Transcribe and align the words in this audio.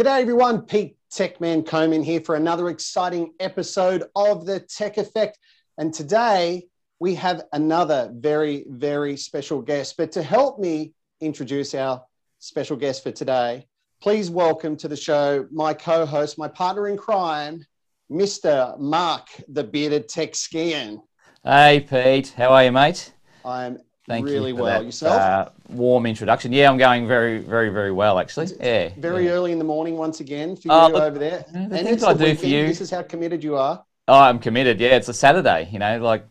G'day 0.00 0.22
everyone, 0.22 0.62
Pete 0.62 0.96
Techman 1.12 1.66
Coleman 1.66 2.02
here 2.02 2.22
for 2.22 2.34
another 2.34 2.70
exciting 2.70 3.34
episode 3.38 4.04
of 4.16 4.46
the 4.46 4.60
Tech 4.60 4.96
Effect. 4.96 5.38
And 5.76 5.92
today 5.92 6.68
we 7.00 7.14
have 7.16 7.42
another 7.52 8.10
very, 8.14 8.64
very 8.66 9.18
special 9.18 9.60
guest. 9.60 9.98
But 9.98 10.10
to 10.12 10.22
help 10.22 10.58
me 10.58 10.94
introduce 11.20 11.74
our 11.74 12.02
special 12.38 12.78
guest 12.78 13.02
for 13.02 13.12
today, 13.12 13.66
please 14.00 14.30
welcome 14.30 14.74
to 14.78 14.88
the 14.88 14.96
show 14.96 15.46
my 15.52 15.74
co-host, 15.74 16.38
my 16.38 16.48
partner 16.48 16.88
in 16.88 16.96
crime, 16.96 17.62
Mr. 18.10 18.80
Mark, 18.80 19.26
the 19.48 19.64
bearded 19.64 20.08
tech 20.08 20.34
skiing. 20.34 21.02
Hey 21.44 21.80
Pete, 21.80 22.32
how 22.38 22.54
are 22.54 22.64
you, 22.64 22.72
mate? 22.72 23.12
I'm 23.44 23.76
Thank 24.08 24.24
really 24.24 24.52
you 24.52 24.56
well. 24.56 24.78
That, 24.78 24.86
Yourself? 24.86 25.20
Uh, 25.20 25.50
warm 25.70 26.06
introduction. 26.06 26.52
Yeah, 26.52 26.70
I'm 26.70 26.78
going 26.78 27.06
very, 27.06 27.38
very, 27.38 27.70
very 27.70 27.92
well 27.92 28.18
actually. 28.18 28.48
Yeah. 28.60 28.90
Very 28.98 29.26
yeah. 29.26 29.32
early 29.32 29.52
in 29.52 29.58
the 29.58 29.64
morning 29.64 29.96
once 29.96 30.20
again 30.20 30.56
for 30.56 30.68
oh, 30.70 30.88
you 30.88 30.94
look, 30.94 31.02
over 31.02 31.18
there. 31.18 31.44
The 31.52 31.58
and 31.58 31.70
things 31.70 32.04
I 32.04 32.12
do 32.12 32.20
weekend. 32.20 32.40
for 32.40 32.46
you. 32.46 32.66
This 32.66 32.80
is 32.80 32.90
how 32.90 33.02
committed 33.02 33.42
you 33.42 33.56
are. 33.56 33.84
Oh, 34.08 34.20
I'm 34.20 34.38
committed. 34.38 34.80
Yeah, 34.80 34.96
it's 34.96 35.08
a 35.08 35.14
Saturday. 35.14 35.68
You 35.72 35.78
know, 35.78 35.98
like 35.98 36.26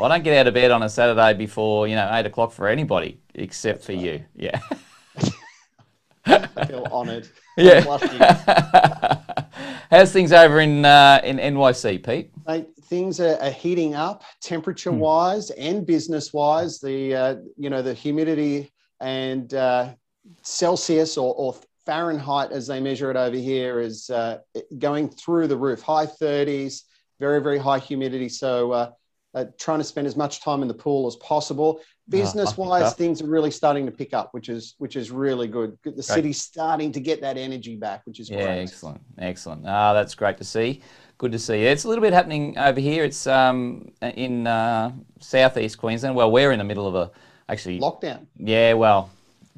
I 0.00 0.08
don't 0.08 0.24
get 0.24 0.36
out 0.36 0.46
of 0.46 0.54
bed 0.54 0.70
on 0.70 0.82
a 0.82 0.88
Saturday 0.88 1.34
before 1.34 1.88
you 1.88 1.94
know 1.94 2.10
eight 2.12 2.26
o'clock 2.26 2.52
for 2.52 2.68
anybody 2.68 3.20
except 3.34 3.78
That's 3.78 3.86
for 3.86 3.92
right. 3.92 4.02
you. 4.02 4.24
Yeah. 4.34 4.60
I 6.26 6.66
feel 6.66 6.86
honoured. 6.90 7.28
Yeah. 7.56 7.82
How's 9.90 10.12
things 10.12 10.32
over 10.32 10.60
in 10.60 10.84
uh, 10.84 11.20
in 11.24 11.36
NYC, 11.36 12.02
Pete? 12.02 12.30
Mate, 12.46 12.68
things 12.84 13.20
are, 13.20 13.36
are 13.42 13.50
heating 13.50 13.94
up, 13.94 14.22
temperature 14.40 14.92
wise 14.92 15.50
hmm. 15.50 15.60
and 15.60 15.86
business 15.86 16.32
wise. 16.32 16.80
The 16.80 17.14
uh, 17.14 17.36
you 17.58 17.68
know 17.68 17.82
the 17.82 17.92
humidity 17.92 18.70
and 19.00 19.52
uh, 19.54 19.94
Celsius 20.42 21.16
or, 21.16 21.34
or, 21.34 21.54
Fahrenheit, 21.86 22.52
as 22.52 22.66
they 22.66 22.78
measure 22.78 23.10
it 23.10 23.16
over 23.16 23.36
here, 23.36 23.80
is 23.80 24.10
uh, 24.10 24.38
going 24.78 25.08
through 25.08 25.48
the 25.48 25.56
roof. 25.56 25.80
High 25.80 26.06
30s, 26.06 26.82
very 27.18 27.40
very 27.40 27.58
high 27.58 27.78
humidity. 27.78 28.28
So 28.28 28.70
uh, 28.72 28.90
uh, 29.34 29.44
trying 29.58 29.78
to 29.78 29.84
spend 29.84 30.06
as 30.06 30.16
much 30.16 30.42
time 30.42 30.62
in 30.62 30.68
the 30.68 30.74
pool 30.74 31.06
as 31.06 31.16
possible. 31.16 31.80
Business 32.08 32.56
wise, 32.56 32.94
things 32.94 33.22
are 33.22 33.28
really 33.28 33.52
starting 33.52 33.86
to 33.86 33.92
pick 33.92 34.12
up, 34.12 34.34
which 34.34 34.48
is 34.48 34.74
which 34.78 34.96
is 34.96 35.12
really 35.12 35.46
good. 35.46 35.78
The 35.84 35.92
great. 35.92 36.04
city's 36.04 36.42
starting 36.42 36.90
to 36.92 37.00
get 37.00 37.20
that 37.20 37.36
energy 37.36 37.76
back, 37.76 38.02
which 38.04 38.18
is 38.18 38.28
yeah, 38.28 38.46
great. 38.46 38.62
excellent, 38.62 39.00
excellent. 39.18 39.64
Ah, 39.64 39.92
that's 39.92 40.16
great 40.16 40.36
to 40.38 40.44
see. 40.44 40.82
Good 41.18 41.30
to 41.30 41.38
see. 41.38 41.62
You. 41.62 41.68
It's 41.68 41.84
a 41.84 41.88
little 41.88 42.02
bit 42.02 42.12
happening 42.12 42.58
over 42.58 42.80
here. 42.80 43.04
It's 43.04 43.28
um, 43.28 43.92
in 44.02 44.48
uh, 44.48 44.90
southeast 45.20 45.78
Queensland. 45.78 46.16
Well, 46.16 46.32
we're 46.32 46.50
in 46.50 46.58
the 46.58 46.64
middle 46.64 46.88
of 46.88 46.96
a 46.96 47.12
actually 47.50 47.80
lockdown. 47.80 48.26
Yeah, 48.36 48.74
well, 48.74 49.10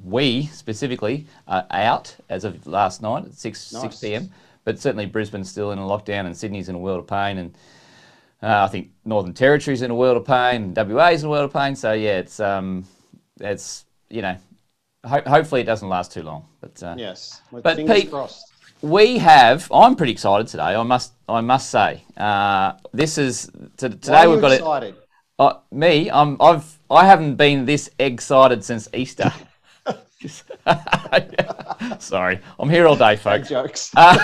we 0.05 0.47
specifically 0.47 1.27
are 1.47 1.67
out 1.71 2.17
as 2.29 2.45
of 2.45 2.67
last 2.67 3.03
night 3.03 3.25
at 3.27 3.35
six 3.35 3.73
nice. 3.73 3.83
six 3.83 4.01
p.m. 4.01 4.31
But 4.65 4.79
certainly 4.79 5.07
Brisbane's 5.07 5.51
still 5.51 5.73
in 5.73 5.79
a 5.79 5.83
lockdown, 5.83 6.27
and 6.27 6.37
Sydney's 6.37 6.69
in 6.69 6.75
a 6.77 6.79
world 6.79 7.01
of 7.01 7.07
pain, 7.09 7.39
and 7.39 7.55
uh, 8.43 8.65
I 8.65 8.69
think 8.69 8.91
Northern 9.05 9.35
Territory's 9.35 9.83
in 9.83 9.91
a 9.91 9.95
world 9.95 10.17
of 10.17 10.25
pain, 10.25 10.73
WA's 10.75 11.23
in 11.23 11.27
a 11.27 11.31
world 11.31 11.45
of 11.47 11.53
pain. 11.53 11.75
So 11.75 11.93
yeah, 11.93 12.19
it's 12.19 12.39
um, 12.41 12.85
it's 13.41 13.85
you 14.09 14.23
know, 14.23 14.37
ho- 15.05 15.23
hopefully 15.27 15.61
it 15.63 15.65
doesn't 15.65 15.89
last 15.89 16.13
too 16.13 16.23
long. 16.23 16.47
But 16.61 16.83
uh, 16.83 16.95
yes, 16.97 17.43
With 17.51 17.65
but 17.65 17.77
Pete, 17.77 18.11
crossed. 18.11 18.53
we 18.83 19.19
have. 19.19 19.69
I'm 19.73 19.97
pretty 19.97 20.13
excited 20.13 20.47
today. 20.47 20.77
I 20.77 20.83
must 20.85 21.13
I 21.29 21.41
must 21.41 21.69
say. 21.71 22.05
Uh, 22.17 22.75
this 22.93 23.19
is 23.19 23.51
to, 23.79 23.89
today 23.89 24.29
we've 24.29 24.41
got 24.41 24.53
excited? 24.53 24.95
it. 24.95 25.09
Uh, 25.41 25.55
me, 25.73 26.09
I'm 26.09 26.37
I've 26.41 26.79
I 26.93 27.07
haven't 27.07 27.37
been 27.37 27.65
this 27.65 27.89
excited 27.99 28.63
since 28.63 28.87
Easter. 28.93 29.33
Sorry, 31.99 32.39
I'm 32.59 32.69
here 32.69 32.87
all 32.87 32.97
day, 32.97 33.17
folks. 33.17 33.49
jokes. 33.49 33.97
um, 33.97 34.19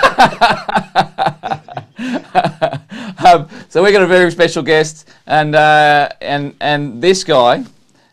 so 3.70 3.82
we 3.82 3.90
got 3.90 4.02
a 4.02 4.06
very 4.06 4.30
special 4.30 4.62
guest, 4.62 5.08
and 5.26 5.54
uh, 5.54 6.10
and 6.20 6.54
and 6.60 7.00
this 7.00 7.24
guy 7.24 7.64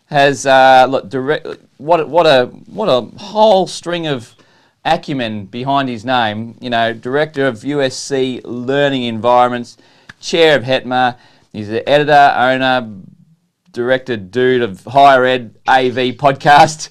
has 0.05 0.45
uh, 0.45 0.87
look 0.89 1.09
direct. 1.09 1.45
What 1.75 2.07
what 2.07 2.25
a 2.25 2.45
what 2.67 2.87
a 2.87 3.01
whole 3.19 3.67
string 3.67 4.07
of 4.07 4.35
acumen 4.85 5.47
behind 5.47 5.89
his 5.89 6.05
name. 6.05 6.57
You 6.61 6.69
know, 6.69 6.93
director 6.93 7.45
of 7.45 7.59
USC 7.59 8.39
Learning 8.45 9.03
Environments, 9.03 9.75
chair 10.21 10.55
of 10.55 10.63
HETMA. 10.63 11.17
He's 11.51 11.67
the 11.67 11.87
editor, 11.87 12.33
owner, 12.37 12.89
director, 13.75 14.15
dude 14.15 14.63
of 14.63 14.83
Higher 14.85 15.25
Ed 15.25 15.55
AV 15.67 16.15
podcast, 16.15 16.89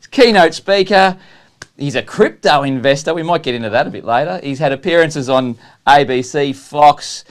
keynote 0.10 0.54
speaker. 0.54 1.18
He's 1.76 1.96
a 1.96 2.02
crypto 2.02 2.62
investor. 2.62 3.12
We 3.12 3.24
might 3.24 3.42
get 3.42 3.56
into 3.56 3.68
that 3.70 3.88
a 3.88 3.90
bit 3.90 4.04
later. 4.04 4.40
He's 4.42 4.60
had 4.60 4.70
appearances 4.70 5.28
on 5.28 5.58
ABC, 5.86 6.54
Fox, 6.54 7.24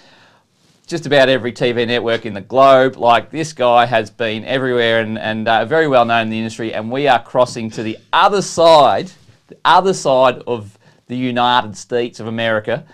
just 0.86 1.06
about 1.06 1.30
every 1.30 1.54
TV 1.54 1.88
network 1.88 2.26
in 2.26 2.34
the 2.34 2.42
globe. 2.42 2.98
Like 2.98 3.32
this 3.32 3.54
guy 3.54 3.86
has 3.86 4.12
been 4.12 4.44
everywhere 4.44 5.00
and, 5.00 5.18
and 5.18 5.48
uh, 5.48 5.64
very 5.64 5.88
well 5.88 6.04
known 6.04 6.24
in 6.24 6.30
the 6.30 6.38
industry. 6.38 6.74
And 6.74 6.92
we 6.92 7.08
are 7.08 7.24
crossing 7.24 7.72
to 7.72 7.84
the 7.84 7.98
other 8.12 8.42
side, 8.42 9.10
the 9.48 9.58
other 9.64 9.94
side 9.94 10.40
of 10.46 10.78
the 11.08 11.16
United 11.16 11.78
States 11.78 12.20
of 12.20 12.28
America. 12.28 12.86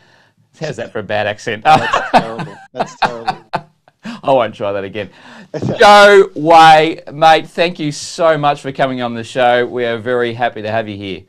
How's 0.59 0.75
that 0.75 0.91
for 0.91 0.99
a 0.99 1.03
bad 1.03 1.25
accent? 1.25 1.63
That's 1.63 2.11
terrible. 2.11 2.57
That's 2.73 2.95
terrible. 2.97 3.45
I 4.03 4.31
won't 4.31 4.53
try 4.53 4.71
that 4.71 4.83
again. 4.83 5.09
Joe 5.79 6.29
Way, 6.35 7.01
mate, 7.11 7.47
thank 7.47 7.79
you 7.79 7.91
so 7.91 8.37
much 8.37 8.61
for 8.61 8.71
coming 8.71 9.01
on 9.01 9.15
the 9.15 9.23
show. 9.23 9.65
We 9.65 9.83
are 9.85 9.97
very 9.97 10.33
happy 10.33 10.61
to 10.61 10.69
have 10.69 10.87
you 10.87 10.95
here. 10.95 11.23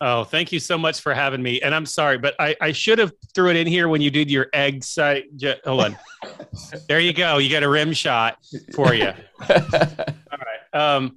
Oh, 0.00 0.24
thank 0.24 0.52
you 0.52 0.60
so 0.60 0.78
much 0.78 1.00
for 1.00 1.12
having 1.12 1.42
me. 1.42 1.60
And 1.60 1.74
I'm 1.74 1.86
sorry, 1.86 2.18
but 2.18 2.34
I, 2.38 2.54
I 2.60 2.72
should 2.72 2.98
have 2.98 3.12
threw 3.34 3.50
it 3.50 3.56
in 3.56 3.66
here 3.66 3.88
when 3.88 4.00
you 4.00 4.10
did 4.10 4.30
your 4.30 4.46
egg 4.52 4.84
site. 4.84 5.24
Hold 5.64 5.84
on. 5.84 5.98
there 6.88 7.00
you 7.00 7.12
go. 7.12 7.38
You 7.38 7.50
got 7.50 7.62
a 7.62 7.68
rim 7.68 7.92
shot 7.92 8.38
for 8.74 8.94
you. 8.94 9.08
All 9.48 9.56
right. 10.38 10.74
Um, 10.74 11.16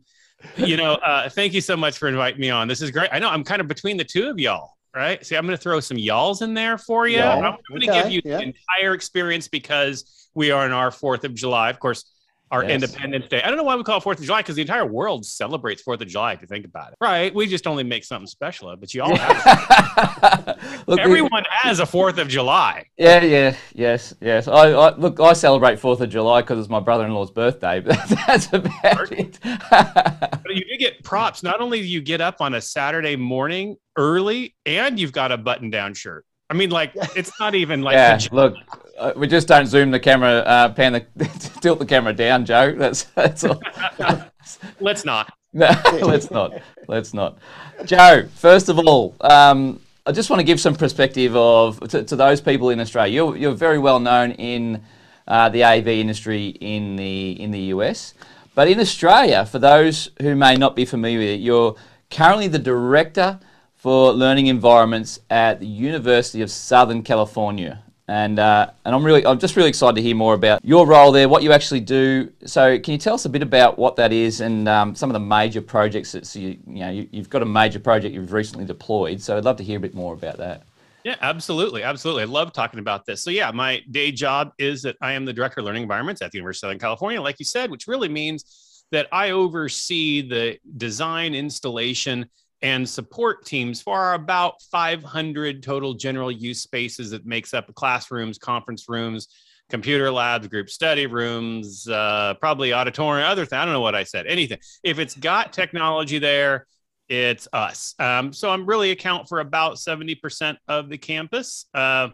you 0.56 0.78
know, 0.78 0.94
uh, 0.94 1.30
thank 1.30 1.54
you 1.54 1.62
so 1.62 1.78
much 1.78 1.98
for 1.98 2.08
inviting 2.08 2.40
me 2.40 2.50
on. 2.50 2.68
This 2.68 2.82
is 2.82 2.90
great. 2.90 3.10
I 3.12 3.20
know 3.20 3.30
I'm 3.30 3.44
kind 3.44 3.62
of 3.62 3.68
between 3.68 3.98
the 3.98 4.06
two 4.06 4.30
of 4.30 4.40
y'all, 4.40 4.78
right? 4.96 5.24
See, 5.24 5.36
I'm 5.36 5.46
going 5.46 5.58
to 5.58 5.62
throw 5.62 5.80
some 5.80 5.98
y'alls 5.98 6.42
in 6.42 6.54
there 6.54 6.78
for 6.78 7.08
you. 7.08 7.20
I'm 7.20 7.42
going 7.42 7.82
to 7.82 7.90
okay. 7.92 8.02
give 8.02 8.12
you 8.12 8.22
yeah. 8.24 8.38
the 8.38 8.44
entire 8.44 8.94
experience 8.94 9.48
because 9.48 10.19
we 10.34 10.52
are 10.52 10.66
in 10.66 10.72
our 10.72 10.90
4th 10.90 11.24
of 11.24 11.34
July. 11.34 11.70
Of 11.70 11.80
course, 11.80 12.06
our 12.52 12.64
yes. 12.64 12.72
Independence 12.72 13.28
Day. 13.28 13.42
I 13.44 13.48
don't 13.48 13.58
know 13.58 13.64
why 13.64 13.76
we 13.76 13.84
call 13.84 13.98
it 13.98 14.04
Fourth 14.04 14.20
of 14.20 14.26
July 14.26 14.42
because 14.42 14.56
the 14.56 14.62
entire 14.62 14.86
world 14.86 15.26
celebrates 15.26 15.82
Fourth 15.82 16.02
of 16.02 16.08
July. 16.08 16.34
If 16.34 16.42
you 16.42 16.48
think 16.48 16.66
about 16.66 16.92
it, 16.92 16.96
right? 17.00 17.34
We 17.34 17.46
just 17.48 17.68
only 17.68 17.84
make 17.84 18.04
something 18.04 18.28
special, 18.28 18.70
of 18.70 18.76
it, 18.76 18.80
but 18.80 18.94
you 18.94 19.04
all 19.04 19.16
have. 19.16 20.84
look, 20.88 21.00
Everyone 21.00 21.44
we, 21.44 21.48
has 21.50 21.80
a 21.80 21.86
Fourth 21.86 22.18
of 22.18 22.28
July. 22.28 22.86
Yeah, 22.98 23.24
yeah, 23.24 23.56
yes, 23.74 24.16
yes. 24.20 24.48
I, 24.48 24.72
I 24.72 24.96
look. 24.96 25.20
I 25.20 25.34
celebrate 25.34 25.80
Fourth 25.80 26.02
of 26.02 26.10
July 26.10 26.42
because 26.42 26.60
it's 26.60 26.70
my 26.70 26.80
brother-in-law's 26.80 27.32
birthday. 27.32 27.82
But 27.82 27.98
that's 28.28 28.52
about 28.52 29.12
it. 29.12 29.40
but 29.70 30.56
you 30.56 30.66
do 30.66 30.78
get 30.78 31.04
props. 31.04 31.44
Not 31.44 31.62
only 31.62 31.82
do 31.82 31.88
you 31.88 32.02
get 32.02 32.22
up 32.22 32.42
on 32.42 32.56
a 32.56 32.62
Saturday 32.62 33.16
morning 33.16 33.78
early, 33.96 34.56
and 34.66 35.00
you've 35.00 35.14
got 35.14 35.32
a 35.32 35.38
button-down 35.38 35.94
shirt. 35.94 36.26
I 36.50 36.56
mean, 36.56 36.72
like 36.72 36.94
it's 37.16 37.40
not 37.40 37.54
even 37.54 37.84
like. 37.84 37.94
Yeah, 37.94 38.20
look, 38.32 38.56
uh, 39.00 39.14
we 39.16 39.28
just 39.28 39.48
don't 39.48 39.66
zoom 39.66 39.92
the 39.92 40.00
camera, 40.00 40.40
uh, 40.40 40.70
pan 40.74 40.94
the, 40.94 41.26
tilt 41.62 41.80
the 41.80 41.86
camera 41.86 42.14
down, 42.14 42.46
Joe. 42.46 42.76
That's 42.76 43.04
that's 43.16 43.44
all. 43.44 43.62
let's 44.80 45.06
not. 45.06 45.34
No, 45.54 45.70
let's 46.02 46.30
not. 46.30 46.62
Let's 46.88 47.14
not. 47.14 47.38
Joe, 47.86 48.28
first 48.36 48.70
of 48.70 48.78
all, 48.80 49.16
um, 49.22 49.80
I 50.06 50.12
just 50.12 50.30
want 50.30 50.40
to 50.40 50.44
give 50.44 50.60
some 50.60 50.76
perspective 50.76 51.36
of 51.36 51.80
to, 51.90 52.04
to, 52.04 52.16
those 52.16 52.42
people 52.42 52.70
in 52.70 52.80
Australia. 52.80 53.14
You're 53.14 53.38
you're 53.38 53.54
very 53.54 53.80
well 53.80 54.00
known 54.00 54.32
in 54.32 54.84
uh, 55.28 55.50
the 55.50 55.64
AV 55.64 55.88
industry 55.88 56.50
in 56.50 56.96
the 56.96 57.32
in 57.42 57.52
the 57.52 57.62
US, 57.74 58.14
but 58.54 58.68
in 58.68 58.80
Australia, 58.80 59.46
for 59.46 59.60
those 59.60 60.12
who 60.22 60.36
may 60.36 60.56
not 60.56 60.76
be 60.76 60.86
familiar 60.86 61.20
with 61.20 61.30
it, 61.30 61.40
you're 61.40 61.76
currently 62.12 62.48
the 62.48 62.60
director 62.60 63.40
for 63.76 64.12
learning 64.12 64.48
environments 64.48 65.22
at 65.30 65.62
the 65.62 65.68
University 65.68 66.42
of 66.42 66.52
Southern 66.52 67.02
California. 67.02 67.82
And, 68.10 68.40
uh, 68.40 68.72
and 68.86 68.96
I'm 68.96 69.04
really, 69.04 69.24
I'm 69.24 69.38
just 69.38 69.56
really 69.56 69.70
excited 69.70 69.96
to 69.98 70.02
hear 70.02 70.16
more 70.16 70.34
about 70.34 70.66
your 70.66 70.88
role 70.88 71.12
there, 71.12 71.30
what 71.30 71.44
you 71.44 71.52
actually 71.52 71.82
do. 71.82 72.34
So, 72.44 72.80
can 72.80 72.94
you 72.94 72.98
tell 72.98 73.14
us 73.14 73.26
a 73.26 73.30
bit 73.30 73.44
about 73.44 73.78
what 73.78 73.98
that 73.98 74.12
is 74.12 74.42
and 74.42 74.68
um, 74.68 74.96
some 74.96 75.12
of 75.12 75.14
the 75.14 75.20
major 75.20 75.62
projects 75.62 76.14
that 76.14 76.26
so 76.26 76.40
you, 76.40 76.58
you 76.66 76.80
know 76.80 76.90
you, 76.90 77.08
have 77.14 77.30
got 77.30 77.44
a 77.44 77.46
major 77.46 77.80
project 77.80 78.16
you've 78.16 78.34
recently 78.34 78.66
deployed. 78.66 79.22
So, 79.22 79.38
I'd 79.38 79.46
love 79.46 79.58
to 79.58 79.64
hear 79.64 79.78
a 79.78 79.80
bit 79.80 79.94
more 79.94 80.16
about 80.16 80.38
that. 80.38 80.64
Yeah, 81.04 81.18
absolutely, 81.22 81.84
absolutely. 81.84 82.24
I 82.24 82.26
love 82.26 82.52
talking 82.52 82.80
about 82.80 83.06
this. 83.06 83.22
So, 83.22 83.30
yeah, 83.30 83.52
my 83.52 83.84
day 83.92 84.12
job 84.12 84.54
is 84.58 84.82
that 84.82 84.98
I 85.02 85.14
am 85.14 85.24
the 85.24 85.34
director 85.34 85.60
of 85.60 85.68
learning 85.68 85.84
environments 85.84 86.24
at 86.24 86.32
the 86.32 86.40
University 86.40 86.66
of 86.66 86.70
Southern 86.70 86.80
California, 86.80 87.22
like 87.22 87.38
you 87.38 87.46
said, 87.46 87.70
which 87.70 87.86
really 87.86 88.10
means 88.10 88.84
that 88.92 89.08
I 89.12 89.30
oversee 89.30 90.28
the 90.28 90.58
design, 90.78 91.36
installation, 91.36 92.28
and 92.62 92.88
support 92.88 93.46
teams 93.46 93.82
for 93.82 94.14
about 94.14 94.62
500 94.64 95.64
total 95.64 95.94
general 95.94 96.32
use 96.32 96.62
spaces 96.62 97.12
that 97.12 97.26
makes 97.26 97.54
up 97.54 97.74
classrooms, 97.76 98.38
conference 98.38 98.90
rooms, 98.90 99.28
computer 99.70 100.12
labs, 100.12 100.48
group 100.48 100.70
study 100.70 101.06
rooms, 101.06 101.88
uh, 101.88 102.34
probably 102.42 102.74
auditorium, 102.74 103.30
other 103.30 103.46
thing. 103.46 103.60
I 103.60 103.66
don't 103.66 103.74
know 103.74 103.82
what 103.82 103.96
I 103.96 104.04
said. 104.04 104.28
Anything. 104.28 104.60
If 104.84 105.00
it's 105.00 105.16
got 105.16 105.54
technology 105.54 106.20
there, 106.20 106.66
it's 107.08 107.48
us. 107.54 107.96
Um, 108.00 108.34
so 108.34 108.50
I'm 108.50 108.66
really 108.66 108.92
account 108.92 109.28
for 109.28 109.40
about 109.40 109.76
70% 109.76 110.58
of 110.68 110.90
the 110.90 110.98
campus 110.98 111.66
uh, 111.74 112.10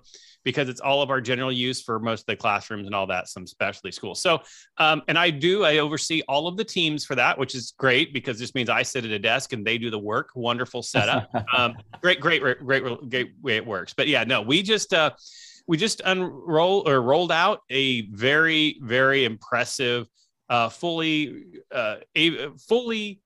because 0.45 0.69
it's 0.69 0.79
all 0.79 1.01
of 1.01 1.09
our 1.09 1.19
general 1.19 1.51
use 1.51 1.81
for 1.81 1.99
most 1.99 2.21
of 2.21 2.25
the 2.27 2.35
classrooms 2.35 2.85
and 2.85 2.95
all 2.95 3.07
that, 3.07 3.27
some 3.27 3.45
specialty 3.45 3.91
schools. 3.91 4.21
So, 4.21 4.39
um, 4.77 5.01
and 5.09 5.17
I 5.17 5.31
do, 5.31 5.65
I 5.65 5.79
oversee 5.79 6.21
all 6.29 6.47
of 6.47 6.55
the 6.55 6.63
teams 6.63 7.03
for 7.03 7.15
that, 7.15 7.37
which 7.37 7.55
is 7.55 7.73
great 7.77 8.13
because 8.13 8.39
this 8.39 8.55
means 8.55 8.69
I 8.69 8.83
sit 8.83 9.03
at 9.03 9.11
a 9.11 9.19
desk 9.19 9.51
and 9.51 9.65
they 9.65 9.77
do 9.77 9.89
the 9.89 9.99
work. 9.99 10.29
Wonderful 10.35 10.83
setup. 10.83 11.29
um, 11.57 11.73
great, 12.01 12.21
great, 12.21 12.41
great, 12.41 12.59
great, 12.63 13.09
great 13.09 13.31
way 13.41 13.57
it 13.57 13.65
works. 13.65 13.93
But 13.93 14.07
yeah, 14.07 14.23
no, 14.23 14.41
we 14.41 14.61
just, 14.61 14.93
uh, 14.93 15.11
we 15.67 15.77
just 15.77 16.01
unroll 16.05 16.87
or 16.87 17.01
rolled 17.01 17.31
out 17.31 17.61
a 17.71 18.07
very, 18.11 18.79
very 18.81 19.25
impressive, 19.25 20.07
uh, 20.47 20.69
fully, 20.69 21.43
uh, 21.71 21.95
a, 22.15 22.49
fully 22.67 23.19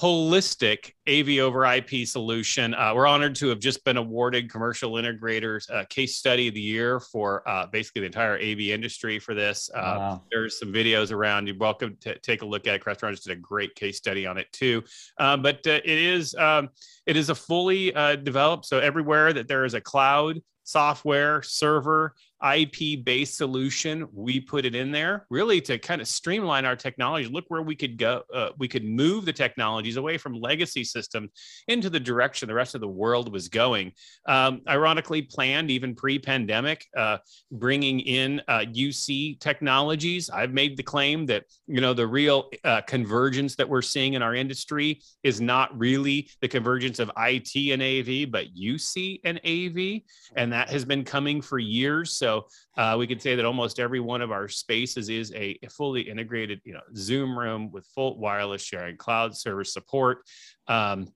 holistic 0.00 0.92
AV 1.08 1.44
over 1.44 1.64
IP 1.64 2.06
solution. 2.06 2.72
Uh, 2.74 2.92
we're 2.94 3.06
honored 3.06 3.34
to 3.34 3.48
have 3.48 3.58
just 3.58 3.84
been 3.84 3.96
awarded 3.96 4.50
Commercial 4.50 4.92
Integrators 4.92 5.68
uh, 5.70 5.84
Case 5.86 6.14
Study 6.14 6.48
of 6.48 6.54
the 6.54 6.60
Year 6.60 7.00
for 7.00 7.46
uh, 7.48 7.66
basically 7.66 8.00
the 8.00 8.06
entire 8.06 8.36
AV 8.36 8.60
industry 8.60 9.18
for 9.18 9.34
this. 9.34 9.68
Uh, 9.74 9.80
wow. 9.98 10.22
There's 10.30 10.58
some 10.58 10.72
videos 10.72 11.10
around. 11.10 11.48
You're 11.48 11.58
welcome 11.58 11.96
to 12.02 12.16
take 12.20 12.42
a 12.42 12.46
look 12.46 12.68
at 12.68 12.76
it. 12.76 12.84
Crestron 12.84 13.10
just 13.10 13.24
did 13.24 13.32
a 13.32 13.40
great 13.40 13.74
case 13.74 13.96
study 13.96 14.24
on 14.24 14.38
it 14.38 14.46
too. 14.52 14.84
Uh, 15.18 15.36
but 15.36 15.66
uh, 15.66 15.80
it 15.84 15.98
is 15.98 16.32
um, 16.36 16.68
it 17.06 17.16
is 17.16 17.28
a 17.28 17.34
fully 17.34 17.90
developed. 18.22 18.66
So 18.66 18.78
everywhere 18.78 19.32
that 19.32 19.48
there 19.48 19.64
is 19.64 19.74
a 19.74 19.80
cloud 19.80 20.40
software 20.62 21.42
server 21.42 22.14
IP 22.42 23.04
based 23.04 23.36
solution. 23.36 24.06
We 24.12 24.40
put 24.40 24.64
it 24.64 24.74
in 24.74 24.92
there 24.92 25.26
really 25.30 25.60
to 25.62 25.78
kind 25.78 26.00
of 26.00 26.08
streamline 26.08 26.64
our 26.64 26.76
technology. 26.76 27.28
Look 27.28 27.46
where 27.48 27.62
we 27.62 27.74
could 27.74 27.98
go. 27.98 28.22
Uh, 28.32 28.50
we 28.58 28.68
could 28.68 28.84
move 28.84 29.24
the 29.24 29.32
technologies 29.32 29.96
away 29.96 30.18
from 30.18 30.40
legacy 30.40 30.84
systems 30.84 31.30
into 31.66 31.90
the 31.90 32.00
direction 32.00 32.48
the 32.48 32.54
rest 32.54 32.74
of 32.74 32.80
the 32.80 32.88
world 32.88 33.32
was 33.32 33.48
going. 33.48 33.92
Um, 34.26 34.62
ironically, 34.68 35.22
planned 35.22 35.70
even 35.70 35.94
pre 35.94 36.18
pandemic, 36.18 36.84
uh, 36.96 37.18
bringing 37.50 38.00
in 38.00 38.40
uh, 38.46 38.60
UC 38.60 39.40
technologies. 39.40 40.30
I've 40.30 40.52
made 40.52 40.76
the 40.76 40.82
claim 40.82 41.26
that, 41.26 41.44
you 41.66 41.80
know, 41.80 41.94
the 41.94 42.06
real 42.06 42.50
uh, 42.64 42.82
convergence 42.82 43.56
that 43.56 43.68
we're 43.68 43.82
seeing 43.82 44.14
in 44.14 44.22
our 44.22 44.34
industry 44.34 45.00
is 45.22 45.40
not 45.40 45.76
really 45.78 46.30
the 46.40 46.48
convergence 46.48 46.98
of 46.98 47.10
IT 47.16 47.54
and 47.72 47.82
AV, 47.82 48.30
but 48.30 48.46
UC 48.54 49.20
and 49.24 49.38
AV. 49.44 50.02
And 50.36 50.52
that 50.52 50.70
has 50.70 50.84
been 50.84 51.04
coming 51.04 51.40
for 51.40 51.58
years. 51.58 52.16
So 52.16 52.27
so 52.28 52.46
uh, 52.76 52.94
we 52.98 53.06
could 53.06 53.22
say 53.22 53.34
that 53.34 53.46
almost 53.46 53.80
every 53.80 54.00
one 54.00 54.20
of 54.20 54.30
our 54.30 54.48
spaces 54.48 55.08
is 55.08 55.32
a, 55.34 55.58
fully 55.70 56.02
integrated, 56.02 56.60
you 56.64 56.74
know, 56.74 56.82
Zoom 56.94 57.38
room 57.38 57.70
with 57.72 57.86
full 57.86 58.18
wireless 58.18 58.62
sharing, 58.62 58.96
cloud 58.96 59.34
service 59.34 59.72
support. 59.72 60.18
Um, 60.66 61.08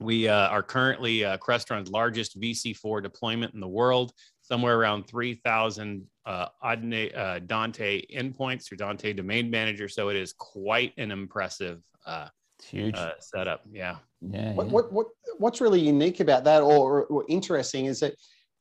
we 0.00 0.28
uh, 0.28 0.48
are 0.48 0.62
currently 0.62 1.24
uh, 1.24 1.38
Crestron's 1.38 1.90
largest 1.90 2.38
VC4 2.40 3.02
deployment 3.02 3.54
in 3.54 3.60
the 3.60 3.68
world, 3.68 4.12
somewhere 4.42 4.76
around 4.76 5.04
3,000 5.04 6.04
uh, 6.26 6.48
uh, 6.62 7.38
Dante 7.46 8.02
endpoints 8.12 8.70
or 8.72 8.76
Dante 8.76 9.12
Domain 9.12 9.48
Manager. 9.48 9.88
So 9.88 10.08
it 10.08 10.16
is 10.16 10.32
quite 10.32 10.92
an 10.98 11.12
impressive 11.12 11.80
uh, 12.04 12.28
huge 12.62 12.96
uh, 12.96 13.12
setup. 13.20 13.62
Yeah. 13.70 13.96
Yeah. 14.20 14.52
What, 14.54 14.66
what, 14.68 14.92
what, 14.92 15.06
what's 15.38 15.60
really 15.60 15.80
unique 15.80 16.20
about 16.20 16.44
that 16.44 16.62
or, 16.62 17.04
or 17.04 17.24
interesting 17.28 17.86
is 17.86 18.00
that 18.00 18.14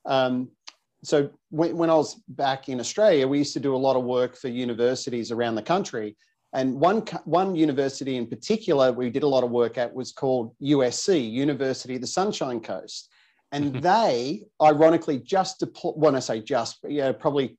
um, 0.05 0.49
so 1.03 1.29
when, 1.49 1.77
when 1.77 1.89
I 1.89 1.95
was 1.95 2.15
back 2.27 2.69
in 2.69 2.79
Australia, 2.79 3.27
we 3.27 3.39
used 3.39 3.53
to 3.53 3.59
do 3.59 3.75
a 3.75 3.77
lot 3.77 3.95
of 3.95 4.03
work 4.03 4.35
for 4.35 4.47
universities 4.47 5.31
around 5.31 5.55
the 5.55 5.61
country. 5.61 6.15
And 6.53 6.79
one, 6.79 7.03
one 7.25 7.55
university 7.55 8.15
in 8.15 8.27
particular 8.27 8.91
we 8.91 9.09
did 9.09 9.23
a 9.23 9.27
lot 9.27 9.43
of 9.43 9.51
work 9.51 9.77
at 9.77 9.93
was 9.93 10.11
called 10.11 10.55
USC, 10.61 11.29
University 11.29 11.95
of 11.95 12.01
the 12.01 12.07
Sunshine 12.07 12.59
Coast. 12.59 13.09
And 13.51 13.75
they, 13.81 14.45
ironically, 14.61 15.19
just 15.19 15.59
deployed, 15.59 15.95
when 15.97 16.15
I 16.15 16.19
say 16.19 16.41
just, 16.41 16.79
yeah, 16.87 17.11
probably 17.11 17.57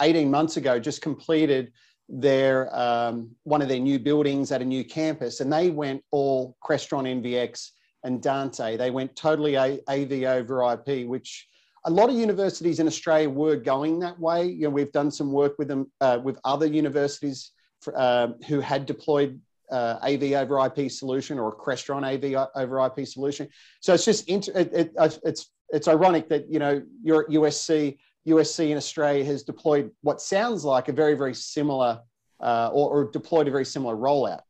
18 0.00 0.30
months 0.30 0.56
ago, 0.56 0.78
just 0.78 1.02
completed 1.02 1.72
their 2.08 2.74
um, 2.76 3.30
one 3.42 3.62
of 3.62 3.68
their 3.68 3.80
new 3.80 3.98
buildings 3.98 4.52
at 4.52 4.62
a 4.62 4.64
new 4.64 4.84
campus. 4.84 5.40
And 5.40 5.52
they 5.52 5.70
went 5.70 6.02
all 6.12 6.56
Crestron 6.64 7.20
NVX 7.20 7.70
and 8.04 8.22
Dante. 8.22 8.76
They 8.76 8.90
went 8.90 9.16
totally 9.16 9.56
AV 9.56 10.12
over 10.22 10.72
IP, 10.72 11.06
which 11.08 11.48
a 11.86 11.90
lot 11.90 12.10
of 12.10 12.16
universities 12.16 12.80
in 12.80 12.86
Australia 12.86 13.30
were 13.30 13.56
going 13.56 14.00
that 14.00 14.18
way. 14.18 14.46
You 14.46 14.64
know, 14.64 14.70
we've 14.70 14.92
done 14.92 15.10
some 15.10 15.32
work 15.32 15.54
with 15.58 15.68
them 15.68 15.90
uh, 16.00 16.18
with 16.22 16.38
other 16.44 16.66
universities 16.66 17.52
for, 17.80 17.96
uh, 17.96 18.32
who 18.48 18.60
had 18.60 18.86
deployed 18.86 19.40
uh, 19.70 19.98
AV 20.02 20.32
over 20.32 20.64
IP 20.66 20.90
solution 20.90 21.38
or 21.38 21.48
a 21.48 21.52
Crestron 21.52 22.04
AV 22.04 22.48
over 22.56 22.84
IP 22.86 23.06
solution. 23.06 23.48
So 23.80 23.94
it's 23.94 24.04
just 24.04 24.28
it, 24.28 24.48
it, 24.48 24.92
uh, 24.98 25.10
it's 25.24 25.52
it's 25.70 25.88
ironic 25.88 26.28
that 26.28 26.50
you 26.50 26.58
know 26.58 26.82
you're 27.02 27.22
at 27.22 27.30
USC. 27.30 27.98
USC 28.26 28.70
in 28.70 28.76
Australia 28.76 29.24
has 29.24 29.44
deployed 29.44 29.92
what 30.02 30.20
sounds 30.20 30.64
like 30.64 30.88
a 30.88 30.92
very 30.92 31.14
very 31.14 31.34
similar 31.34 32.00
uh, 32.40 32.70
or, 32.72 32.90
or 32.90 33.10
deployed 33.12 33.46
a 33.46 33.50
very 33.52 33.64
similar 33.64 33.96
rollout. 33.96 34.40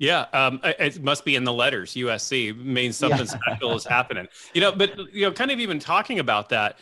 Yeah, 0.00 0.24
um, 0.32 0.60
it 0.64 1.02
must 1.02 1.26
be 1.26 1.36
in 1.36 1.44
the 1.44 1.52
letters. 1.52 1.92
USC 1.92 2.56
means 2.56 2.96
something 2.96 3.18
yeah. 3.18 3.24
special 3.52 3.76
is 3.76 3.84
happening. 3.84 4.28
You 4.54 4.62
know, 4.62 4.72
but 4.72 4.96
you 5.12 5.26
know, 5.26 5.30
kind 5.30 5.50
of 5.50 5.60
even 5.60 5.78
talking 5.78 6.18
about 6.18 6.48
that, 6.48 6.78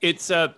it's 0.00 0.30
uh, 0.30 0.54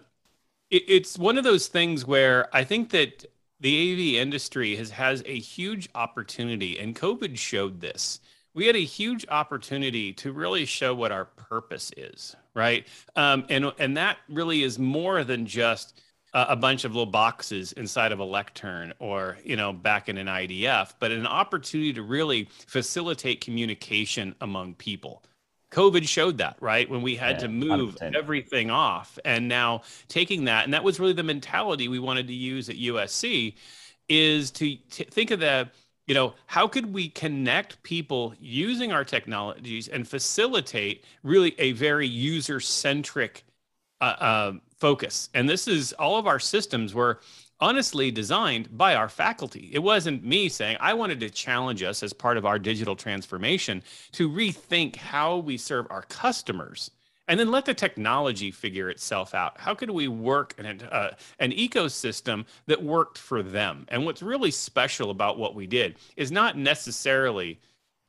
it, 0.71 0.85
it's 0.87 1.19
one 1.19 1.37
of 1.39 1.43
those 1.43 1.67
things 1.67 2.07
where 2.07 2.55
I 2.55 2.63
think 2.63 2.91
that 2.91 3.27
the 3.59 3.93
AV 3.93 4.23
industry 4.23 4.77
has 4.77 4.91
has 4.91 5.25
a 5.27 5.37
huge 5.37 5.89
opportunity, 5.97 6.79
and 6.79 6.95
COVID 6.95 7.37
showed 7.37 7.81
this. 7.81 8.21
We 8.55 8.67
had 8.69 8.77
a 8.77 8.85
huge 8.85 9.27
opportunity 9.29 10.13
to 10.13 10.33
really 10.33 10.67
show 10.67 10.95
what 10.95 11.11
our 11.11 11.25
purpose 11.25 11.91
is, 11.97 12.37
right? 12.55 12.87
Um, 13.17 13.45
and 13.49 13.73
and 13.81 13.97
that 13.97 14.19
really 14.29 14.63
is 14.63 14.79
more 14.79 15.25
than 15.25 15.47
just 15.47 16.01
a 16.35 16.57
bunch 16.57 16.85
of 16.85 16.93
little 16.93 17.07
boxes 17.07 17.73
inside 17.73 18.11
of 18.11 18.19
a 18.19 18.25
lectern 18.25 18.93
or 18.99 19.39
you 19.45 19.57
know 19.57 19.73
back 19.73 20.09
in 20.09 20.19
an 20.19 20.27
idf 20.27 20.93
but 20.99 21.13
an 21.13 21.27
opportunity 21.27 21.93
to 21.93 22.03
really 22.03 22.49
facilitate 22.67 23.41
communication 23.41 24.35
among 24.41 24.75
people 24.75 25.23
covid 25.71 26.07
showed 26.07 26.39
that 26.39 26.57
right 26.61 26.91
when 26.91 27.03
we 27.03 27.15
had 27.15 27.37
yeah, 27.37 27.43
to 27.43 27.49
move 27.49 27.95
100%. 27.97 28.17
everything 28.17 28.71
off 28.71 29.19
and 29.25 29.47
now 29.49 29.81
taking 30.09 30.45
that 30.45 30.65
and 30.65 30.75
that 30.75 30.83
was 30.83 30.99
really 30.99 31.13
the 31.13 31.23
mentality 31.23 31.87
we 31.87 32.01
wanted 32.01 32.27
to 32.27 32.35
use 32.35 32.69
at 32.69 32.77
usc 32.77 33.55
is 34.09 34.51
to 34.51 34.77
t- 34.91 35.05
think 35.05 35.31
of 35.31 35.39
the 35.39 35.69
you 36.07 36.15
know 36.15 36.35
how 36.47 36.67
could 36.67 36.93
we 36.93 37.09
connect 37.09 37.83
people 37.85 38.35
using 38.41 38.93
our 38.93 39.05
technologies 39.05 39.87
and 39.87 40.07
facilitate 40.07 41.05
really 41.23 41.55
a 41.59 41.73
very 41.73 42.09
user 42.09 42.59
centric 42.59 43.45
uh, 44.01 44.05
uh, 44.05 44.53
focus. 44.85 45.31
And 45.33 45.49
this 45.49 45.67
is 45.67 45.95
all 45.95 46.19
of 46.19 46.27
our 46.27 46.39
systems 46.39 46.93
were 46.93 47.21
honestly 47.59 48.11
designed 48.11 48.77
by 48.77 48.95
our 48.95 49.09
faculty. 49.09 49.71
It 49.73 49.79
wasn't 49.79 50.23
me 50.23 50.51
saying, 50.51 50.77
I 50.79 50.93
wanted 50.93 51.21
to 51.21 51.31
challenge 51.31 51.83
us 51.83 52.03
as 52.03 52.13
part 52.13 52.37
of 52.37 52.45
our 52.45 52.59
digital 52.59 52.95
transformation 52.95 53.83
to 54.13 54.29
rethink 54.29 54.97
how 54.97 55.39
we 55.39 55.57
serve 55.57 55.87
our 55.89 56.03
customers 56.03 56.91
and 57.29 57.41
then 57.41 57.51
let 57.51 57.65
the 57.65 57.73
technology 57.73 58.51
figure 58.51 58.91
itself 58.91 59.35
out. 59.35 59.59
How 59.59 59.75
could 59.75 59.89
we 59.89 60.07
work 60.07 60.55
in 60.59 60.67
an, 60.67 60.83
uh, 60.83 61.15
an 61.39 61.53
ecosystem 61.53 62.45
that 62.67 62.83
worked 62.83 63.17
for 63.17 63.43
them? 63.43 63.87
And 63.89 64.05
what's 64.05 64.21
really 64.21 64.51
special 64.51 65.09
about 65.11 65.39
what 65.39 65.55
we 65.55 65.67
did 65.67 65.97
is 66.17 66.31
not 66.31 66.59
necessarily, 66.59 67.59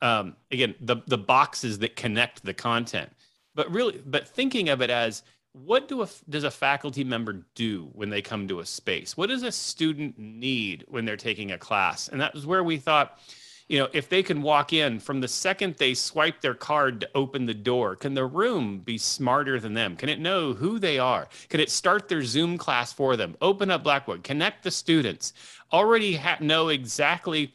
um, 0.02 0.36
again, 0.52 0.74
the, 0.82 0.96
the 1.06 1.16
boxes 1.16 1.78
that 1.78 1.96
connect 1.96 2.44
the 2.44 2.52
content, 2.52 3.08
but 3.54 3.72
really, 3.72 4.02
but 4.04 4.28
thinking 4.28 4.68
of 4.68 4.82
it 4.82 4.90
as 4.90 5.22
what 5.64 5.88
do 5.88 6.02
a, 6.02 6.08
does 6.28 6.44
a 6.44 6.50
faculty 6.50 7.02
member 7.02 7.44
do 7.54 7.88
when 7.94 8.10
they 8.10 8.20
come 8.20 8.46
to 8.48 8.60
a 8.60 8.66
space? 8.66 9.16
What 9.16 9.30
does 9.30 9.42
a 9.42 9.50
student 9.50 10.18
need 10.18 10.84
when 10.88 11.04
they're 11.06 11.16
taking 11.16 11.52
a 11.52 11.58
class? 11.58 12.08
And 12.08 12.20
that 12.20 12.34
was 12.34 12.44
where 12.44 12.62
we 12.62 12.76
thought, 12.76 13.18
you 13.66 13.78
know, 13.78 13.88
if 13.94 14.08
they 14.08 14.22
can 14.22 14.42
walk 14.42 14.74
in 14.74 15.00
from 15.00 15.20
the 15.20 15.28
second 15.28 15.76
they 15.76 15.94
swipe 15.94 16.40
their 16.42 16.54
card 16.54 17.00
to 17.00 17.08
open 17.14 17.46
the 17.46 17.54
door, 17.54 17.96
can 17.96 18.12
the 18.12 18.26
room 18.26 18.80
be 18.80 18.98
smarter 18.98 19.58
than 19.58 19.72
them? 19.72 19.96
Can 19.96 20.10
it 20.10 20.20
know 20.20 20.52
who 20.52 20.78
they 20.78 20.98
are? 20.98 21.26
Can 21.48 21.60
it 21.60 21.70
start 21.70 22.06
their 22.06 22.22
Zoom 22.22 22.58
class 22.58 22.92
for 22.92 23.16
them? 23.16 23.34
Open 23.40 23.70
up 23.70 23.82
Blackboard, 23.82 24.22
connect 24.22 24.62
the 24.62 24.70
students, 24.70 25.32
already 25.72 26.16
ha- 26.16 26.36
know 26.40 26.68
exactly 26.68 27.54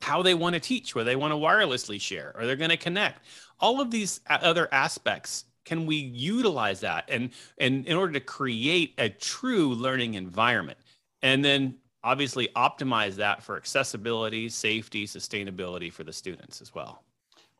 how 0.00 0.20
they 0.22 0.34
want 0.34 0.54
to 0.54 0.60
teach, 0.60 0.94
where 0.94 1.04
they 1.04 1.16
want 1.16 1.30
to 1.32 1.36
wirelessly 1.36 2.00
share, 2.00 2.32
or 2.36 2.44
they're 2.44 2.56
going 2.56 2.70
to 2.70 2.76
connect. 2.76 3.24
All 3.60 3.80
of 3.80 3.90
these 3.90 4.20
other 4.28 4.68
aspects 4.72 5.44
can 5.64 5.86
we 5.86 5.96
utilize 5.96 6.80
that 6.80 7.04
and 7.08 7.30
and 7.58 7.86
in 7.86 7.96
order 7.96 8.12
to 8.12 8.20
create 8.20 8.94
a 8.98 9.08
true 9.08 9.74
learning 9.74 10.14
environment? 10.14 10.78
And 11.22 11.44
then 11.44 11.76
obviously 12.02 12.48
optimize 12.56 13.14
that 13.16 13.42
for 13.42 13.56
accessibility 13.56 14.48
safety 14.48 15.06
sustainability 15.06 15.92
for 15.92 16.04
the 16.04 16.12
students 16.12 16.60
as 16.60 16.74
well. 16.74 17.04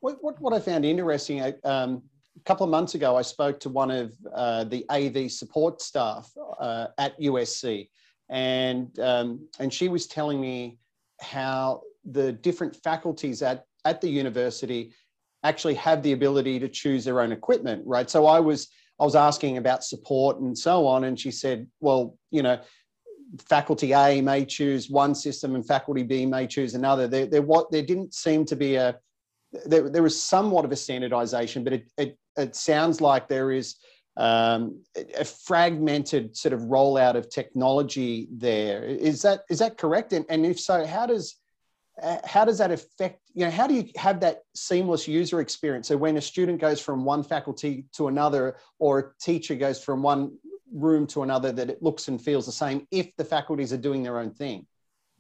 What, 0.01 0.17
what, 0.23 0.41
what 0.41 0.55
i 0.55 0.59
found 0.59 0.85
interesting 0.85 1.43
um, 1.65 2.03
a 2.37 2.43
couple 2.45 2.65
of 2.65 2.71
months 2.71 2.95
ago 2.95 3.17
i 3.17 3.23
spoke 3.23 3.61
to 3.61 3.69
one 3.69 3.91
of 3.91 4.15
uh, 4.35 4.65
the 4.65 4.85
av 4.89 5.31
support 5.31 5.83
staff 5.83 6.31
uh, 6.59 6.87
at 6.97 7.21
usc 7.21 7.89
and 8.31 8.99
um, 9.01 9.47
and 9.59 9.73
she 9.73 9.89
was 9.89 10.07
telling 10.07 10.41
me 10.41 10.79
how 11.21 11.83
the 12.05 12.33
different 12.33 12.75
faculties 12.77 13.43
at 13.43 13.67
at 13.85 14.01
the 14.01 14.09
university 14.09 14.93
actually 15.43 15.75
have 15.75 16.03
the 16.03 16.13
ability 16.13 16.59
to 16.61 16.69
choose 16.69 17.05
their 17.05 17.21
own 17.21 17.33
equipment, 17.33 17.83
right? 17.87 18.09
So 18.11 18.27
I 18.27 18.41
was 18.41 18.69
I 19.01 19.05
was 19.05 19.17
asking 19.17 19.57
about 19.57 19.83
support 19.83 20.41
and 20.41 20.57
so 20.57 20.87
on, 20.87 21.05
and 21.05 21.19
she 21.19 21.31
said, 21.31 21.67
well, 21.81 22.19
you 22.31 22.43
know, 22.43 22.61
faculty 23.49 23.93
A 23.93 24.21
may 24.21 24.45
choose 24.45 24.91
one 24.91 25.15
system 25.15 25.55
and 25.55 25.67
faculty 25.67 26.03
B 26.03 26.27
may 26.27 26.47
choose 26.47 26.75
another. 26.75 27.09
There, 27.09 27.27
there 27.27 27.43
what 27.43 27.71
there 27.71 27.83
didn't 27.83 28.15
seem 28.15 28.45
to 28.47 28.57
be 28.57 28.75
a 28.77 28.99
there, 29.65 29.89
there 29.89 30.03
was 30.03 30.23
somewhat 30.23 30.65
of 30.65 30.73
a 30.73 30.77
standardization, 30.77 31.65
but 31.65 31.73
it, 31.73 31.91
it, 31.99 32.19
it 32.37 32.55
sounds 32.55 33.01
like 33.01 33.29
there 33.29 33.51
is 33.51 33.77
um, 34.17 34.83
a 34.97 35.25
fragmented 35.25 36.37
sort 36.37 36.53
of 36.53 36.61
rollout 36.63 37.17
of 37.17 37.31
technology 37.31 38.29
there. 38.33 38.85
Is 38.85 39.23
that 39.23 39.41
is 39.49 39.59
that 39.61 39.79
correct? 39.79 40.13
And, 40.13 40.25
and 40.29 40.45
if 40.45 40.61
so, 40.61 40.85
how 40.87 41.07
does 41.07 41.37
Uh, 42.03 42.19
how 42.25 42.45
does 42.45 42.59
that 42.59 42.71
affect 42.71 43.21
you 43.35 43.45
know 43.45 43.51
how 43.51 43.67
do 43.67 43.75
you 43.75 43.89
have 43.97 44.21
that 44.21 44.43
seamless 44.55 45.07
user 45.07 45.41
experience? 45.41 45.89
So 45.89 45.97
when 45.97 46.17
a 46.17 46.21
student 46.21 46.61
goes 46.61 46.81
from 46.81 47.05
one 47.05 47.23
faculty 47.23 47.87
to 47.95 48.09
another 48.09 48.57
or 48.79 48.99
a 48.99 49.05
teacher 49.21 49.55
goes 49.55 49.83
from 49.83 50.03
one 50.03 50.37
room 50.73 51.07
to 51.09 51.23
another 51.23 51.53
that 51.53 51.69
it 51.69 51.83
looks 51.83 52.09
and 52.09 52.21
feels 52.21 52.47
the 52.47 52.53
same 52.53 52.87
if 52.91 53.15
the 53.17 53.25
faculties 53.25 53.73
are 53.73 53.79
doing 53.79 54.03
their 54.03 54.19
own 54.19 54.31
thing 54.31 54.67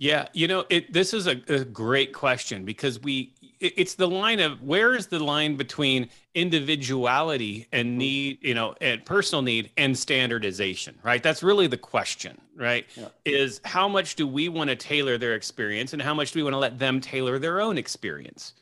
yeah, 0.01 0.29
you 0.33 0.49
know, 0.49 0.65
it, 0.71 0.91
this 0.95 1.13
is 1.13 1.27
a, 1.27 1.43
a, 1.49 1.63
great 1.63 2.15
question 2.15 2.65
because 2.65 2.99
we 3.03 3.35
it, 3.61 3.75
it's 3.77 3.95
the 3.97 4.09
line 4.09 4.41
of 4.41 4.63
where 4.63 4.95
is 4.95 5.09
the 5.09 5.23
line 5.23 5.57
between 5.57 6.09
individuality 6.35 7.69
and 7.71 7.87
mm-hmm. 7.87 7.99
need, 7.99 8.39
you 8.41 8.55
know, 8.55 8.75
and 8.81 9.05
personal 9.05 9.43
need 9.43 9.71
and 9.77 9.97
standardization, 9.97 10.99
right? 11.03 11.23
That's 11.23 11.43
really 11.43 11.67
the 11.67 11.77
question, 11.77 12.41
right? 12.57 12.87
Yeah. 12.97 13.09
Is 13.27 13.61
how 13.67 13.89
much 13.89 14.17
do 14.17 14.27
we 14.27 14.49
want 14.49 14.71
to 14.71 14.77
tailor 14.77 15.19
their 15.19 15.35
experience 15.35 15.93
and 15.93 16.01
how 16.01 16.15
much 16.15 16.33
do 16.33 16.39
we 16.39 16.45
want 16.45 16.55
to 16.55 16.59
let 16.59 16.79
them 16.79 17.03
tailor 17.03 17.39
their 17.39 17.61
own 17.61 17.77
experience? 17.77 18.55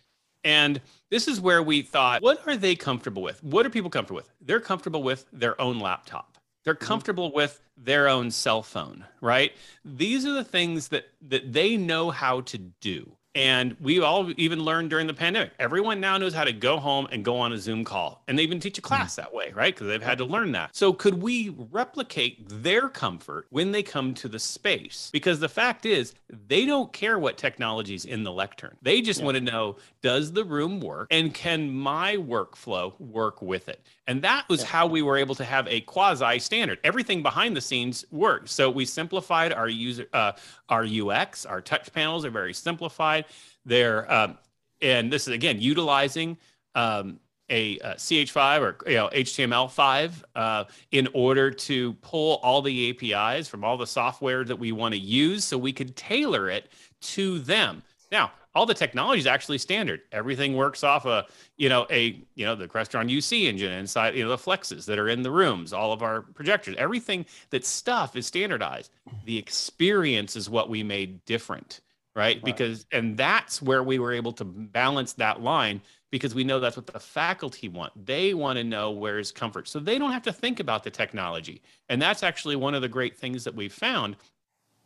And 0.42 0.80
this 1.08 1.28
is 1.28 1.40
where 1.40 1.62
we 1.62 1.82
thought, 1.82 2.20
what 2.20 2.44
are 2.48 2.56
they 2.56 2.74
comfortable 2.74 3.22
with? 3.22 3.44
What 3.44 3.64
are 3.64 3.70
people 3.70 3.90
comfortable 3.90 4.16
with? 4.16 4.30
They're 4.40 4.58
comfortable 4.58 5.04
with 5.04 5.26
their 5.32 5.60
own 5.60 5.78
laptop 5.78 6.37
they're 6.68 6.74
mm-hmm. 6.74 6.84
comfortable 6.84 7.32
with 7.32 7.62
their 7.78 8.08
own 8.08 8.30
cell 8.30 8.62
phone, 8.62 9.02
right? 9.22 9.52
These 9.86 10.26
are 10.26 10.32
the 10.32 10.44
things 10.44 10.88
that 10.88 11.06
that 11.28 11.50
they 11.50 11.78
know 11.78 12.10
how 12.10 12.42
to 12.42 12.58
do. 12.58 13.10
And 13.34 13.76
we 13.80 14.00
all 14.00 14.32
even 14.36 14.60
learned 14.64 14.90
during 14.90 15.06
the 15.06 15.14
pandemic. 15.14 15.52
Everyone 15.60 16.00
now 16.00 16.18
knows 16.18 16.34
how 16.34 16.44
to 16.44 16.52
go 16.52 16.76
home 16.78 17.06
and 17.12 17.24
go 17.24 17.38
on 17.38 17.52
a 17.52 17.58
Zoom 17.58 17.84
call. 17.84 18.22
And 18.26 18.36
they 18.36 18.42
even 18.42 18.58
teach 18.58 18.78
a 18.78 18.82
class 18.82 19.14
that 19.14 19.32
way, 19.32 19.52
right? 19.54 19.72
Because 19.72 19.86
they've 19.86 20.02
had 20.02 20.18
to 20.18 20.24
learn 20.24 20.50
that. 20.52 20.74
So, 20.74 20.92
could 20.92 21.22
we 21.22 21.54
replicate 21.70 22.48
their 22.48 22.88
comfort 22.88 23.46
when 23.50 23.70
they 23.70 23.82
come 23.82 24.12
to 24.14 24.28
the 24.28 24.40
space? 24.40 25.08
Because 25.12 25.38
the 25.38 25.48
fact 25.48 25.86
is, 25.86 26.14
they 26.48 26.66
don't 26.66 26.92
care 26.92 27.18
what 27.18 27.38
technology's 27.38 28.04
in 28.04 28.24
the 28.24 28.32
lectern. 28.32 28.76
They 28.82 29.00
just 29.00 29.20
yeah. 29.20 29.26
want 29.26 29.36
to 29.36 29.40
know 29.42 29.76
does 30.02 30.32
the 30.32 30.44
room 30.44 30.80
work? 30.80 31.08
And 31.10 31.32
can 31.32 31.70
my 31.70 32.16
workflow 32.16 32.98
work 33.00 33.40
with 33.40 33.68
it? 33.68 33.86
And 34.08 34.22
that 34.22 34.48
was 34.48 34.62
yeah. 34.62 34.68
how 34.68 34.86
we 34.86 35.02
were 35.02 35.18
able 35.18 35.34
to 35.34 35.44
have 35.44 35.68
a 35.68 35.82
quasi 35.82 36.38
standard. 36.38 36.78
Everything 36.82 37.22
behind 37.22 37.54
the 37.54 37.60
scenes 37.60 38.06
worked. 38.10 38.48
So 38.48 38.70
we 38.70 38.86
simplified 38.86 39.52
our 39.52 39.68
user, 39.68 40.06
uh, 40.14 40.32
our 40.70 40.84
UX, 40.84 41.44
our 41.44 41.60
touch 41.60 41.92
panels 41.92 42.24
are 42.24 42.30
very 42.30 42.54
simplified. 42.54 43.26
They're, 43.66 44.10
um, 44.10 44.38
and 44.80 45.12
this 45.12 45.28
is 45.28 45.34
again 45.34 45.60
utilizing 45.60 46.38
um, 46.74 47.20
a, 47.50 47.78
a, 47.80 47.94
CH5 47.96 48.60
or 48.60 48.90
you 48.90 48.96
know, 48.96 49.10
HTML5 49.12 50.22
uh, 50.34 50.64
in 50.90 51.08
order 51.12 51.50
to 51.50 51.92
pull 51.94 52.36
all 52.36 52.62
the 52.62 52.90
APIs 52.90 53.46
from 53.46 53.62
all 53.62 53.76
the 53.76 53.86
software 53.86 54.42
that 54.42 54.56
we 54.56 54.72
want 54.72 54.94
to 54.94 55.00
use, 55.00 55.44
so 55.44 55.58
we 55.58 55.72
could 55.72 55.96
tailor 55.96 56.48
it 56.48 56.72
to 57.00 57.40
them. 57.40 57.82
Now, 58.10 58.32
all 58.58 58.66
the 58.66 58.74
technology 58.74 59.20
is 59.20 59.26
actually 59.26 59.56
standard. 59.56 60.00
Everything 60.10 60.56
works 60.56 60.82
off 60.82 61.06
a, 61.06 61.24
you 61.56 61.68
know, 61.68 61.86
a, 61.90 62.20
you 62.34 62.44
know, 62.44 62.56
the 62.56 62.66
Crestron 62.66 63.08
UC 63.08 63.44
engine 63.44 63.70
inside, 63.70 64.16
you 64.16 64.24
know, 64.24 64.30
the 64.30 64.36
flexes 64.36 64.84
that 64.86 64.98
are 64.98 65.08
in 65.08 65.22
the 65.22 65.30
rooms, 65.30 65.72
all 65.72 65.92
of 65.92 66.02
our 66.02 66.22
projectors, 66.22 66.74
everything 66.76 67.24
that 67.50 67.64
stuff 67.64 68.16
is 68.16 68.26
standardized. 68.26 68.90
The 69.26 69.38
experience 69.38 70.34
is 70.34 70.50
what 70.50 70.68
we 70.68 70.82
made 70.82 71.24
different, 71.24 71.82
right? 72.16 72.22
right? 72.22 72.44
Because, 72.44 72.84
and 72.90 73.16
that's 73.16 73.62
where 73.62 73.84
we 73.84 74.00
were 74.00 74.12
able 74.12 74.32
to 74.32 74.44
balance 74.44 75.12
that 75.12 75.40
line 75.40 75.80
because 76.10 76.34
we 76.34 76.42
know 76.42 76.58
that's 76.58 76.76
what 76.76 76.88
the 76.88 76.98
faculty 76.98 77.68
want. 77.68 77.92
They 78.06 78.34
want 78.34 78.56
to 78.56 78.64
know 78.64 78.90
where's 78.90 79.30
comfort. 79.30 79.68
So 79.68 79.78
they 79.78 80.00
don't 80.00 80.10
have 80.10 80.22
to 80.22 80.32
think 80.32 80.58
about 80.58 80.82
the 80.82 80.90
technology. 80.90 81.62
And 81.88 82.02
that's 82.02 82.24
actually 82.24 82.56
one 82.56 82.74
of 82.74 82.82
the 82.82 82.88
great 82.88 83.16
things 83.16 83.44
that 83.44 83.54
we've 83.54 83.72
found 83.72 84.16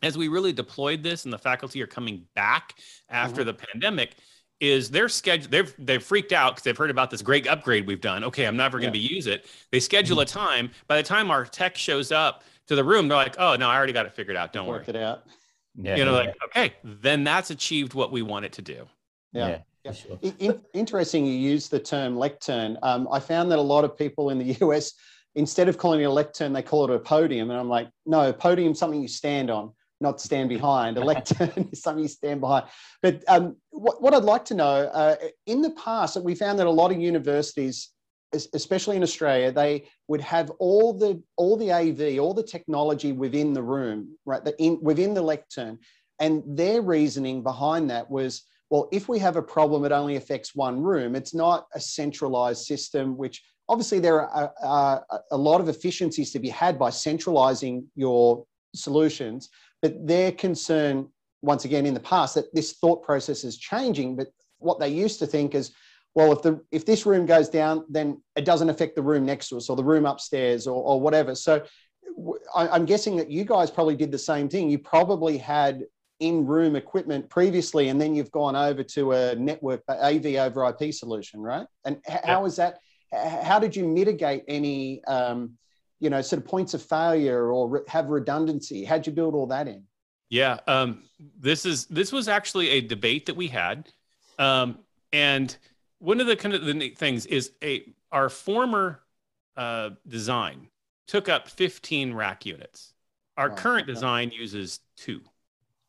as 0.03 0.17
we 0.17 0.27
really 0.27 0.53
deployed 0.53 1.01
this 1.01 1.23
and 1.23 1.33
the 1.33 1.37
faculty 1.37 1.81
are 1.81 1.87
coming 1.87 2.25
back 2.35 2.75
after 3.09 3.41
mm-hmm. 3.41 3.47
the 3.47 3.53
pandemic 3.53 4.15
is 4.59 4.89
their 4.89 5.09
schedule 5.09 5.49
they've 5.49 5.73
they've 5.79 6.03
freaked 6.03 6.31
out 6.31 6.53
because 6.53 6.63
they've 6.63 6.77
heard 6.77 6.91
about 6.91 7.09
this 7.09 7.21
great 7.21 7.47
upgrade 7.47 7.87
we've 7.87 8.01
done 8.01 8.23
okay 8.23 8.45
i'm 8.45 8.55
never 8.55 8.79
going 8.79 8.91
to 8.91 8.97
be 8.97 8.99
use 8.99 9.27
it 9.27 9.45
they 9.71 9.79
schedule 9.79 10.19
a 10.19 10.25
mm-hmm. 10.25 10.39
time 10.39 10.71
by 10.87 10.97
the 10.97 11.03
time 11.03 11.31
our 11.31 11.45
tech 11.45 11.75
shows 11.75 12.11
up 12.11 12.43
to 12.67 12.75
the 12.75 12.83
room 12.83 13.07
they're 13.07 13.17
like 13.17 13.35
oh 13.39 13.55
no 13.55 13.67
i 13.69 13.75
already 13.75 13.93
got 13.93 14.05
it 14.05 14.13
figured 14.13 14.37
out 14.37 14.53
don't 14.53 14.67
work 14.67 14.87
worry 14.87 14.97
it 14.97 15.03
out 15.03 15.23
yeah, 15.75 15.95
you 15.95 16.05
know 16.05 16.13
like 16.13 16.35
okay 16.45 16.73
then 16.83 17.23
that's 17.23 17.49
achieved 17.49 17.93
what 17.93 18.11
we 18.11 18.21
want 18.21 18.45
it 18.45 18.53
to 18.53 18.61
do 18.61 18.85
yeah, 19.31 19.47
yeah. 19.47 19.57
Yeah. 19.83 19.91
Sure. 19.91 20.17
In, 20.39 20.61
interesting, 20.73 21.25
you 21.25 21.33
use 21.33 21.67
the 21.67 21.79
term 21.79 22.15
lectern. 22.15 22.77
Um, 22.83 23.05
I 23.11 23.19
found 23.19 23.51
that 23.51 23.59
a 23.59 23.61
lot 23.61 23.83
of 23.83 23.97
people 23.97 24.29
in 24.29 24.37
the 24.37 24.53
US, 24.61 24.93
instead 25.35 25.67
of 25.67 25.77
calling 25.77 25.99
it 25.99 26.05
a 26.05 26.09
lectern, 26.09 26.53
they 26.53 26.61
call 26.61 26.85
it 26.85 26.95
a 26.95 26.99
podium. 26.99 27.51
And 27.51 27.59
I'm 27.59 27.67
like, 27.67 27.89
no, 28.05 28.29
a 28.29 28.33
podium 28.33 28.73
something 28.73 29.01
you 29.01 29.09
stand 29.09 29.51
on 29.51 29.73
not 30.03 30.21
stand 30.21 30.49
behind. 30.49 30.97
A 30.97 31.03
lectern 31.03 31.69
is 31.71 31.81
something 31.81 32.03
you 32.03 32.07
stand 32.07 32.41
behind. 32.41 32.65
But 33.01 33.23
um, 33.27 33.55
what, 33.71 34.01
what, 34.01 34.13
I'd 34.13 34.23
like 34.23 34.45
to 34.45 34.53
know, 34.53 34.91
uh, 34.93 35.15
in 35.47 35.63
the 35.63 35.71
past, 35.71 36.21
we 36.21 36.35
found 36.35 36.59
that 36.59 36.67
a 36.67 36.69
lot 36.69 36.91
of 36.91 36.99
universities, 36.99 37.89
especially 38.53 38.97
in 38.97 39.01
Australia, 39.01 39.51
they 39.51 39.87
would 40.07 40.21
have 40.21 40.51
all 40.59 40.93
the 40.93 41.23
all 41.37 41.57
the 41.57 41.71
AV, 41.71 42.19
all 42.19 42.35
the 42.35 42.43
technology 42.43 43.11
within 43.11 43.53
the 43.53 43.63
room, 43.63 44.15
right, 44.25 44.43
the 44.45 44.55
in, 44.61 44.77
within 44.81 45.15
the 45.15 45.21
lectern, 45.21 45.79
and 46.19 46.43
their 46.45 46.81
reasoning 46.83 47.41
behind 47.41 47.89
that 47.89 48.09
was. 48.11 48.43
Well, 48.69 48.89
if 48.91 49.07
we 49.07 49.19
have 49.19 49.35
a 49.35 49.41
problem, 49.43 49.85
it 49.85 49.91
only 49.91 50.15
affects 50.15 50.55
one 50.55 50.81
room. 50.81 51.15
It's 51.15 51.35
not 51.35 51.67
a 51.75 51.79
centralized 51.79 52.65
system, 52.65 53.15
which 53.15 53.43
obviously 53.69 53.99
there 53.99 54.21
are 54.21 55.05
a 55.31 55.37
lot 55.37 55.61
of 55.61 55.69
efficiencies 55.69 56.31
to 56.31 56.39
be 56.39 56.49
had 56.49 56.79
by 56.79 56.89
centralizing 56.89 57.85
your 57.95 58.45
solutions. 58.75 59.49
But 59.83 60.07
their 60.07 60.31
concern, 60.31 61.09
once 61.41 61.65
again, 61.65 61.85
in 61.85 61.93
the 61.93 61.99
past, 61.99 62.35
that 62.35 62.55
this 62.55 62.73
thought 62.73 63.03
process 63.03 63.43
is 63.43 63.57
changing. 63.57 64.15
But 64.15 64.29
what 64.59 64.79
they 64.79 64.87
used 64.87 65.19
to 65.19 65.27
think 65.27 65.53
is, 65.53 65.73
well, 66.15 66.31
if 66.31 66.41
the 66.41 66.61
if 66.71 66.85
this 66.85 67.05
room 67.05 67.25
goes 67.25 67.49
down, 67.49 67.85
then 67.89 68.23
it 68.37 68.45
doesn't 68.45 68.69
affect 68.69 68.95
the 68.95 69.01
room 69.01 69.25
next 69.25 69.49
to 69.49 69.57
us 69.57 69.69
or 69.69 69.75
the 69.75 69.83
room 69.83 70.05
upstairs 70.05 70.67
or, 70.67 70.81
or 70.81 71.01
whatever. 71.01 71.35
So 71.35 71.63
I'm 72.55 72.85
guessing 72.85 73.17
that 73.17 73.29
you 73.29 73.43
guys 73.43 73.69
probably 73.69 73.95
did 73.95 74.11
the 74.11 74.17
same 74.17 74.47
thing. 74.47 74.69
You 74.69 74.79
probably 74.79 75.37
had 75.37 75.83
in-room 76.19 76.77
equipment 76.77 77.29
previously, 77.29 77.89
and 77.89 77.99
then 77.99 78.15
you've 78.15 78.31
gone 78.31 78.55
over 78.55 78.83
to 78.83 79.11
a 79.11 79.35
network 79.35 79.81
AV 79.89 80.25
over 80.37 80.65
IP 80.69 80.93
solution, 80.93 81.41
right? 81.41 81.67
And 81.83 81.99
how 82.07 82.45
is 82.45 82.55
that? 82.55 82.79
How 83.11 83.59
did 83.59 83.75
you 83.75 83.85
mitigate 83.85 84.43
any 84.47 85.03
um, 85.05 85.57
you 86.03 86.09
know, 86.09 86.21
sort 86.21 86.41
of 86.41 86.47
points 86.47 86.73
of 86.73 86.81
failure 86.83 87.51
or 87.51 87.69
re- 87.69 87.81
have 87.87 88.09
redundancy? 88.09 88.83
How'd 88.83 89.07
you 89.07 89.13
build 89.13 89.33
all 89.33 89.47
that 89.47 89.67
in? 89.67 89.83
Yeah, 90.29 90.59
um, 90.67 91.03
this 91.39 91.65
is 91.65 91.85
this 91.85 92.11
was 92.11 92.27
actually 92.27 92.69
a 92.69 92.81
debate 92.81 93.25
that 93.27 93.35
we 93.35 93.47
had, 93.47 93.89
um, 94.39 94.79
and 95.11 95.55
one 95.99 96.19
of 96.19 96.27
the 96.27 96.35
kind 96.35 96.53
of 96.53 96.65
the 96.65 96.73
neat 96.73 96.97
things 96.97 97.25
is 97.27 97.51
a 97.63 97.93
our 98.11 98.29
former 98.29 99.01
uh, 99.55 99.91
design 100.07 100.67
took 101.07 101.29
up 101.29 101.47
15 101.47 102.13
rack 102.13 102.45
units. 102.45 102.93
Our 103.37 103.49
wow. 103.49 103.55
current 103.55 103.87
design 103.87 104.31
uses 104.31 104.79
two. 104.95 105.21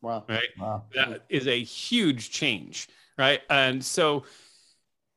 Wow. 0.03 0.25
Right. 0.29 0.49
Wow. 0.59 0.85
That 0.95 1.25
is 1.29 1.47
a 1.47 1.63
huge 1.63 2.31
change. 2.31 2.89
Right. 3.17 3.41
And 3.49 3.85
so 3.85 4.25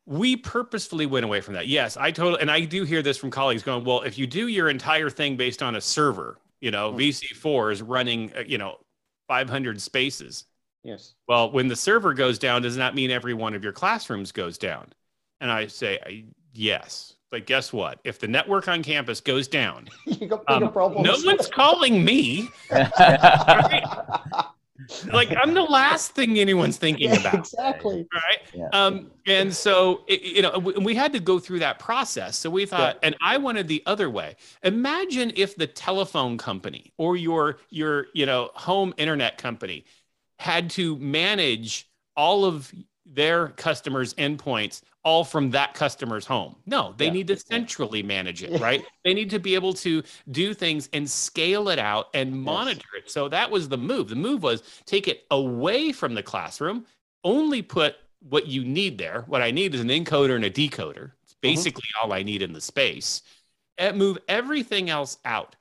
we 0.08 0.38
purposefully 0.38 1.06
went 1.06 1.26
away 1.26 1.42
from 1.42 1.54
that. 1.56 1.68
Yes, 1.68 1.98
I 1.98 2.12
totally, 2.12 2.42
and 2.42 2.50
I 2.50 2.62
do 2.62 2.86
hear 2.86 3.02
this 3.02 3.18
from 3.18 3.30
colleagues 3.30 3.62
going, 3.62 3.84
well, 3.84 4.02
if 4.02 4.18
you 4.18 4.26
do 4.26 4.48
your 4.48 4.70
entire 4.70 5.10
thing 5.10 5.36
based 5.36 5.62
on 5.62 5.76
a 5.76 5.82
server, 5.82 6.40
you 6.62 6.72
know, 6.72 6.92
mm-hmm. 6.92 7.00
VC4 7.00 7.74
is 7.74 7.82
running, 7.82 8.32
uh, 8.36 8.44
you 8.48 8.58
know, 8.58 8.78
500 9.28 9.82
spaces. 9.82 10.46
Yes. 10.82 11.16
Well, 11.28 11.52
when 11.52 11.68
the 11.68 11.76
server 11.76 12.14
goes 12.14 12.40
down, 12.40 12.62
does 12.62 12.78
that 12.78 12.96
mean 12.96 13.12
every 13.12 13.34
one 13.34 13.54
of 13.54 13.64
your 13.64 13.74
classrooms 13.74 14.32
goes 14.32 14.58
down? 14.58 14.94
And 15.42 15.52
I 15.52 15.68
say, 15.68 16.24
yes. 16.54 17.16
But 17.30 17.46
guess 17.46 17.74
what? 17.74 18.00
If 18.06 18.20
the 18.20 18.30
network 18.30 18.70
on 18.70 18.82
campus 18.84 19.20
goes 19.20 19.50
down, 19.50 19.90
you 20.06 20.28
got 20.28 20.50
um, 20.50 20.72
problems. 20.72 21.06
No 21.06 21.30
one's 21.30 21.50
calling 21.50 22.06
me. 22.06 22.48
right? 22.72 23.84
Like 25.12 25.36
I'm 25.36 25.54
the 25.54 25.64
last 25.64 26.12
thing 26.12 26.38
anyone's 26.40 26.78
thinking 26.78 27.16
about. 27.16 27.36
exactly. 27.36 28.08
Right. 28.14 28.40
Yeah. 28.54 28.70
Um, 28.74 29.12
and 29.26 29.54
so 29.54 30.04
it, 30.08 30.22
you 30.22 30.42
know 30.42 30.58
we, 30.60 30.74
we, 30.74 30.96
had 30.96 31.14
to 31.14 31.20
go 31.20 31.40
through 31.40 31.60
that 31.60 31.80
process. 31.80 32.38
So 32.38 32.50
we 32.50 32.66
thought, 32.66 32.96
yeah. 32.96 33.08
and 33.08 33.18
I 33.22 33.38
wanted 33.38 33.68
the 33.68 33.84
other 33.86 34.10
way. 34.10 34.36
Imagine 34.64 35.32
if 35.36 35.56
the 35.56 35.68
telephone 35.68 36.38
company 36.38 36.94
or 36.98 37.16
your 37.16 37.58
your 37.70 38.08
you 38.14 38.26
know 38.26 38.52
home 38.54 38.94
internet 38.98 39.38
company 39.38 39.86
had 40.40 40.70
to 40.72 40.98
manage 40.98 41.90
all 42.16 42.46
of 42.46 42.72
their 43.06 43.50
customers' 43.50 44.14
endpoints 44.16 44.82
all 45.08 45.24
from 45.24 45.50
that 45.52 45.74
customer's 45.74 46.26
home. 46.26 46.54
No, 46.66 46.94
they 46.98 47.06
Yeah. 47.06 47.14
need 47.14 47.28
to 47.28 47.38
centrally 47.38 48.04
manage 48.04 48.44
it, 48.44 48.60
right? 48.60 48.84
They 49.06 49.14
need 49.14 49.30
to 49.30 49.40
be 49.40 49.56
able 49.56 49.72
to 49.76 50.04
do 50.32 50.54
things 50.54 50.90
and 50.92 51.10
scale 51.10 51.70
it 51.70 51.80
out 51.80 52.10
and 52.14 52.44
monitor 52.44 52.90
it. 52.98 53.10
So 53.10 53.30
that 53.30 53.50
was 53.50 53.70
the 53.70 53.78
move. 53.78 54.10
The 54.10 54.18
move 54.18 54.44
was 54.44 54.64
take 54.86 55.08
it 55.08 55.26
away 55.32 55.94
from 55.94 56.14
the 56.14 56.22
classroom, 56.22 56.86
only 57.24 57.62
put 57.62 57.96
what 58.20 58.48
you 58.48 58.66
need 58.66 58.98
there. 58.98 59.24
What 59.28 59.42
I 59.42 59.50
need 59.50 59.74
is 59.74 59.80
an 59.80 59.88
encoder 59.88 60.36
and 60.36 60.44
a 60.44 60.50
decoder. 60.50 61.14
It's 61.24 61.34
mm-hmm. 61.36 61.40
basically 61.42 61.88
all 62.02 62.12
I 62.12 62.22
need 62.22 62.42
in 62.42 62.52
the 62.52 62.60
space. 62.60 63.22
And 63.78 63.98
move 63.98 64.18
everything 64.28 64.90
else 64.90 65.20
out 65.24 65.56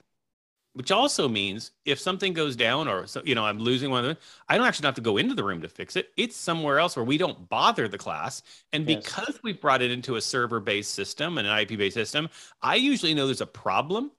which 0.77 0.91
also 0.93 1.27
means 1.27 1.71
if 1.87 1.99
something 1.99 2.35
goes 2.35 2.55
down 2.55 2.87
or 2.87 3.07
so, 3.07 3.23
you 3.25 3.35
know 3.35 3.45
i'm 3.45 3.59
losing 3.59 3.91
one 3.91 4.01
of 4.05 4.09
them 4.09 4.17
i 4.49 4.57
don't 4.57 4.67
actually 4.67 4.87
have 4.87 4.95
to 4.95 5.01
go 5.01 5.17
into 5.17 5.35
the 5.35 5.43
room 5.43 5.63
to 5.63 5.69
fix 5.69 5.97
it. 5.97 6.11
It's 6.19 6.37
somewhere 6.37 6.79
else 6.79 6.97
where 6.97 7.05
we 7.05 7.17
don't 7.19 7.49
bother 7.49 7.89
the 7.89 7.99
class. 7.99 8.43
And 8.73 8.87
Yes. 8.89 9.03
because 9.05 9.41
we've 9.43 9.61
brought 9.61 9.81
it 9.83 9.91
into 9.91 10.17
a 10.17 10.21
server 10.21 10.61
based 10.61 10.95
system 10.95 11.39
and 11.39 11.49
an 11.49 11.59
ip 11.61 11.77
based 11.79 11.95
system 11.95 12.29
i 12.63 12.75
usually 12.77 13.15
know 13.15 13.27
there's 13.27 13.41
a 13.41 13.47
problem 13.47 14.11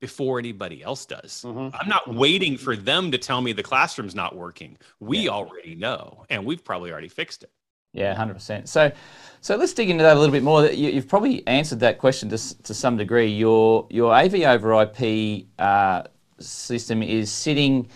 before 0.00 0.38
anybody 0.38 0.82
else 0.82 1.06
does. 1.06 1.42
Mhm. 1.46 1.70
i'm 1.78 1.88
not 1.88 2.12
waiting 2.14 2.58
for 2.58 2.76
them 2.76 3.10
to 3.10 3.18
tell 3.18 3.40
me 3.40 3.52
the 3.52 3.62
classroom's 3.62 4.14
not 4.14 4.36
working. 4.36 4.76
We 5.00 5.28
already 5.30 5.74
know 5.74 6.26
and 6.28 6.44
we've 6.44 6.62
probably 6.64 6.92
already 6.92 7.08
fixed 7.08 7.42
it 7.44 7.50
Yeah, 7.94 8.12
hundred 8.14 8.34
percent. 8.34 8.68
So, 8.68 8.92
so 9.40 9.56
let's 9.56 9.72
dig 9.72 9.88
into 9.88 10.02
that 10.02 10.16
a 10.16 10.20
little 10.20 10.32
bit 10.32 10.42
more. 10.42 10.66
You, 10.66 10.90
you've 10.90 11.08
probably 11.08 11.46
answered 11.46 11.80
that 11.80 11.98
question 11.98 12.28
to, 12.28 12.62
to 12.64 12.74
some 12.74 12.96
degree. 12.96 13.28
Your 13.28 13.86
your 13.88 14.12
AV 14.12 14.34
over 14.42 14.82
IP 14.82 15.46
uh, 15.58 16.02
system 16.38 17.02
is 17.02 17.30
sitting 17.30 17.88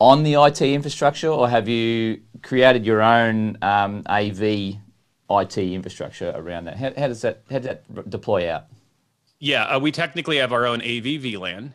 on 0.00 0.22
the 0.22 0.34
IT 0.34 0.62
infrastructure, 0.62 1.28
or 1.28 1.48
have 1.48 1.68
you 1.68 2.20
created 2.42 2.86
your 2.86 3.02
own 3.02 3.58
um, 3.62 4.02
AV 4.06 4.40
IT 5.30 5.58
infrastructure 5.58 6.32
around 6.34 6.64
that? 6.64 6.76
How, 6.76 6.92
how 6.96 7.08
does 7.08 7.20
that 7.20 7.42
how 7.50 7.58
does 7.58 7.66
that 7.66 8.10
deploy 8.10 8.50
out? 8.50 8.64
Yeah, 9.40 9.64
uh, 9.64 9.78
we 9.78 9.92
technically 9.92 10.38
have 10.38 10.52
our 10.52 10.66
own 10.66 10.80
AV 10.80 11.20
VLAN. 11.22 11.74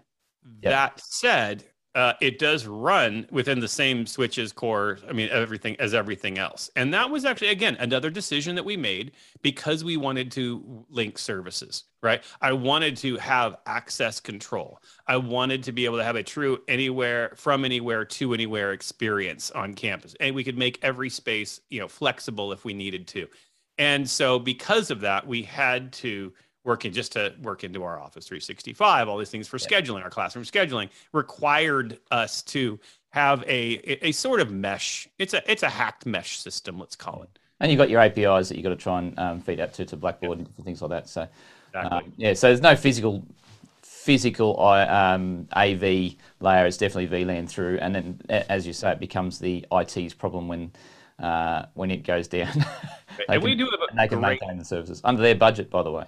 Yep. 0.62 0.72
That 0.72 1.00
said, 1.00 1.64
uh, 1.96 2.14
it 2.22 2.40
does 2.40 2.66
run 2.66 3.28
within 3.30 3.60
the 3.60 3.68
same 3.68 4.06
switches 4.06 4.52
core. 4.52 4.98
I 5.08 5.14
mean, 5.14 5.30
everything 5.32 5.76
as 5.80 5.94
everything 5.94 6.40
else. 6.40 6.72
And 6.76 6.94
that 6.94 7.10
was 7.10 7.24
actually 7.24 7.50
again 7.50 7.78
another 7.80 8.10
decision 8.10 8.56
that 8.56 8.66
we 8.66 8.78
made 8.78 9.12
because 9.42 9.84
we 9.84 9.98
wanted 9.98 10.32
to 10.32 10.86
link 10.90 11.18
services. 11.18 11.84
Right. 12.02 12.24
I 12.42 12.52
wanted 12.52 12.98
to 12.98 13.16
have 13.18 13.58
access 13.66 14.20
control. 14.20 14.82
I 15.08 15.18
wanted 15.18 15.64
to 15.64 15.72
be 15.72 15.86
able 15.86 15.98
to 15.98 16.04
have 16.04 16.18
a 16.18 16.24
true 16.24 16.60
anywhere 16.68 17.34
from 17.38 17.64
anywhere 17.64 18.04
to 18.06 18.34
anywhere 18.34 18.74
experience 18.74 19.52
on 19.52 19.74
campus, 19.74 20.16
and 20.20 20.36
we 20.36 20.44
could 20.44 20.58
make 20.58 20.80
every 20.82 21.10
space 21.10 21.62
you 21.70 21.80
know 21.80 21.88
flexible 21.88 22.52
if 22.52 22.66
we 22.66 22.74
needed 22.74 23.08
to. 23.10 23.28
And 23.78 24.08
so 24.08 24.38
because 24.38 24.92
of 24.92 25.02
that, 25.02 25.26
we 25.26 25.44
had 25.44 25.92
to 25.94 26.34
working 26.63 26.91
just 26.91 27.12
to 27.13 27.34
work 27.41 27.63
into 27.63 27.84
our 27.84 28.00
Office 28.00 28.25
365, 28.25 29.10
all 29.10 29.17
these 29.17 29.29
things 29.29 29.48
for 29.48 29.58
scheduling, 29.58 30.03
our 30.03 30.10
classroom 30.10 30.46
scheduling 30.46 30.89
required 31.12 32.00
us 32.12 32.41
to 32.43 32.79
have 33.10 33.43
a, 33.43 33.79
a, 33.86 34.08
a 34.08 34.12
sort 34.12 34.39
of 34.39 34.51
mesh. 34.51 35.08
It's 35.20 35.34
a 35.34 35.51
it's 35.51 35.63
a 35.63 35.70
hacked 35.70 36.05
mesh 36.05 36.38
system, 36.39 36.79
let's 36.79 36.96
call 36.96 37.24
it. 37.24 37.39
And 37.60 37.72
you've 37.72 37.77
got 37.77 37.89
your 37.89 38.01
APIs 38.01 38.50
that 38.50 38.55
you've 38.55 38.63
got 38.63 38.70
to 38.70 38.75
try 38.75 39.00
and 39.00 39.17
um, 39.20 39.39
feed 39.39 39.60
out 39.60 39.74
to, 39.74 39.86
to 39.86 39.96
Blackboard 39.96 40.39
and 40.39 40.65
things 40.65 40.82
like 40.82 40.91
that. 40.91 41.08
So, 41.08 41.27
Exactly. 41.70 41.98
um, 41.98 42.13
yeah, 42.17 42.34
so 42.34 42.48
there's 42.48 42.62
no 42.62 42.75
physical 42.75 43.25
physical 43.82 44.60
um, 44.60 45.48
AV 45.53 46.15
layer. 46.41 46.65
It's 46.65 46.77
definitely 46.77 47.08
VLAN 47.08 47.48
through, 47.48 47.79
and 47.79 47.96
then 47.96 48.22
as 48.29 48.67
you 48.67 48.74
say, 48.74 48.91
it 48.91 49.00
becomes 49.00 49.39
the 49.39 49.65
IT's 49.72 50.13
problem 50.13 50.48
when 50.48 50.72
uh, 51.20 51.65
when 51.74 51.91
it 51.91 52.03
goes 52.03 52.27
down. 52.27 52.53
And 53.29 53.43
we 53.43 53.54
do 53.54 53.65
have 53.65 53.80
and 53.91 53.99
they 53.99 54.06
a 54.06 54.08
can 54.08 54.19
great 54.21 54.41
maintain 54.41 54.58
the 54.58 54.65
services 54.65 54.99
under 55.04 55.21
their 55.21 55.36
budget, 55.36 55.69
by 55.69 55.84
the 55.84 55.91
way. 55.91 56.06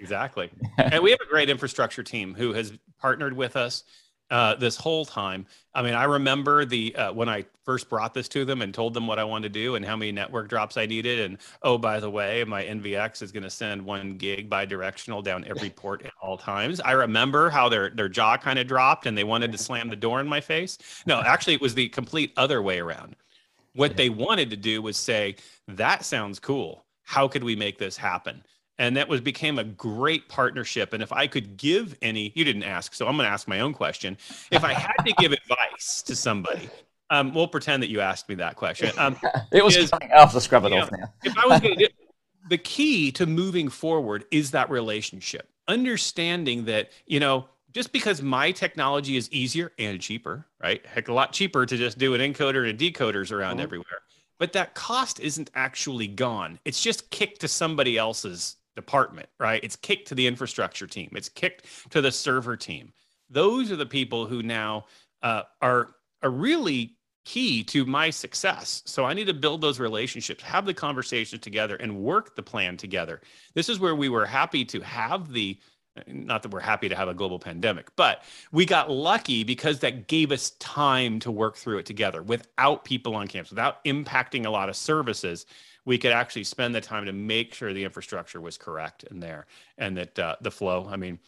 Exactly. 0.00 0.50
and 0.78 1.02
we 1.02 1.10
have 1.10 1.20
a 1.20 1.28
great 1.28 1.50
infrastructure 1.50 2.02
team 2.02 2.34
who 2.34 2.52
has 2.52 2.72
partnered 2.98 3.34
with 3.34 3.56
us 3.56 3.84
uh, 4.30 4.54
this 4.56 4.76
whole 4.76 5.04
time. 5.04 5.46
I 5.74 5.82
mean, 5.82 5.94
I 5.94 6.04
remember 6.04 6.64
the 6.64 6.94
uh, 6.96 7.12
when 7.12 7.28
I 7.28 7.44
first 7.64 7.88
brought 7.88 8.12
this 8.12 8.28
to 8.28 8.44
them 8.44 8.62
and 8.62 8.74
told 8.74 8.94
them 8.94 9.06
what 9.06 9.18
I 9.18 9.24
wanted 9.24 9.52
to 9.54 9.60
do 9.60 9.74
and 9.74 9.84
how 9.84 9.96
many 9.96 10.12
network 10.12 10.48
drops 10.48 10.76
I 10.76 10.86
needed. 10.86 11.20
And 11.20 11.38
oh, 11.62 11.78
by 11.78 11.98
the 12.00 12.10
way, 12.10 12.44
my 12.44 12.62
NVX 12.62 13.22
is 13.22 13.32
going 13.32 13.42
to 13.42 13.50
send 13.50 13.82
one 13.82 14.16
gig 14.16 14.50
bi-directional 14.50 15.22
down 15.22 15.44
every 15.46 15.70
port 15.70 16.04
at 16.04 16.12
all 16.20 16.36
times. 16.36 16.80
I 16.80 16.92
remember 16.92 17.48
how 17.48 17.68
their 17.68 17.90
their 17.90 18.08
jaw 18.08 18.36
kind 18.36 18.58
of 18.58 18.66
dropped 18.66 19.06
and 19.06 19.16
they 19.16 19.24
wanted 19.24 19.52
to 19.52 19.58
slam 19.58 19.88
the 19.88 19.96
door 19.96 20.20
in 20.20 20.28
my 20.28 20.40
face. 20.40 20.78
No, 21.06 21.20
actually, 21.20 21.54
it 21.54 21.60
was 21.60 21.74
the 21.74 21.88
complete 21.88 22.32
other 22.36 22.62
way 22.62 22.80
around. 22.80 23.16
What 23.74 23.96
they 23.96 24.10
wanted 24.10 24.50
to 24.50 24.56
do 24.56 24.82
was 24.82 24.96
say, 24.96 25.36
"That 25.68 26.04
sounds 26.04 26.38
cool. 26.38 26.84
How 27.04 27.28
could 27.28 27.44
we 27.44 27.56
make 27.56 27.78
this 27.78 27.96
happen?" 27.96 28.44
And 28.78 28.96
that 28.96 29.08
was 29.08 29.20
became 29.20 29.58
a 29.58 29.64
great 29.64 30.28
partnership 30.28 30.92
and 30.92 31.02
if 31.02 31.12
i 31.12 31.26
could 31.26 31.56
give 31.56 31.96
any 32.02 32.32
you 32.34 32.44
didn't 32.44 32.62
ask 32.62 32.94
so 32.94 33.06
i'm 33.06 33.16
going 33.16 33.26
to 33.26 33.32
ask 33.32 33.48
my 33.48 33.60
own 33.60 33.72
question 33.72 34.16
if 34.50 34.64
i 34.64 34.72
had 34.72 34.94
to 35.04 35.12
give 35.18 35.32
advice 35.40 36.02
to 36.02 36.14
somebody 36.16 36.68
um, 37.10 37.32
we'll 37.32 37.48
pretend 37.48 37.82
that 37.82 37.88
you 37.88 38.00
asked 38.02 38.28
me 38.28 38.34
that 38.34 38.56
question 38.56 38.90
um, 38.98 39.16
It 39.52 39.64
was 39.64 39.76
Is- 39.76 39.90
coming. 39.90 40.10
Have 40.10 40.32
to 40.32 40.40
scrub 40.40 40.64
it 40.66 40.72
Yeah. 40.72 40.82
off 40.82 40.92
now. 40.92 41.12
if 41.24 41.36
i 41.38 41.46
was 41.46 41.60
going 41.60 41.74
to 41.78 41.86
do 41.86 41.92
the 42.48 42.58
key 42.58 43.10
to 43.12 43.26
moving 43.26 43.68
forward 43.68 44.24
is 44.30 44.50
that 44.52 44.70
relationship 44.70 45.48
understanding 45.68 46.64
that 46.66 46.90
you 47.06 47.18
know 47.20 47.46
just 47.72 47.92
because 47.92 48.22
my 48.22 48.50
technology 48.50 49.16
is 49.16 49.30
easier 49.32 49.72
and 49.78 50.00
cheaper 50.00 50.46
right 50.62 50.84
heck 50.86 51.08
a 51.08 51.12
lot 51.12 51.32
cheaper 51.32 51.64
to 51.66 51.76
just 51.76 51.98
do 51.98 52.14
an 52.14 52.20
encoder 52.20 52.68
and 52.68 52.78
decoders 52.78 53.32
around 53.32 53.58
Mhm. 53.58 53.62
everywhere 53.62 54.00
but 54.38 54.52
that 54.52 54.74
cost 54.74 55.18
isn't 55.20 55.50
actually 55.54 56.06
gone 56.06 56.58
it's 56.64 56.82
just 56.82 57.10
kicked 57.10 57.40
to 57.40 57.48
somebody 57.48 57.96
else's 57.98 58.56
department 58.78 59.28
right 59.40 59.64
it's 59.64 59.76
kicked 59.76 60.06
to 60.06 60.14
the 60.14 60.26
infrastructure 60.26 60.86
team 60.86 61.10
it's 61.14 61.28
kicked 61.28 61.66
to 61.90 62.00
the 62.00 62.12
server 62.12 62.56
team 62.56 62.92
those 63.28 63.72
are 63.72 63.76
the 63.76 63.84
people 63.84 64.26
who 64.26 64.42
now 64.42 64.84
uh, 65.22 65.42
are 65.60 65.96
are 66.22 66.30
really 66.30 66.96
key 67.28 67.62
to 67.62 67.84
my 67.84 68.08
success. 68.08 68.82
So 68.86 69.04
I 69.04 69.12
need 69.12 69.26
to 69.26 69.34
build 69.34 69.60
those 69.60 69.78
relationships, 69.78 70.42
have 70.44 70.64
the 70.64 70.72
conversations 70.72 71.42
together, 71.42 71.76
and 71.76 72.00
work 72.00 72.34
the 72.34 72.42
plan 72.42 72.78
together. 72.78 73.20
This 73.52 73.68
is 73.68 73.78
where 73.78 73.94
we 73.94 74.08
were 74.08 74.24
happy 74.24 74.64
to 74.64 74.80
have 74.80 75.30
the 75.30 75.58
not 76.06 76.42
that 76.44 76.52
we're 76.52 76.60
happy 76.60 76.88
to 76.88 76.94
have 76.94 77.08
a 77.08 77.14
global 77.14 77.40
pandemic, 77.40 77.88
but 77.96 78.22
we 78.52 78.64
got 78.64 78.88
lucky 78.88 79.42
because 79.42 79.80
that 79.80 80.06
gave 80.06 80.32
us 80.32 80.50
time 80.60 81.18
to 81.18 81.30
work 81.30 81.56
through 81.56 81.78
it 81.78 81.86
together 81.86 82.22
without 82.22 82.84
people 82.84 83.16
on 83.16 83.26
campus, 83.26 83.50
without 83.50 83.84
impacting 83.84 84.46
a 84.46 84.50
lot 84.50 84.68
of 84.68 84.76
services. 84.76 85.44
We 85.88 85.96
could 85.96 86.12
actually 86.12 86.44
spend 86.44 86.74
the 86.74 86.82
time 86.82 87.06
to 87.06 87.14
make 87.14 87.54
sure 87.54 87.72
the 87.72 87.82
infrastructure 87.82 88.42
was 88.42 88.58
correct 88.58 89.04
in 89.04 89.20
there 89.20 89.46
and 89.78 89.96
that 89.96 90.18
uh, 90.18 90.36
the 90.42 90.50
flow. 90.50 90.86
I 90.90 90.96
mean, 90.96 91.18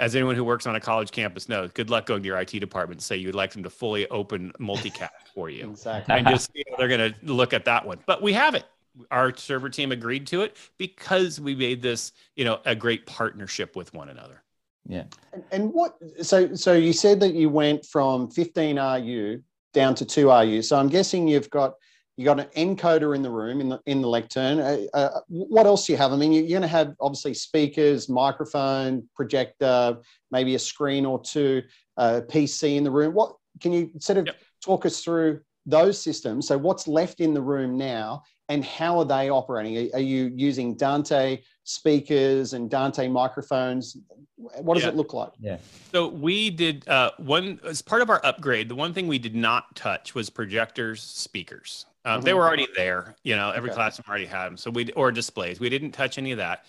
as 0.00 0.16
anyone 0.16 0.34
who 0.34 0.42
works 0.42 0.66
on 0.66 0.74
a 0.74 0.80
college 0.80 1.12
campus 1.12 1.48
knows, 1.48 1.70
good 1.70 1.88
luck 1.88 2.06
going 2.06 2.22
to 2.24 2.26
your 2.26 2.36
IT 2.40 2.50
department 2.50 2.96
and 2.98 3.02
say 3.04 3.16
you'd 3.16 3.36
like 3.36 3.52
them 3.52 3.62
to 3.62 3.70
fully 3.70 4.08
open 4.08 4.50
multicast 4.58 5.10
for 5.36 5.48
you 5.50 5.70
Exactly. 5.70 6.16
and 6.16 6.26
just 6.26 6.52
see 6.52 6.64
how 6.68 6.76
they're 6.76 6.88
going 6.88 7.12
to 7.14 7.32
look 7.32 7.52
at 7.52 7.64
that 7.66 7.86
one. 7.86 7.98
But 8.06 8.20
we 8.20 8.32
have 8.32 8.56
it. 8.56 8.64
Our 9.12 9.36
server 9.36 9.70
team 9.70 9.92
agreed 9.92 10.26
to 10.26 10.42
it 10.42 10.56
because 10.78 11.40
we 11.40 11.54
made 11.54 11.80
this, 11.80 12.10
you 12.34 12.44
know, 12.44 12.58
a 12.66 12.74
great 12.74 13.06
partnership 13.06 13.76
with 13.76 13.94
one 13.94 14.08
another. 14.08 14.42
Yeah. 14.84 15.04
And- 15.32 15.44
And 15.52 15.72
what? 15.72 15.96
So, 16.22 16.56
so 16.56 16.72
you 16.72 16.92
said 16.92 17.20
that 17.20 17.34
you 17.34 17.50
went 17.50 17.86
from 17.86 18.28
15 18.32 18.80
RU 18.80 19.40
down 19.72 19.94
to 19.94 20.04
two 20.04 20.28
RU. 20.32 20.60
So 20.62 20.76
I'm 20.76 20.88
guessing 20.88 21.28
you've 21.28 21.50
got 21.50 21.74
you 22.18 22.24
got 22.24 22.40
an 22.40 22.48
encoder 22.56 23.14
in 23.14 23.22
the 23.22 23.30
room 23.30 23.60
in 23.60 23.68
the 23.68 23.80
in 23.86 24.02
the 24.02 24.08
lectern. 24.08 24.58
Uh, 24.58 24.78
uh, 24.92 25.20
what 25.28 25.66
else 25.66 25.86
do 25.86 25.92
you 25.92 25.96
have? 25.98 26.12
I 26.12 26.16
mean, 26.16 26.32
you- 26.32 26.40
you're 26.42 26.58
going 26.58 26.62
to 26.62 26.68
have 26.68 26.94
obviously 27.00 27.32
speakers, 27.32 28.08
microphone, 28.08 29.08
projector, 29.14 29.98
maybe 30.32 30.56
a 30.56 30.58
screen 30.58 31.06
or 31.06 31.22
two, 31.22 31.62
uh, 31.96 32.22
PC 32.28 32.76
in 32.76 32.82
the 32.82 32.90
room. 32.90 33.14
What 33.14 33.36
can 33.60 33.72
you 33.72 33.92
sort 34.00 34.18
of 34.18 34.26
Yep. 34.26 34.36
talk 34.64 34.84
us 34.84 35.00
through 35.00 35.40
those 35.64 36.00
systems? 36.02 36.48
So 36.48 36.58
what's 36.58 36.88
left 36.88 37.20
in 37.20 37.34
the 37.34 37.40
room 37.40 37.78
now, 37.78 38.24
and 38.48 38.64
how 38.64 38.98
are 38.98 39.04
they 39.04 39.30
operating? 39.30 39.76
Are, 39.92 39.98
are 39.98 40.00
you 40.02 40.32
using 40.34 40.74
Dante 40.74 41.40
speakers 41.62 42.52
and 42.52 42.68
Dante 42.68 43.06
microphones? 43.06 43.96
What 44.36 44.74
does 44.74 44.82
Yeah. 44.82 44.88
it 44.88 44.96
look 44.96 45.12
like? 45.14 45.30
Yeah. 45.38 45.58
So 45.92 46.08
we 46.08 46.50
did 46.50 46.88
uh, 46.88 47.12
one 47.18 47.60
as 47.64 47.80
part 47.80 48.02
of 48.02 48.10
our 48.10 48.20
upgrade. 48.26 48.68
The 48.68 48.74
one 48.74 48.92
thing 48.92 49.06
we 49.06 49.20
did 49.20 49.36
not 49.36 49.76
touch 49.76 50.16
was 50.16 50.30
projectors, 50.30 51.00
speakers. 51.00 51.86
Uh, 52.04 52.18
They 52.20 52.30
Mhm. 52.32 52.36
were 52.36 52.46
already 52.46 52.68
there. 52.76 53.16
You 53.22 53.36
know, 53.36 53.50
every 53.50 53.70
Okay. 53.70 53.76
classroom 53.76 54.06
already 54.08 54.26
had 54.26 54.46
them. 54.46 54.56
So 54.56 54.70
we 54.70 54.90
or 54.92 55.12
displays. 55.12 55.60
We 55.60 55.68
didn't 55.68 55.92
touch 55.92 56.16
any 56.18 56.32
of 56.32 56.38
that, 56.38 56.64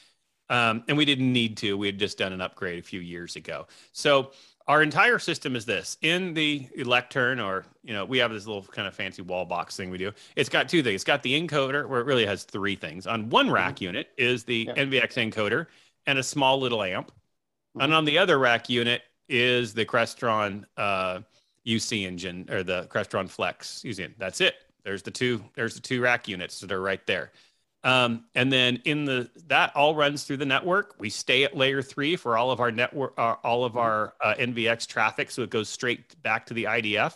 um, 0.49 0.83
and 0.87 0.97
we 0.97 1.05
didn't 1.05 1.31
need 1.31 1.57
to. 1.57 1.77
We 1.77 1.87
had 1.87 1.99
just 1.99 2.17
done 2.17 2.33
an 2.33 2.41
upgrade 2.41 2.79
a 2.79 2.83
few 2.83 2.99
years 2.99 3.35
ago. 3.35 3.67
So 3.93 4.31
our 4.67 4.83
entire 4.83 5.17
system 5.17 5.55
is 5.55 5.65
this 5.65 5.97
in 6.01 6.33
the 6.33 6.67
lectern, 6.83 7.39
or 7.39 7.65
you 7.83 7.93
know, 7.93 8.05
we 8.05 8.17
have 8.19 8.31
this 8.31 8.45
little 8.45 8.63
kind 8.63 8.87
of 8.87 8.95
fancy 8.95 9.21
wall 9.21 9.45
box 9.45 9.75
thing 9.77 9.89
we 9.89 9.97
do. 9.97 10.11
It's 10.35 10.49
got 10.49 10.67
two 10.69 10.83
things. 10.83 10.95
It's 10.95 11.03
got 11.03 11.23
the 11.23 11.39
encoder, 11.39 11.87
where 11.87 12.01
it 12.01 12.05
really 12.05 12.25
has 12.25 12.43
three 12.43 12.75
things. 12.75 13.07
On 13.07 13.29
one 13.29 13.49
rack 13.49 13.81
unit 13.81 14.11
is 14.17 14.43
the 14.43 14.65
Yeah. 14.67 14.73
NVX 14.75 15.15
encoder 15.15 15.67
and 16.05 16.19
a 16.19 16.23
small 16.23 16.59
little 16.59 16.83
amp. 16.83 17.11
Mhm. 17.77 17.83
And 17.85 17.93
on 17.93 18.05
the 18.05 18.17
other 18.17 18.37
rack 18.39 18.69
unit 18.69 19.03
is 19.27 19.73
the 19.75 19.85
Crestron 19.85 20.65
uh, 20.75 21.21
UC 21.65 22.05
engine 22.05 22.47
or 22.49 22.63
the 22.63 22.87
Crestron 22.87 23.29
Flex 23.29 23.83
UC. 23.85 24.13
That's 24.17 24.41
it. 24.41 24.55
There's 24.83 25.03
the 25.03 25.11
two 25.11 25.43
there's 25.55 25.75
the 25.75 25.81
two 25.81 26.01
rack 26.01 26.27
units 26.27 26.59
that 26.59 26.71
are 26.71 26.81
right 26.81 27.05
there. 27.07 27.31
Um, 27.83 28.25
and 28.35 28.51
then 28.51 28.81
in 28.85 29.05
the 29.05 29.29
that 29.47 29.75
all 29.75 29.95
runs 29.95 30.23
through 30.23 30.37
the 30.37 30.45
network. 30.45 30.95
We 30.99 31.09
stay 31.09 31.43
at 31.43 31.55
layer 31.55 31.81
three 31.81 32.15
for 32.15 32.37
all 32.37 32.51
of 32.51 32.59
our 32.59 32.71
network, 32.71 33.13
uh, 33.17 33.35
all 33.43 33.63
of 33.63 33.77
our 33.77 34.13
uh, 34.21 34.35
NVX 34.35 34.85
traffic, 34.85 35.31
so 35.31 35.43
it 35.43 35.49
goes 35.49 35.69
straight 35.69 36.21
back 36.21 36.45
to 36.47 36.53
the 36.53 36.65
IDF. 36.65 37.15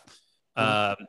Mm-hmm. 0.57 0.61
Um, 1.01 1.07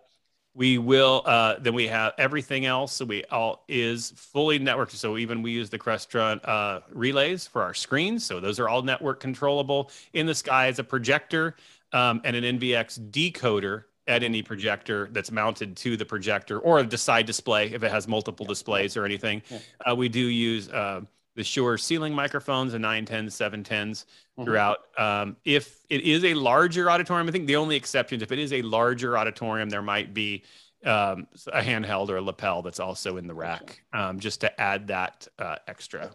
we 0.54 0.78
will 0.78 1.22
uh, 1.24 1.56
then 1.60 1.74
we 1.74 1.86
have 1.88 2.14
everything 2.18 2.66
else. 2.66 2.94
So 2.94 3.04
we 3.04 3.24
all 3.24 3.64
is 3.68 4.12
fully 4.16 4.58
networked. 4.58 4.92
So 4.92 5.18
even 5.18 5.42
we 5.42 5.50
use 5.52 5.70
the 5.70 5.78
Crestron 5.78 6.40
uh, 6.44 6.80
relays 6.90 7.46
for 7.46 7.62
our 7.62 7.74
screens. 7.74 8.24
So 8.24 8.40
those 8.40 8.58
are 8.60 8.68
all 8.68 8.82
network 8.82 9.20
controllable. 9.20 9.90
In 10.12 10.26
the 10.26 10.34
sky 10.34 10.68
is 10.68 10.78
a 10.78 10.84
projector 10.84 11.56
um, 11.92 12.20
and 12.24 12.36
an 12.36 12.58
NVX 12.58 13.10
decoder 13.10 13.84
at 14.06 14.22
any 14.22 14.42
projector 14.42 15.08
that's 15.12 15.30
mounted 15.30 15.76
to 15.76 15.96
the 15.96 16.04
projector 16.04 16.58
or 16.58 16.80
a 16.80 16.98
side 16.98 17.26
display 17.26 17.72
if 17.72 17.82
it 17.82 17.90
has 17.90 18.06
multiple 18.06 18.44
displays 18.44 18.96
or 18.96 19.04
anything. 19.04 19.42
Uh, 19.88 19.94
we 19.94 20.08
do 20.08 20.20
use 20.20 20.68
uh, 20.68 21.00
the 21.36 21.44
Shure 21.44 21.78
ceiling 21.78 22.14
microphones, 22.14 22.72
the 22.72 22.78
910s, 22.78 23.28
710s 23.28 23.64
mm-hmm. 23.64 24.44
throughout. 24.44 24.78
Um, 24.98 25.36
if 25.44 25.84
it 25.90 26.02
is 26.02 26.24
a 26.24 26.34
larger 26.34 26.90
auditorium, 26.90 27.28
I 27.28 27.32
think 27.32 27.46
the 27.46 27.56
only 27.56 27.76
exceptions, 27.76 28.22
if 28.22 28.30
it 28.30 28.38
is 28.38 28.52
a 28.52 28.62
larger 28.62 29.16
auditorium, 29.16 29.70
there 29.70 29.82
might 29.82 30.12
be 30.12 30.44
um, 30.84 31.26
a 31.52 31.62
handheld 31.62 32.10
or 32.10 32.16
a 32.16 32.22
lapel 32.22 32.62
that's 32.62 32.80
also 32.80 33.16
in 33.16 33.26
the 33.26 33.34
rack 33.34 33.82
um, 33.92 34.20
just 34.20 34.40
to 34.42 34.60
add 34.60 34.86
that 34.88 35.26
uh, 35.38 35.56
extra. 35.66 36.10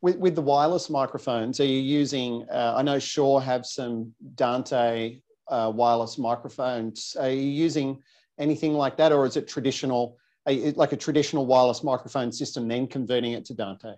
With, 0.00 0.16
with 0.16 0.34
the 0.34 0.42
wireless 0.42 0.90
microphones, 0.90 1.60
are 1.60 1.64
you 1.64 1.80
using? 1.80 2.46
Uh, 2.50 2.74
I 2.76 2.82
know 2.82 2.98
Shure 2.98 3.40
have 3.40 3.64
some 3.66 4.12
Dante 4.34 5.20
uh, 5.50 5.72
wireless 5.74 6.18
microphones. 6.18 7.16
Are 7.18 7.30
you 7.30 7.40
using 7.40 8.02
anything 8.38 8.74
like 8.74 8.96
that, 8.96 9.12
or 9.12 9.26
is 9.26 9.36
it 9.36 9.48
traditional, 9.48 10.18
like 10.46 10.92
a 10.92 10.96
traditional 10.96 11.46
wireless 11.46 11.82
microphone 11.82 12.32
system, 12.32 12.68
then 12.68 12.86
converting 12.86 13.32
it 13.32 13.44
to 13.46 13.54
Dante? 13.54 13.94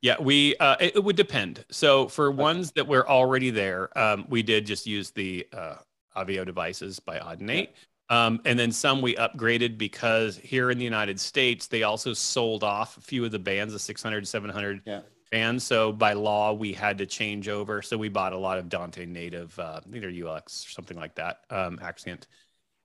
Yeah, 0.00 0.16
we 0.20 0.54
uh, 0.56 0.76
it, 0.80 0.96
it, 0.96 1.04
would 1.04 1.16
depend. 1.16 1.64
So 1.70 2.08
for 2.08 2.28
okay. 2.28 2.36
ones 2.36 2.72
that 2.72 2.86
were 2.86 3.08
already 3.08 3.50
there, 3.50 3.96
um, 3.98 4.26
we 4.28 4.42
did 4.42 4.66
just 4.66 4.86
use 4.86 5.10
the 5.10 5.46
uh, 5.50 5.76
Avio 6.14 6.44
devices 6.44 7.00
by 7.00 7.18
Audinate. 7.18 7.68
Um, 8.10 8.40
and 8.44 8.58
then 8.58 8.70
some 8.70 9.00
we 9.00 9.14
upgraded 9.14 9.78
because 9.78 10.36
here 10.36 10.70
in 10.70 10.76
the 10.76 10.84
United 10.84 11.18
States, 11.18 11.68
they 11.68 11.84
also 11.84 12.12
sold 12.12 12.62
off 12.62 12.98
a 12.98 13.00
few 13.00 13.24
of 13.24 13.30
the 13.30 13.38
bands, 13.38 13.72
the 13.72 13.78
600, 13.78 14.28
700 14.28 14.82
yeah. 14.84 15.00
Bands. 15.34 15.64
So 15.64 15.90
by 15.90 16.12
law, 16.12 16.52
we 16.52 16.72
had 16.72 16.98
to 16.98 17.06
change 17.06 17.48
over. 17.48 17.82
So 17.82 17.98
we 17.98 18.08
bought 18.08 18.32
a 18.32 18.38
lot 18.38 18.58
of 18.58 18.68
Dante 18.68 19.04
native, 19.04 19.58
uh, 19.58 19.80
either 19.92 20.08
UX 20.08 20.64
or 20.64 20.70
something 20.70 20.96
like 20.96 21.16
that, 21.16 21.40
um, 21.50 21.80
Axient 21.82 22.28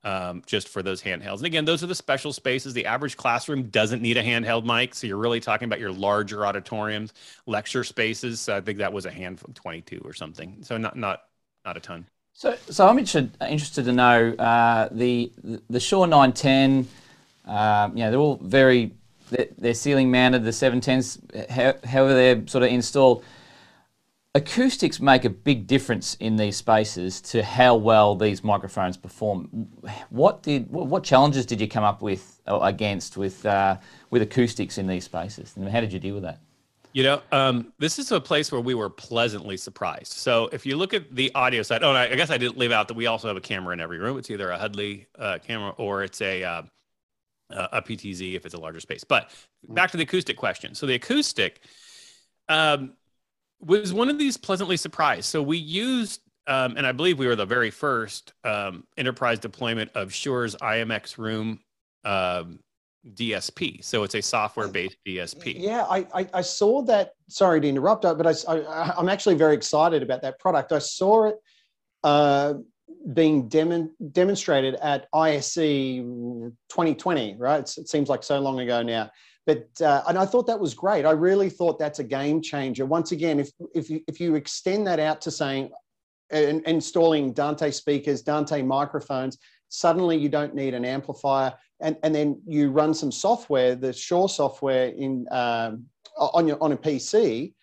um, 0.02 0.42
just 0.46 0.68
for 0.68 0.82
those 0.82 1.00
handhelds. 1.00 1.36
And 1.36 1.46
again, 1.46 1.64
those 1.64 1.84
are 1.84 1.86
the 1.86 1.94
special 1.94 2.32
spaces. 2.32 2.74
The 2.74 2.86
average 2.86 3.16
classroom 3.16 3.68
doesn't 3.68 4.02
need 4.02 4.16
a 4.16 4.22
handheld 4.22 4.64
mic. 4.64 4.96
So 4.96 5.06
you're 5.06 5.16
really 5.16 5.38
talking 5.38 5.66
about 5.66 5.78
your 5.78 5.92
larger 5.92 6.44
auditoriums, 6.44 7.12
lecture 7.46 7.84
spaces. 7.84 8.40
So 8.40 8.56
I 8.56 8.60
think 8.60 8.78
that 8.78 8.92
was 8.92 9.06
a 9.06 9.12
handful, 9.12 9.50
22 9.54 10.00
or 10.04 10.12
something. 10.12 10.56
So 10.62 10.76
not, 10.76 10.96
not, 10.96 11.22
not 11.64 11.76
a 11.76 11.80
ton. 11.80 12.04
So, 12.32 12.56
so 12.68 12.88
I'm 12.88 12.98
interested, 12.98 13.30
interested 13.48 13.84
to 13.84 13.92
know 13.92 14.34
uh, 14.34 14.88
the, 14.90 15.30
the 15.68 15.78
Shure 15.78 16.08
910, 16.08 16.88
uh, 17.46 17.90
you 17.94 18.00
know, 18.00 18.10
they're 18.10 18.20
all 18.20 18.40
very, 18.42 18.92
they're 19.30 19.74
ceiling 19.74 20.10
mounted, 20.10 20.44
the 20.44 20.50
710s, 20.50 21.84
however 21.84 22.14
they're 22.14 22.46
sort 22.46 22.64
of 22.64 22.70
installed 22.70 23.24
acoustics 24.34 25.00
make 25.00 25.24
a 25.24 25.30
big 25.30 25.66
difference 25.66 26.14
in 26.20 26.36
these 26.36 26.56
spaces 26.56 27.20
to 27.20 27.42
how 27.42 27.74
well 27.74 28.14
these 28.14 28.44
microphones 28.44 28.96
perform. 28.96 29.68
What 30.10 30.42
did 30.42 30.70
what 30.70 31.02
challenges 31.04 31.46
did 31.46 31.60
you 31.60 31.68
come 31.68 31.84
up 31.84 32.02
with 32.02 32.40
or 32.46 32.66
against 32.66 33.16
with 33.16 33.44
uh, 33.44 33.76
with 34.10 34.22
acoustics 34.22 34.78
in 34.78 34.86
these 34.86 35.04
spaces, 35.04 35.56
and 35.56 35.68
how 35.68 35.80
did 35.80 35.92
you 35.92 35.98
deal 35.98 36.14
with 36.14 36.24
that? 36.24 36.40
You 36.92 37.04
know, 37.04 37.22
um, 37.30 37.72
this 37.78 38.00
is 38.00 38.10
a 38.10 38.20
place 38.20 38.50
where 38.50 38.60
we 38.60 38.74
were 38.74 38.90
pleasantly 38.90 39.56
surprised. 39.56 40.12
So 40.12 40.48
if 40.52 40.66
you 40.66 40.76
look 40.76 40.92
at 40.92 41.14
the 41.14 41.32
audio 41.36 41.62
side, 41.62 41.84
oh, 41.84 41.92
I 41.92 42.16
guess 42.16 42.30
I 42.30 42.38
didn't 42.38 42.58
leave 42.58 42.72
out 42.72 42.88
that 42.88 42.94
we 42.94 43.06
also 43.06 43.28
have 43.28 43.36
a 43.36 43.40
camera 43.40 43.72
in 43.74 43.80
every 43.80 43.98
room. 43.98 44.18
It's 44.18 44.28
either 44.28 44.50
a 44.50 44.58
Huddly 44.58 45.06
uh, 45.16 45.38
camera 45.38 45.70
or 45.76 46.02
it's 46.02 46.20
a 46.20 46.42
uh, 46.42 46.62
a 47.50 47.82
PTZ 47.82 48.34
if 48.34 48.46
it's 48.46 48.54
a 48.54 48.60
larger 48.60 48.80
space. 48.80 49.04
But 49.04 49.30
back 49.68 49.90
to 49.90 49.96
the 49.96 50.02
acoustic 50.04 50.36
question. 50.36 50.74
So 50.74 50.86
the 50.86 50.94
acoustic. 50.94 51.60
Um, 52.48 52.94
was 53.60 53.92
one 53.92 54.08
of 54.08 54.18
these 54.18 54.36
pleasantly 54.36 54.76
surprised. 54.76 55.26
So 55.26 55.42
we 55.42 55.58
used, 55.58 56.22
um, 56.46 56.76
and 56.76 56.86
I 56.86 56.92
believe 56.92 57.18
we 57.18 57.26
were 57.26 57.36
the 57.36 57.46
very 57.46 57.70
first 57.70 58.32
um, 58.44 58.84
enterprise 58.96 59.38
deployment 59.38 59.90
of 59.94 60.12
Shure's 60.12 60.56
IMX 60.56 61.18
Room 61.18 61.60
um, 62.04 62.60
DSP. 63.14 63.84
So 63.84 64.02
it's 64.02 64.14
a 64.14 64.22
software-based 64.22 64.96
DSP. 65.06 65.56
Yeah, 65.58 65.84
I, 65.88 66.06
I, 66.14 66.28
I 66.34 66.40
saw 66.42 66.82
that. 66.82 67.12
Sorry 67.28 67.60
to 67.60 67.68
interrupt, 67.68 68.02
but 68.02 68.26
I, 68.26 68.34
I, 68.48 68.98
am 68.98 69.08
actually 69.08 69.36
very 69.36 69.54
excited 69.54 70.02
about 70.02 70.22
that 70.22 70.38
product. 70.38 70.72
I 70.72 70.78
saw 70.78 71.26
it 71.26 71.36
uh, 72.02 72.54
being 73.14 73.48
dem- 73.48 73.94
demonstrated 74.12 74.74
at 74.76 75.08
ISE 75.12 75.54
2020. 75.54 77.36
Right, 77.36 77.60
it's, 77.60 77.78
it 77.78 77.88
seems 77.88 78.08
like 78.08 78.22
so 78.22 78.38
long 78.40 78.60
ago 78.60 78.82
now. 78.82 79.10
But 79.46 79.68
uh, 79.80 80.02
and 80.06 80.18
I 80.18 80.26
thought 80.26 80.46
that 80.46 80.60
was 80.60 80.74
great. 80.74 81.04
I 81.04 81.12
really 81.12 81.50
thought 81.50 81.78
that's 81.78 81.98
a 81.98 82.04
game 82.04 82.42
changer. 82.42 82.86
Once 82.86 83.12
again, 83.12 83.40
if 83.40 83.50
if 83.74 83.90
you, 83.90 84.00
if 84.06 84.20
you 84.20 84.34
extend 84.34 84.86
that 84.86 85.00
out 85.00 85.20
to 85.22 85.30
saying 85.30 85.70
and 86.30 86.62
installing 86.66 87.32
Dante 87.32 87.70
speakers, 87.70 88.22
Dante 88.22 88.62
microphones, 88.62 89.38
suddenly 89.68 90.16
you 90.16 90.28
don't 90.28 90.54
need 90.54 90.74
an 90.74 90.84
amplifier, 90.84 91.54
and 91.80 91.96
and 92.02 92.14
then 92.14 92.40
you 92.46 92.70
run 92.70 92.92
some 92.94 93.10
software, 93.10 93.74
the 93.74 93.92
Shure 93.92 94.28
software 94.28 94.88
in 94.88 95.26
um, 95.30 95.86
on 96.16 96.46
your 96.46 96.62
on 96.62 96.72
a 96.72 96.76
PC, 96.76 97.54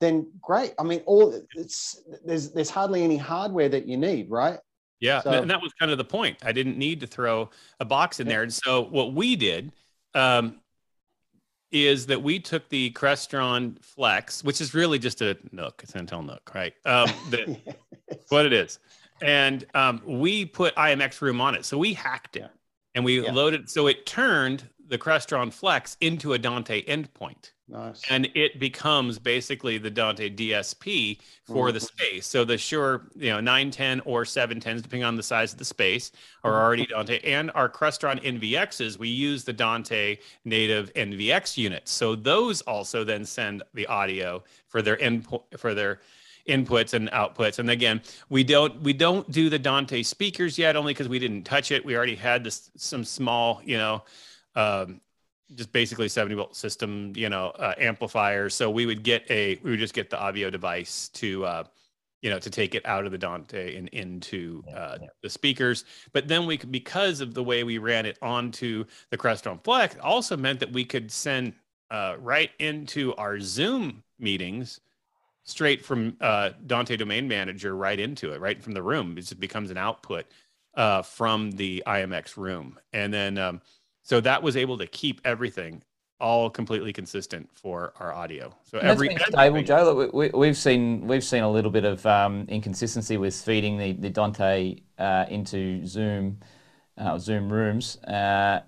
then 0.00 0.26
great. 0.40 0.74
I 0.78 0.82
mean, 0.82 1.02
all 1.06 1.40
it's 1.54 2.02
there's 2.24 2.52
there's 2.52 2.70
hardly 2.70 3.04
any 3.04 3.18
hardware 3.18 3.68
that 3.68 3.86
you 3.86 3.96
need, 3.96 4.30
right? 4.30 4.58
Yeah, 5.00 5.20
so, 5.22 5.30
and 5.30 5.50
that 5.50 5.62
was 5.62 5.72
kind 5.74 5.92
of 5.92 5.98
the 5.98 6.04
point. 6.04 6.38
I 6.44 6.52
didn't 6.52 6.76
need 6.76 7.00
to 7.00 7.06
throw 7.06 7.50
a 7.78 7.84
box 7.84 8.20
in 8.20 8.26
there, 8.26 8.42
and 8.42 8.52
so 8.52 8.82
what 8.82 9.14
we 9.14 9.36
did. 9.36 9.72
Um, 10.14 10.60
is 11.70 12.06
that 12.06 12.22
we 12.22 12.38
took 12.38 12.68
the 12.70 12.90
Crestron 12.92 13.82
Flex, 13.84 14.42
which 14.42 14.60
is 14.60 14.74
really 14.74 14.98
just 14.98 15.20
a 15.20 15.36
NUC, 15.52 15.82
it's 15.82 15.94
an 15.94 16.06
Intel 16.06 16.24
NUC, 16.24 16.54
right? 16.54 16.74
Um, 16.86 17.10
the, 17.30 17.58
what 18.30 18.46
it 18.46 18.52
is. 18.52 18.78
And 19.20 19.66
um, 19.74 20.00
we 20.06 20.44
put 20.44 20.74
IMX 20.76 21.20
Room 21.20 21.40
on 21.40 21.54
it. 21.54 21.64
So 21.64 21.76
we 21.76 21.92
hacked 21.92 22.36
it 22.36 22.50
and 22.94 23.04
we 23.04 23.22
yeah. 23.22 23.32
loaded. 23.32 23.68
So 23.68 23.86
it 23.86 24.06
turned 24.06 24.68
the 24.86 24.98
Crestron 24.98 25.52
Flex 25.52 25.96
into 26.00 26.32
a 26.32 26.38
Dante 26.38 26.82
endpoint. 26.84 27.52
Nice. 27.70 28.00
And 28.08 28.30
it 28.34 28.58
becomes 28.58 29.18
basically 29.18 29.76
the 29.76 29.90
Dante 29.90 30.30
DSP 30.30 31.18
for 31.44 31.66
mm-hmm. 31.66 31.74
the 31.74 31.80
space. 31.80 32.26
So 32.26 32.42
the 32.44 32.56
Shure, 32.56 33.08
you 33.14 33.28
know, 33.28 33.40
910 33.40 34.00
or 34.06 34.24
710s, 34.24 34.82
depending 34.82 35.04
on 35.04 35.16
the 35.16 35.22
size 35.22 35.52
of 35.52 35.58
the 35.58 35.66
space, 35.66 36.10
are 36.44 36.52
mm-hmm. 36.52 36.60
already 36.60 36.86
Dante. 36.86 37.20
And 37.30 37.50
our 37.54 37.68
Crestron 37.68 38.22
NVXs, 38.24 38.98
we 38.98 39.08
use 39.08 39.44
the 39.44 39.52
Dante 39.52 40.16
native 40.46 40.92
NVX 40.94 41.58
units. 41.58 41.92
So 41.92 42.14
those 42.14 42.62
also 42.62 43.04
then 43.04 43.26
send 43.26 43.62
the 43.74 43.86
audio 43.86 44.42
for 44.66 44.80
their 44.80 44.96
input 44.96 45.44
for 45.58 45.74
their 45.74 46.00
inputs 46.48 46.94
and 46.94 47.10
outputs. 47.10 47.58
And 47.58 47.70
again, 47.70 48.00
we 48.30 48.42
don't 48.44 48.80
we 48.82 48.94
don't 48.94 49.30
do 49.30 49.50
the 49.50 49.58
Dante 49.58 50.02
speakers 50.02 50.58
yet, 50.58 50.74
only 50.74 50.94
because 50.94 51.08
we 51.08 51.18
didn't 51.18 51.44
touch 51.44 51.70
it. 51.70 51.84
We 51.84 51.96
already 51.96 52.16
had 52.16 52.44
this 52.44 52.70
some 52.76 53.04
small, 53.04 53.60
you 53.62 53.76
know, 53.76 54.04
um, 54.56 55.02
just 55.54 55.72
basically 55.72 56.08
70 56.08 56.34
volt 56.34 56.56
system, 56.56 57.12
you 57.16 57.28
know, 57.28 57.48
uh, 57.50 57.74
amplifiers. 57.78 58.54
So 58.54 58.70
we 58.70 58.86
would 58.86 59.02
get 59.02 59.28
a, 59.30 59.58
we 59.62 59.70
would 59.70 59.80
just 59.80 59.94
get 59.94 60.10
the 60.10 60.16
Avio 60.16 60.50
device 60.52 61.08
to, 61.14 61.44
uh, 61.44 61.64
you 62.20 62.30
know, 62.30 62.38
to 62.38 62.50
take 62.50 62.74
it 62.74 62.84
out 62.84 63.06
of 63.06 63.12
the 63.12 63.18
Dante 63.18 63.76
and 63.76 63.88
into 63.88 64.62
uh, 64.74 64.98
the 65.22 65.30
speakers. 65.30 65.84
But 66.12 66.28
then 66.28 66.46
we 66.46 66.56
could, 66.56 66.72
because 66.72 67.20
of 67.20 67.32
the 67.32 67.42
way 67.42 67.64
we 67.64 67.78
ran 67.78 68.06
it 68.06 68.18
onto 68.20 68.84
the 69.10 69.16
Crestron 69.16 69.62
Flex, 69.62 69.96
also 70.02 70.36
meant 70.36 70.60
that 70.60 70.72
we 70.72 70.84
could 70.84 71.10
send 71.10 71.54
uh, 71.90 72.16
right 72.18 72.50
into 72.58 73.14
our 73.14 73.40
Zoom 73.40 74.02
meetings 74.18 74.80
straight 75.44 75.82
from 75.82 76.16
uh, 76.20 76.50
Dante 76.66 76.96
Domain 76.96 77.26
Manager 77.26 77.74
right 77.74 77.98
into 77.98 78.32
it, 78.32 78.40
right 78.40 78.62
from 78.62 78.74
the 78.74 78.82
room. 78.82 79.12
It 79.16 79.22
just 79.22 79.40
becomes 79.40 79.70
an 79.70 79.78
output 79.78 80.26
uh, 80.74 81.02
from 81.02 81.52
the 81.52 81.82
IMX 81.86 82.36
room. 82.36 82.78
And 82.92 83.12
then, 83.12 83.38
um, 83.38 83.62
so 84.08 84.22
that 84.22 84.42
was 84.42 84.56
able 84.56 84.78
to 84.78 84.86
keep 84.86 85.20
everything 85.22 85.82
all 86.18 86.48
completely 86.48 86.94
consistent 86.94 87.46
for 87.52 87.92
our 88.00 88.10
audio. 88.10 88.50
So 88.64 88.78
and 88.78 88.88
every 88.88 89.14
stable, 89.28 89.62
Joe. 89.62 89.92
Look, 89.92 90.34
we, 90.34 90.46
have 90.46 90.56
seen 90.56 91.06
we've 91.06 91.22
seen 91.22 91.42
a 91.42 91.50
little 91.50 91.70
bit 91.70 91.84
of 91.84 92.04
um, 92.06 92.46
inconsistency 92.48 93.18
with 93.18 93.34
feeding 93.34 93.76
the 93.76 93.92
the 93.92 94.08
Dante 94.08 94.76
uh, 94.98 95.26
into 95.28 95.84
Zoom 95.84 96.38
uh, 96.96 97.18
Zoom 97.18 97.52
rooms. 97.52 97.98
Uh, 98.08 98.60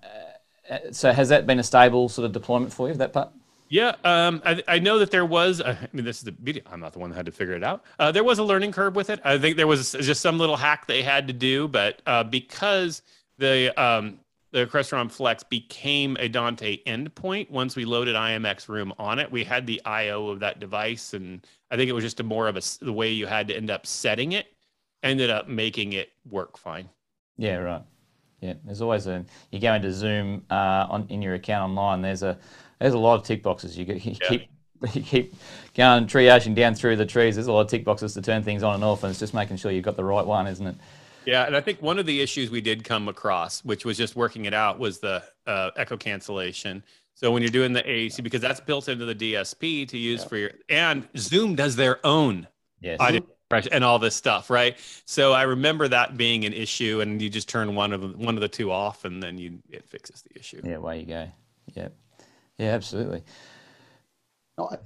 uh, 0.71 0.79
so 0.93 1.11
has 1.11 1.31
that 1.31 1.47
been 1.47 1.59
a 1.59 1.65
stable 1.65 2.11
sort 2.11 2.27
of 2.27 2.33
deployment 2.33 2.71
for 2.71 2.89
you? 2.89 2.95
That 2.95 3.15
part? 3.15 3.31
Yeah, 3.71 3.95
um, 4.05 4.43
I, 4.45 4.63
I, 4.69 4.79
know 4.79 4.99
that 4.99 5.11
there 5.11 5.25
was. 5.25 5.63
I 5.63 5.79
mean, 5.95 6.05
this 6.05 6.19
is 6.19 6.25
the 6.25 6.37
video. 6.39 6.65
I'm 6.71 6.81
not 6.81 6.93
the 6.93 6.99
one 6.99 7.09
that 7.11 7.17
had 7.17 7.27
to 7.27 7.33
figure 7.33 7.55
it 7.55 7.65
out. 7.65 7.83
Uh, 7.99 8.13
there 8.13 8.25
was 8.25 8.39
a 8.41 8.45
learning 8.45 8.73
curve 8.73 8.95
with 8.95 9.09
it. 9.09 9.21
I 9.25 9.39
think 9.39 9.57
there 9.57 9.67
was 9.67 9.93
just 9.93 10.21
some 10.21 10.39
little 10.39 10.57
hack 10.57 10.87
they 10.87 11.03
had 11.03 11.29
to 11.29 11.33
do, 11.33 11.67
but 11.67 12.03
uh, 12.05 12.25
because 12.25 13.01
the 13.39 13.73
um, 13.81 14.19
the 14.53 14.67
Crestron 14.67 15.11
Flex 15.11 15.43
became 15.43 16.17
a 16.19 16.29
Dante 16.29 16.79
endpoint 16.85 17.51
once 17.51 17.77
we 17.77 17.85
loaded 17.85 18.17
IMX 18.17 18.69
Room 18.69 18.93
on 18.99 19.19
it. 19.19 19.31
We 19.31 19.45
had 19.45 19.67
the 19.67 19.81
I/O 19.85 20.29
of 20.29 20.41
that 20.41 20.59
device, 20.59 21.15
and 21.15 21.47
I 21.71 21.77
think 21.77 21.89
it 21.89 21.93
was 21.93 22.05
just 22.05 22.21
a 22.21 22.25
more 22.25 22.49
of 22.49 22.57
a 22.57 22.63
the 22.81 22.93
way 22.93 23.11
you 23.11 23.27
had 23.27 23.49
to 23.49 23.57
end 23.57 23.71
up 23.71 23.87
setting 23.87 24.33
it, 24.33 24.47
ended 25.03 25.31
up 25.31 25.49
making 25.49 25.93
it 25.93 26.11
work 26.29 26.57
fine. 26.59 26.89
Yeah, 27.37 27.57
right. 27.57 27.83
Yeah, 28.41 28.55
there's 28.65 28.81
always 28.81 29.07
a 29.07 29.25
you 29.51 29.61
go 29.61 29.75
into 29.75 29.93
Zoom 29.93 30.45
uh, 30.51 30.87
on 30.89 31.07
in 31.09 31.23
your 31.23 31.35
account 31.35 31.71
online. 31.71 32.03
There's 32.03 32.23
a 32.23 32.39
there's 32.81 32.95
a 32.95 32.99
lot 32.99 33.15
of 33.15 33.25
tick 33.25 33.43
boxes. 33.43 33.79
You, 33.79 33.85
get, 33.85 34.05
you 34.05 34.17
yeah. 34.21 34.29
keep 34.29 34.49
you 34.95 35.03
keep 35.03 35.35
going 35.75 36.07
triaging 36.07 36.55
down 36.55 36.75
through 36.75 36.97
the 36.97 37.07
trees. 37.07 37.37
There's 37.37 37.47
a 37.47 37.53
lot 37.53 37.63
of 37.63 37.69
tick 37.69 37.85
boxes 37.85 38.15
to 38.15 38.23
turn 38.23 38.43
things 38.43 38.63
on 38.63 38.77
and 38.77 38.85
off, 38.85 39.05
and 39.05 39.11
it's 39.11 39.21
just 39.21 39.35
making 39.35 39.59
sure 39.59 39.71
you've 39.71 39.85
got 39.85 39.97
the 39.97 40.05
right 40.05 40.25
one, 40.25 40.47
isn't 40.47 40.67
it? 40.67 40.77
Yeah, 41.31 41.47
and 41.47 41.57
I 41.57 41.61
think 41.61 41.81
one 41.81 42.01
of 42.01 42.07
the 42.07 42.21
issues 42.21 42.51
we 42.51 42.61
did 42.61 42.83
come 42.83 43.07
across, 43.07 43.65
which 43.65 43.85
was 43.85 43.97
just 43.97 44.17
working 44.17 44.47
it 44.47 44.53
out, 44.53 44.81
was 44.81 44.99
the 44.99 45.23
uh, 45.47 45.71
echo 45.77 45.97
cancellation. 45.97 46.83
So 47.15 47.31
when 47.31 47.41
you're 47.41 47.53
doing 47.53 47.73
the 47.73 47.85
AAC, 47.85 48.21
because 48.25 48.41
that's 48.41 48.59
built 48.59 48.89
into 48.89 49.05
the 49.05 49.15
DSP 49.15 49.87
to 49.87 49.97
use 49.97 50.23
yeah. 50.23 50.29
for 50.29 50.37
your, 50.37 50.51
and 50.69 51.09
Zoom 51.17 51.55
does 51.55 51.77
their 51.77 52.05
own 52.05 52.49
yes. 52.81 52.97
audio 52.99 53.23
and 53.71 53.85
all 53.85 54.01
this 54.01 54.17
stuff, 54.17 54.51
right? 54.51 54.77
So 55.05 55.33
I 55.33 55.43
remember 55.43 55.87
that 55.87 56.17
being 56.17 56.45
an 56.47 56.53
issue, 56.53 57.01
and 57.01 57.23
you 57.23 57.31
just 57.31 57.49
turn 57.49 57.77
one 57.77 57.93
of 57.93 58.01
them, 58.01 58.19
one 58.19 58.35
of 58.35 58.41
the 58.41 58.49
two 58.49 58.73
off, 58.73 59.05
and 59.05 59.23
then 59.23 59.39
you 59.39 59.61
it 59.71 59.89
fixes 59.89 60.23
the 60.23 60.37
issue. 60.37 60.61
Yeah, 60.65 60.77
away 60.77 60.99
you 60.99 61.07
go. 61.07 61.29
Yeah, 61.75 61.89
yeah, 62.59 62.71
absolutely. 62.71 63.23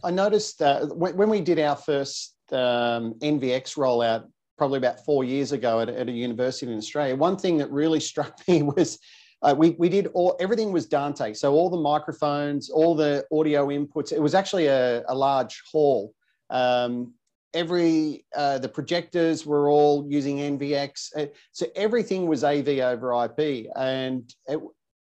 I 0.04 0.11
noticed 0.11 0.59
that 0.59 0.94
when 0.94 1.30
we 1.30 1.40
did 1.40 1.59
our 1.59 1.76
first 1.76 2.35
um, 2.52 3.14
NVX 3.14 3.76
rollout 3.76 4.28
probably 4.56 4.78
about 4.78 5.04
four 5.04 5.24
years 5.24 5.52
ago 5.52 5.80
at, 5.80 5.88
at 5.88 6.08
a 6.08 6.12
university 6.12 6.70
in 6.70 6.78
Australia, 6.78 7.16
one 7.16 7.36
thing 7.36 7.58
that 7.58 7.70
really 7.70 8.00
struck 8.10 8.38
me 8.48 8.62
was 8.62 8.98
uh, 9.42 9.54
we, 9.56 9.70
we 9.70 9.88
did 9.88 10.06
all 10.14 10.36
everything 10.40 10.72
was 10.72 10.86
Dante. 10.86 11.34
So 11.34 11.52
all 11.52 11.68
the 11.68 11.76
microphones, 11.76 12.70
all 12.70 12.94
the 12.94 13.26
audio 13.30 13.68
inputs. 13.68 14.12
It 14.12 14.20
was 14.20 14.34
actually 14.34 14.66
a, 14.66 15.04
a 15.06 15.14
large 15.14 15.62
hall. 15.70 16.14
Um, 16.50 17.12
every 17.52 18.24
uh, 18.34 18.58
the 18.58 18.68
projectors 18.68 19.46
were 19.46 19.68
all 19.68 20.06
using 20.08 20.38
NVX. 20.38 21.10
Uh, 21.16 21.26
so 21.52 21.66
everything 21.76 22.26
was 22.26 22.42
AV 22.42 22.68
over 22.80 23.24
IP, 23.24 23.66
and 23.76 24.34
it, 24.48 24.58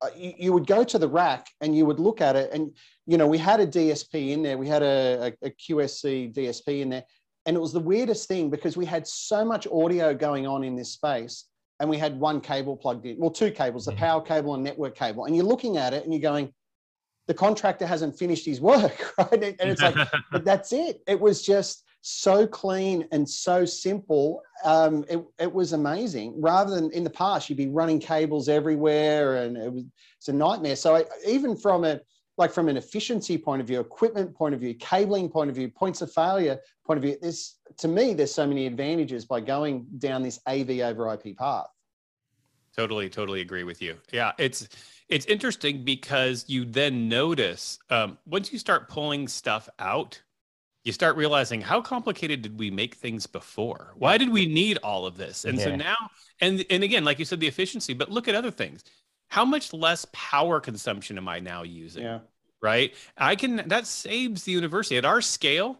uh, 0.03 0.09
you, 0.15 0.53
would 0.53 0.67
go 0.67 0.85
to 0.85 0.99
the 0.99 1.09
rack 1.09 1.47
and 1.63 1.75
you 1.75 1.87
would 1.87 1.99
look 1.99 2.21
at 2.21 2.37
it, 2.37 2.51
and 2.53 2.77
you 3.07 3.17
know 3.17 3.27
we 3.27 3.39
had 3.39 3.61
a 3.61 3.67
DSP 3.67 4.33
in 4.33 4.43
there. 4.43 4.59
We 4.59 4.69
had 4.69 4.83
a, 4.83 5.33
a 5.43 5.51
QSC 5.51 6.35
DSP 6.35 6.83
in 6.83 6.91
there, 6.91 7.05
and 7.47 7.57
it 7.57 7.61
was 7.61 7.73
the 7.73 7.81
weirdest 7.81 8.27
thing 8.27 8.51
because 8.51 8.77
we 8.77 8.85
had 8.85 9.07
so 9.07 9.45
much 9.45 9.67
audio 9.69 10.13
going 10.13 10.47
on 10.47 10.65
in 10.65 10.75
this 10.75 10.91
space 10.91 11.45
and 11.79 11.89
we 11.89 11.97
had 11.97 12.19
one 12.19 12.41
cable 12.41 12.77
plugged 12.77 13.07
in, 13.07 13.17
well, 13.19 13.31
two 13.31 13.53
cables, 13.53 13.87
the 13.87 13.93
power 13.93 14.21
cable 14.21 14.55
and 14.55 14.65
network 14.65 14.97
cable. 14.97 15.27
And 15.27 15.37
you're 15.37 15.45
looking 15.45 15.77
at 15.77 15.95
it 15.95 16.05
and 16.05 16.13
you're 16.13 16.23
going, 16.23 16.53
the 17.29 17.35
contractor 17.35 17.87
hasn't 17.87 18.19
finished 18.19 18.45
his 18.45 18.61
work, 18.61 19.15
right? 19.19 19.57
And 19.61 19.71
it's 19.71 19.83
like, 19.83 19.95
that's 20.45 20.73
it. 20.73 21.03
It 21.07 21.21
was 21.21 21.45
just 21.45 21.85
so 22.01 22.47
clean 22.47 23.07
and 23.13 23.29
so 23.29 23.65
simple. 23.65 24.43
Um, 24.65 25.05
it, 25.09 25.23
it 25.39 25.53
was 25.53 25.73
amazing. 25.73 26.41
Rather 26.41 26.75
than 26.75 26.91
in 26.93 27.05
the 27.05 27.11
past, 27.11 27.49
you'd 27.49 27.57
be 27.57 27.69
running 27.69 28.01
cables 28.01 28.49
everywhere 28.49 29.37
and 29.45 29.57
it 29.57 29.73
was 29.73 29.85
it's 30.19 30.29
a 30.29 30.33
nightmare. 30.33 30.77
So 30.77 30.97
I, 30.97 31.05
even 31.27 31.57
from 31.57 31.85
a 31.85 32.01
like 32.39 32.53
from 32.53 32.69
an 32.69 32.77
efficiency 32.77 33.39
point 33.39 33.61
of 33.61 33.67
view, 33.67 33.81
equipment 33.81 34.35
point 34.35 34.55
of 34.55 34.61
view, 34.61 34.75
cabling 34.75 35.29
point 35.29 35.49
of 35.49 35.57
view, 35.57 35.69
points 35.69 36.03
of 36.03 36.13
failure 36.13 36.59
point 36.85 36.99
of 36.99 37.03
view, 37.03 37.17
this 37.21 37.57
to 37.79 37.89
me, 37.89 38.15
there's 38.15 38.33
so 38.33 38.47
many 38.47 38.67
advantages 38.67 39.25
by 39.25 39.41
going 39.41 39.87
down 39.99 40.23
this 40.23 40.39
AV 40.47 40.71
over 40.81 41.13
IP 41.13 41.37
path. 41.37 41.67
Totally, 42.77 43.09
totally 43.09 43.41
agree 43.41 43.65
with 43.65 43.81
you. 43.81 43.97
Yeah, 44.13 44.33
it's 44.39 44.69
it's 45.09 45.25
interesting 45.27 45.85
because 45.85 46.45
you 46.47 46.65
then 46.65 47.09
notice 47.09 47.79
um, 47.89 48.19
once 48.27 48.53
you 48.53 48.59
start 48.59 48.89
pulling 48.89 49.29
stuff 49.29 49.69
out, 49.79 50.21
you 50.85 50.93
start 50.93 51.17
realizing 51.17 51.63
how 51.63 51.81
complicated 51.81 52.43
did 52.43 52.59
we 52.59 52.71
make 52.71 52.97
things 52.97 53.27
before? 53.27 53.95
Why 53.97 54.19
did 54.19 54.29
we 54.29 54.47
need 54.47 54.79
all 54.83 55.07
of 55.07 55.17
this? 55.17 55.47
And 55.47 55.57
yeah. 55.57 55.65
so 55.65 55.77
now, 55.77 55.97
and 56.43 56.67
and 56.69 56.85
again, 56.85 57.03
like 57.03 57.19
you 57.19 57.25
said, 57.25 57.41
the 57.41 57.47
efficiency. 57.47 57.95
But 57.95 58.11
look 58.11 58.29
at 58.29 58.35
other 58.35 58.51
things 58.51 58.85
how 59.29 59.45
much 59.45 59.73
less 59.73 60.07
power 60.13 60.61
consumption 60.61 61.19
am 61.19 61.29
I 61.29 61.41
now 61.41 61.63
using? 61.63 62.03
Yeah. 62.05 62.21
Right. 62.63 62.95
I 63.17 63.37
can, 63.37 63.63
that 63.69 63.87
saves 63.87 64.45
the 64.45 64.53
university 64.53 64.97
at 64.97 65.05
our 65.05 65.21
scale. 65.21 65.79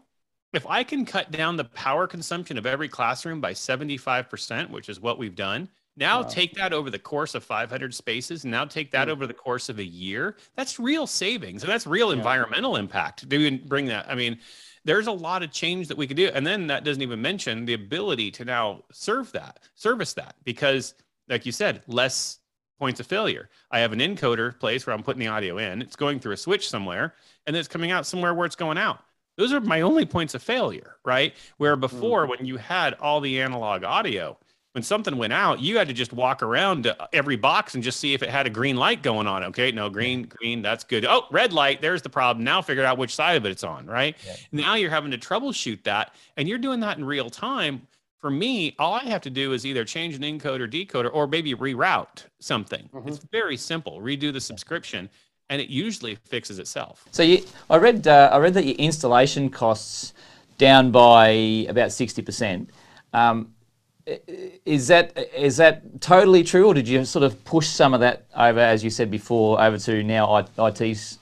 If 0.53 0.65
I 0.65 0.83
can 0.83 1.05
cut 1.05 1.31
down 1.31 1.57
the 1.57 1.65
power 1.65 2.07
consumption 2.07 2.57
of 2.57 2.65
every 2.65 2.87
classroom 2.87 3.41
by 3.41 3.53
75%, 3.53 4.69
which 4.69 4.89
is 4.89 4.99
what 4.99 5.17
we've 5.17 5.35
done, 5.35 5.69
now 5.97 6.21
wow. 6.21 6.27
take 6.27 6.53
that 6.53 6.73
over 6.73 6.89
the 6.89 6.99
course 6.99 7.33
of 7.33 7.43
500 7.43 7.93
spaces, 7.93 8.43
and 8.43 8.51
now 8.51 8.65
take 8.65 8.91
that 8.91 9.07
mm. 9.07 9.11
over 9.11 9.25
the 9.25 9.33
course 9.33 9.67
of 9.67 9.79
a 9.79 9.83
year. 9.83 10.37
That's 10.55 10.79
real 10.79 11.07
savings, 11.07 11.63
and 11.63 11.71
that's 11.71 11.87
real 11.87 12.11
yeah. 12.11 12.17
environmental 12.17 12.75
impact. 12.75 13.27
Do 13.27 13.39
we 13.39 13.57
bring 13.57 13.87
that? 13.87 14.09
I 14.09 14.13
mean, 14.13 14.37
there's 14.85 15.07
a 15.07 15.11
lot 15.11 15.41
of 15.41 15.51
change 15.51 15.87
that 15.87 15.97
we 15.97 16.05
could 16.05 16.15
do, 16.15 16.29
and 16.33 16.45
then 16.45 16.67
that 16.67 16.83
doesn't 16.83 17.01
even 17.01 17.21
mention 17.21 17.65
the 17.65 17.73
ability 17.73 18.29
to 18.31 18.45
now 18.45 18.83
serve 18.91 19.31
that, 19.31 19.59
service 19.73 20.13
that, 20.13 20.35
because, 20.43 20.93
like 21.27 21.45
you 21.47 21.51
said, 21.51 21.81
less 21.87 22.39
points 22.79 22.99
of 22.99 23.07
failure. 23.07 23.49
I 23.71 23.79
have 23.79 23.93
an 23.93 23.99
encoder 23.99 24.57
place 24.59 24.85
where 24.85 24.95
I'm 24.95 25.03
putting 25.03 25.19
the 25.19 25.27
audio 25.27 25.57
in, 25.57 25.81
it's 25.81 25.95
going 25.95 26.19
through 26.19 26.33
a 26.33 26.37
switch 26.37 26.69
somewhere, 26.69 27.15
and 27.45 27.55
it's 27.55 27.67
coming 27.67 27.91
out 27.91 28.05
somewhere 28.05 28.33
where 28.33 28.45
it's 28.45 28.55
going 28.55 28.77
out. 28.77 28.99
Those 29.37 29.53
are 29.53 29.61
my 29.61 29.81
only 29.81 30.05
points 30.05 30.33
of 30.33 30.41
failure, 30.41 30.95
right? 31.05 31.33
Where 31.57 31.75
before, 31.75 32.21
mm-hmm. 32.21 32.31
when 32.31 32.45
you 32.45 32.57
had 32.57 32.95
all 32.95 33.21
the 33.21 33.39
analog 33.41 33.83
audio, 33.83 34.37
when 34.71 34.83
something 34.83 35.17
went 35.17 35.33
out, 35.33 35.59
you 35.59 35.77
had 35.77 35.87
to 35.87 35.93
just 35.93 36.13
walk 36.13 36.43
around 36.43 36.83
to 36.83 37.09
every 37.13 37.35
box 37.35 37.73
and 37.73 37.83
just 37.83 37.99
see 37.99 38.13
if 38.13 38.21
it 38.21 38.29
had 38.29 38.45
a 38.45 38.49
green 38.49 38.77
light 38.77 39.01
going 39.01 39.25
on. 39.25 39.43
Okay, 39.45 39.71
no, 39.71 39.89
green, 39.89 40.23
green, 40.23 40.61
that's 40.61 40.83
good. 40.83 41.05
Oh, 41.05 41.23
red 41.31 41.53
light, 41.53 41.81
there's 41.81 42.01
the 42.01 42.09
problem. 42.09 42.43
Now 42.43 42.61
figure 42.61 42.83
out 42.83 42.97
which 42.97 43.15
side 43.15 43.37
of 43.37 43.45
it 43.45 43.49
it's 43.49 43.63
on, 43.63 43.87
right? 43.87 44.15
Yeah. 44.25 44.35
Now 44.51 44.75
you're 44.75 44.91
having 44.91 45.11
to 45.11 45.17
troubleshoot 45.17 45.83
that, 45.83 46.13
and 46.35 46.47
you're 46.47 46.59
doing 46.59 46.79
that 46.81 46.97
in 46.97 47.05
real 47.05 47.29
time 47.29 47.87
for 48.19 48.29
me, 48.29 48.75
all 48.79 48.93
I 48.93 49.03
have 49.03 49.21
to 49.21 49.29
do 49.29 49.53
is 49.53 49.65
either 49.65 49.85
change 49.85 50.15
an 50.15 50.21
encoder, 50.23 50.69
decoder, 50.69 51.09
or 51.13 51.27
maybe 51.27 51.53
reroute 51.53 52.25
something. 52.39 52.89
Mm-hmm. 52.93 53.07
It's 53.07 53.19
very 53.31 53.57
simple. 53.57 54.01
Redo 54.01 54.33
the 54.33 54.41
subscription, 54.41 55.09
and 55.49 55.61
it 55.61 55.69
usually 55.69 56.15
fixes 56.15 56.59
itself. 56.59 57.05
So 57.11 57.23
you, 57.23 57.43
I 57.69 57.77
read, 57.77 58.07
uh, 58.07 58.29
I 58.33 58.37
read 58.37 58.53
that 58.55 58.65
your 58.65 58.75
installation 58.75 59.49
costs 59.49 60.13
down 60.57 60.91
by 60.91 61.29
about 61.69 61.91
sixty 61.91 62.21
percent. 62.21 62.71
Um, 63.13 63.53
is 64.65 64.87
that 64.87 65.15
is 65.35 65.57
that 65.57 66.01
totally 66.01 66.43
true, 66.43 66.67
or 66.67 66.73
did 66.73 66.87
you 66.87 67.05
sort 67.05 67.23
of 67.23 67.43
push 67.45 67.67
some 67.67 67.93
of 67.93 67.99
that 67.99 68.25
over, 68.35 68.59
as 68.59 68.83
you 68.83 68.89
said 68.89 69.11
before, 69.11 69.61
over 69.61 69.77
to 69.77 70.03
now 70.03 70.45
IT's 70.57 71.19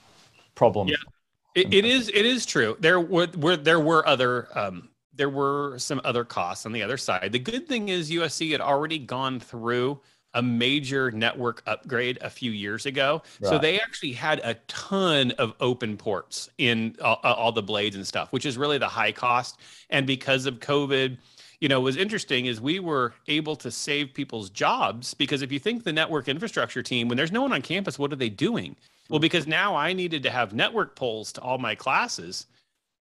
problems? 0.54 0.92
Yeah, 0.92 1.62
it, 1.62 1.74
it 1.74 1.84
is. 1.84 2.08
It 2.08 2.24
is 2.24 2.46
true. 2.46 2.76
There 2.80 3.00
were, 3.00 3.28
were 3.36 3.56
there 3.56 3.80
were 3.80 4.06
other 4.06 4.48
um, 4.56 4.88
there 5.16 5.30
were 5.30 5.78
some 5.78 6.00
other 6.04 6.24
costs 6.24 6.66
on 6.66 6.72
the 6.72 6.82
other 6.82 6.96
side. 6.96 7.32
The 7.32 7.38
good 7.38 7.66
thing 7.66 7.88
is 7.88 8.10
USC 8.10 8.52
had 8.52 8.60
already 8.60 8.98
gone 8.98 9.40
through 9.40 10.00
a 10.34 10.42
major 10.42 11.10
network 11.10 11.62
upgrade 11.66 12.18
a 12.20 12.28
few 12.28 12.50
years 12.50 12.84
ago. 12.84 13.22
Right. 13.40 13.48
So 13.48 13.58
they 13.58 13.80
actually 13.80 14.12
had 14.12 14.40
a 14.44 14.54
ton 14.68 15.30
of 15.32 15.54
open 15.60 15.96
ports 15.96 16.50
in 16.58 16.94
all, 17.02 17.18
all, 17.22 17.52
the 17.52 17.62
blades 17.62 17.96
and 17.96 18.06
stuff, 18.06 18.32
which 18.32 18.44
is 18.44 18.58
really 18.58 18.76
the 18.76 18.86
high 18.86 19.12
cost. 19.12 19.58
And 19.88 20.06
because 20.06 20.44
of 20.44 20.60
COVID, 20.60 21.16
you 21.60 21.68
know, 21.68 21.80
was 21.80 21.96
interesting 21.96 22.46
is 22.46 22.60
we 22.60 22.80
were 22.80 23.14
able 23.28 23.56
to 23.56 23.70
save 23.70 24.12
people's 24.12 24.50
jobs 24.50 25.14
because 25.14 25.40
if 25.40 25.50
you 25.50 25.58
think 25.58 25.84
the 25.84 25.92
network 25.92 26.28
infrastructure 26.28 26.82
team, 26.82 27.08
when 27.08 27.16
there's 27.16 27.32
no 27.32 27.40
one 27.40 27.54
on 27.54 27.62
campus, 27.62 27.98
what 27.98 28.12
are 28.12 28.16
they 28.16 28.28
doing? 28.28 28.76
Well, 29.08 29.16
mm-hmm. 29.16 29.22
because 29.22 29.46
now 29.46 29.74
I 29.74 29.94
needed 29.94 30.22
to 30.24 30.30
have 30.30 30.52
network 30.52 30.96
polls 30.96 31.32
to 31.32 31.40
all 31.40 31.56
my 31.56 31.74
classes 31.74 32.46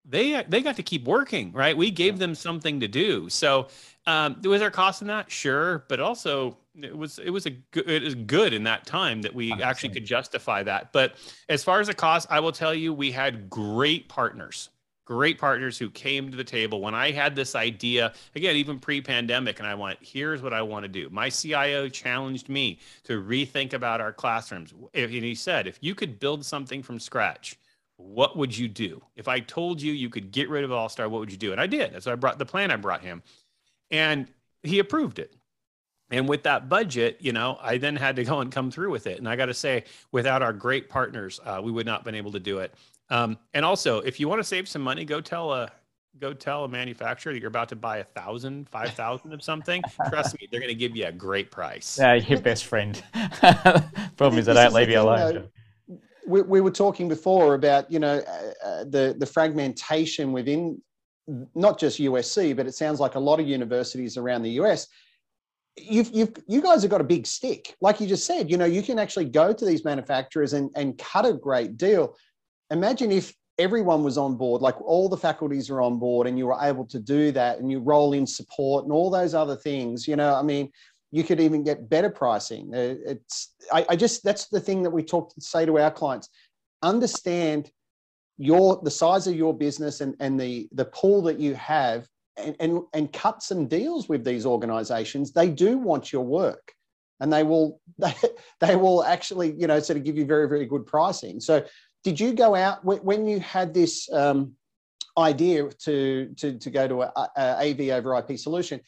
they 0.08 0.44
they 0.48 0.62
got 0.62 0.76
to 0.76 0.84
keep 0.84 1.06
working, 1.06 1.52
right? 1.52 1.76
We 1.76 1.91
gave 1.91 2.20
them 2.20 2.36
something 2.36 2.80
to 2.80 2.88
do. 2.88 3.30
So, 3.30 3.68
um, 4.06 4.39
was 4.44 4.60
there 4.60 4.72
cost 4.72 5.02
in 5.02 5.08
that? 5.08 5.32
Sure, 5.32 5.86
but 5.88 6.00
also 6.00 6.58
it 6.82 6.96
was 6.96 7.20
it 7.20 7.30
was 7.30 7.46
a 7.46 7.52
good 7.52 7.89
it 7.89 8.04
is 8.04 8.15
good 8.15 8.54
in 8.54 8.63
that 8.63 8.86
time 8.86 9.22
that 9.22 9.34
we 9.34 9.52
actually 9.54 9.89
could 9.89 10.06
justify 10.06 10.63
that. 10.63 10.91
But 10.91 11.15
as 11.50 11.63
far 11.63 11.80
as 11.80 11.88
the 11.88 11.94
cost, 11.94 12.28
I 12.30 12.39
will 12.39 12.52
tell 12.52 12.74
you, 12.74 12.94
we 12.94 13.12
had 13.12 13.50
great 13.50 14.08
partners, 14.08 14.70
great 15.06 15.39
partners 15.39 15.78
who 15.78 15.89
came 15.89 16.30
to 16.30 16.38
the 16.38 16.44
table 16.44 16.82
when 16.82 16.94
I 16.94 17.12
had 17.12 17.36
this 17.36 17.56
idea 17.56 18.13
again, 18.36 18.56
even 18.56 18.80
pre-pandemic, 18.80 19.60
and 19.60 19.68
I 19.68 19.74
went, 19.74 20.00
here's 20.02 20.41
what 20.41 20.54
I 20.54 20.62
want 20.62 20.84
to 20.84 20.89
do. 20.89 21.10
My 21.10 21.30
CIO 21.30 21.89
challenged 21.89 22.50
me 22.50 22.80
to 23.06 23.22
rethink 23.24 23.74
about 23.74 24.02
our 24.02 24.13
classrooms, 24.13 24.74
and 24.94 25.12
he 25.12 25.36
said, 25.36 25.65
if 25.65 25.80
you 25.82 25.96
could 25.96 26.20
build 26.20 26.46
something 26.46 26.84
from 26.84 27.00
scratch 27.00 27.58
what 27.97 28.38
would 28.38 28.58
you 28.58 28.67
do 28.67 29.01
if 29.15 29.27
I 29.27 29.39
told 29.39 29.81
you 29.81 29.93
you 29.93 30.10
could 30.10 30.31
get 30.31 30.49
rid 30.49 30.63
of 30.63 30.71
All 30.71 30.89
Star? 30.89 31.08
What 31.08 31.19
would 31.19 31.31
you 31.31 31.38
do? 31.38 31.51
And 31.51 31.62
I 31.62 31.67
did. 31.67 32.01
So 32.03 32.12
I 32.12 32.15
brought 32.15 32.39
the 32.39 32.45
plan. 32.45 32.71
I 32.71 32.75
brought 32.75 33.01
him, 33.01 33.23
and 33.91 34.27
he 34.63 34.79
approved 34.79 35.19
it. 35.19 35.34
And 36.12 36.29
with 36.29 36.43
that 36.43 36.69
budget, 36.69 37.17
you 37.19 37.34
know, 37.34 37.58
I 37.62 37.77
then 37.77 37.95
had 37.95 38.15
to 38.17 38.23
go 38.23 38.39
and 38.39 38.51
come 38.51 38.69
through 38.69 38.91
with 38.91 39.08
it. 39.08 39.17
And 39.17 39.27
I 39.27 39.36
got 39.36 39.47
to 39.47 39.53
say, 39.53 39.86
without 40.12 40.43
our 40.43 40.53
great 40.53 40.88
partners, 40.88 41.39
uh, 41.43 41.60
we 41.63 41.71
would 41.71 41.86
not 41.86 41.99
have 41.99 42.05
been 42.05 42.15
able 42.15 42.31
to 42.34 42.39
do 42.39 42.60
it. 42.60 42.73
Um, 43.10 43.38
and 43.53 43.65
also, 43.65 43.99
if 44.01 44.19
you 44.19 44.27
want 44.27 44.39
to 44.39 44.43
save 44.43 44.67
some 44.67 44.81
money, 44.81 45.05
go 45.05 45.21
tell 45.21 45.51
a 45.51 45.71
go 46.19 46.34
tell 46.34 46.63
a 46.63 46.69
manufacturer 46.69 47.34
that 47.34 47.39
you're 47.39 47.49
about 47.49 47.69
to 47.69 47.75
buy 47.75 47.97
a 47.97 48.03
thousand, 48.03 48.69
five 48.69 48.91
thousand 48.91 49.34
of 49.34 49.43
something, 49.43 49.81
trust 50.10 50.39
me, 50.39 50.47
they're 50.49 50.62
going 50.62 50.69
to 50.69 50.75
give 50.75 50.95
you 50.95 51.05
a 51.05 51.12
great 51.12 51.51
price. 51.51 51.97
Yeah, 51.99 52.13
your 52.13 52.39
best 52.39 52.65
friend. 52.65 53.01
Problem 54.17 54.39
is, 54.39 54.45
they 54.45 54.53
don't 54.53 54.73
leave 54.73 54.89
you 54.89 55.01
alone. 55.01 55.49
We, 56.28 56.42
we 56.42 56.62
were 56.62 56.72
talking 56.72 57.08
before 57.08 57.56
about 57.56 57.92
you 57.92 58.00
know 58.00 58.18
uh, 58.18 58.68
uh, 58.68 58.84
the 58.86 59.16
the 59.18 59.26
fragmentation 59.26 60.32
within 60.32 60.82
not 61.56 61.80
just 61.80 62.00
USC, 62.00 62.56
but 62.56 62.68
it 62.68 62.76
sounds 62.76 63.00
like 63.00 63.16
a 63.16 63.20
lot 63.20 63.40
of 63.40 63.48
universities 63.48 64.18
around 64.18 64.44
the 64.44 64.52
US. 64.62 64.88
You've, 65.78 66.10
you've, 66.14 66.34
you 66.48 66.62
guys 66.62 66.84
have 66.84 66.92
got 66.92 67.02
a 67.02 67.06
big 67.06 67.28
stick. 67.28 67.76
Like 67.82 68.00
you 68.00 68.08
just 68.08 68.26
said, 68.26 68.50
you 68.50 68.58
know, 68.58 68.66
you 68.66 68.82
can 68.82 69.00
actually 69.00 69.26
go 69.26 69.52
to 69.52 69.66
these 69.66 69.84
manufacturers 69.84 70.54
and, 70.54 70.70
and 70.76 70.98
cut 70.98 71.26
a 71.26 71.34
great 71.34 71.78
deal. 71.78 72.16
Imagine 72.72 73.12
if 73.12 73.34
everyone 73.58 74.04
was 74.04 74.18
on 74.18 74.36
board, 74.36 74.62
like 74.62 74.80
all 74.82 75.10
the 75.10 75.18
faculties 75.18 75.70
are 75.70 75.82
on 75.82 75.98
board 75.98 76.28
and 76.28 76.38
you 76.38 76.48
were 76.48 76.58
able 76.62 76.86
to 76.86 77.00
do 77.00 77.32
that 77.32 77.60
and 77.60 77.72
you 77.72 77.80
roll 77.80 78.14
in 78.14 78.28
support 78.28 78.84
and 78.84 78.94
all 78.94 79.10
those 79.10 79.34
other 79.34 79.56
things, 79.56 80.08
you 80.08 80.16
know, 80.16 80.36
I 80.36 80.44
mean, 80.44 80.72
you 81.15 81.23
could 81.23 81.39
even 81.39 81.63
get 81.63 81.88
better 81.88 82.10
pricing. 82.10 82.75
Uh, 82.75 82.95
it's, 83.06 83.56
I, 83.71 83.86
I 83.88 83.95
just, 83.95 84.21
that's 84.21 84.49
the 84.49 84.60
thing 84.60 84.84
that 84.84 84.89
we 84.89 85.01
talk 85.01 85.34
to 85.34 85.39
say 85.39 85.65
to 85.65 85.80
our 85.80 85.89
clients, 85.89 86.28
understand 86.84 87.71
your, 88.38 88.82
the 88.84 88.91
size 88.91 89.25
of 89.25 89.34
your 89.34 89.58
business 89.58 90.01
and, 90.01 90.13
and 90.19 90.38
the, 90.38 90.67
the 90.73 90.84
pool 90.84 91.21
that 91.21 91.39
you 91.39 91.56
have 91.56 92.06
and, 92.36 92.54
and, 92.60 92.82
and 92.93 93.13
cut 93.13 93.41
some 93.41 93.65
deals 93.65 94.10
with 94.10 94.25
these 94.25 94.45
organizations. 94.45 95.32
They 95.32 95.47
do 95.47 95.78
want 95.78 96.12
your 96.12 96.25
work 96.25 96.73
and 97.21 97.32
they 97.32 97.43
will, 97.43 97.80
they, 97.97 98.13
they 98.60 98.75
will 98.75 99.01
actually, 99.06 99.54
you 99.58 99.67
know, 99.67 99.80
sort 99.80 99.95
of 99.95 100.04
give 100.04 100.17
you 100.17 100.25
very, 100.25 100.49
very 100.49 100.65
good 100.65 100.86
pricing. 100.86 101.39
So 101.39 101.63
did 102.04 102.19
you 102.19 102.34
go 102.34 102.56
out 102.56 102.84
when 102.84 103.25
you 103.25 103.39
had 103.39 103.73
this 103.73 104.12
um, 104.12 104.51
idea 105.17 105.69
to, 105.69 106.34
to, 106.36 106.60
to 106.60 106.69
go 106.69 106.89
to 106.89 107.04
a, 107.04 107.30
a 107.38 107.71
AV 107.71 107.80
over 107.91 108.17
IP 108.17 108.38
solution? 108.38 108.82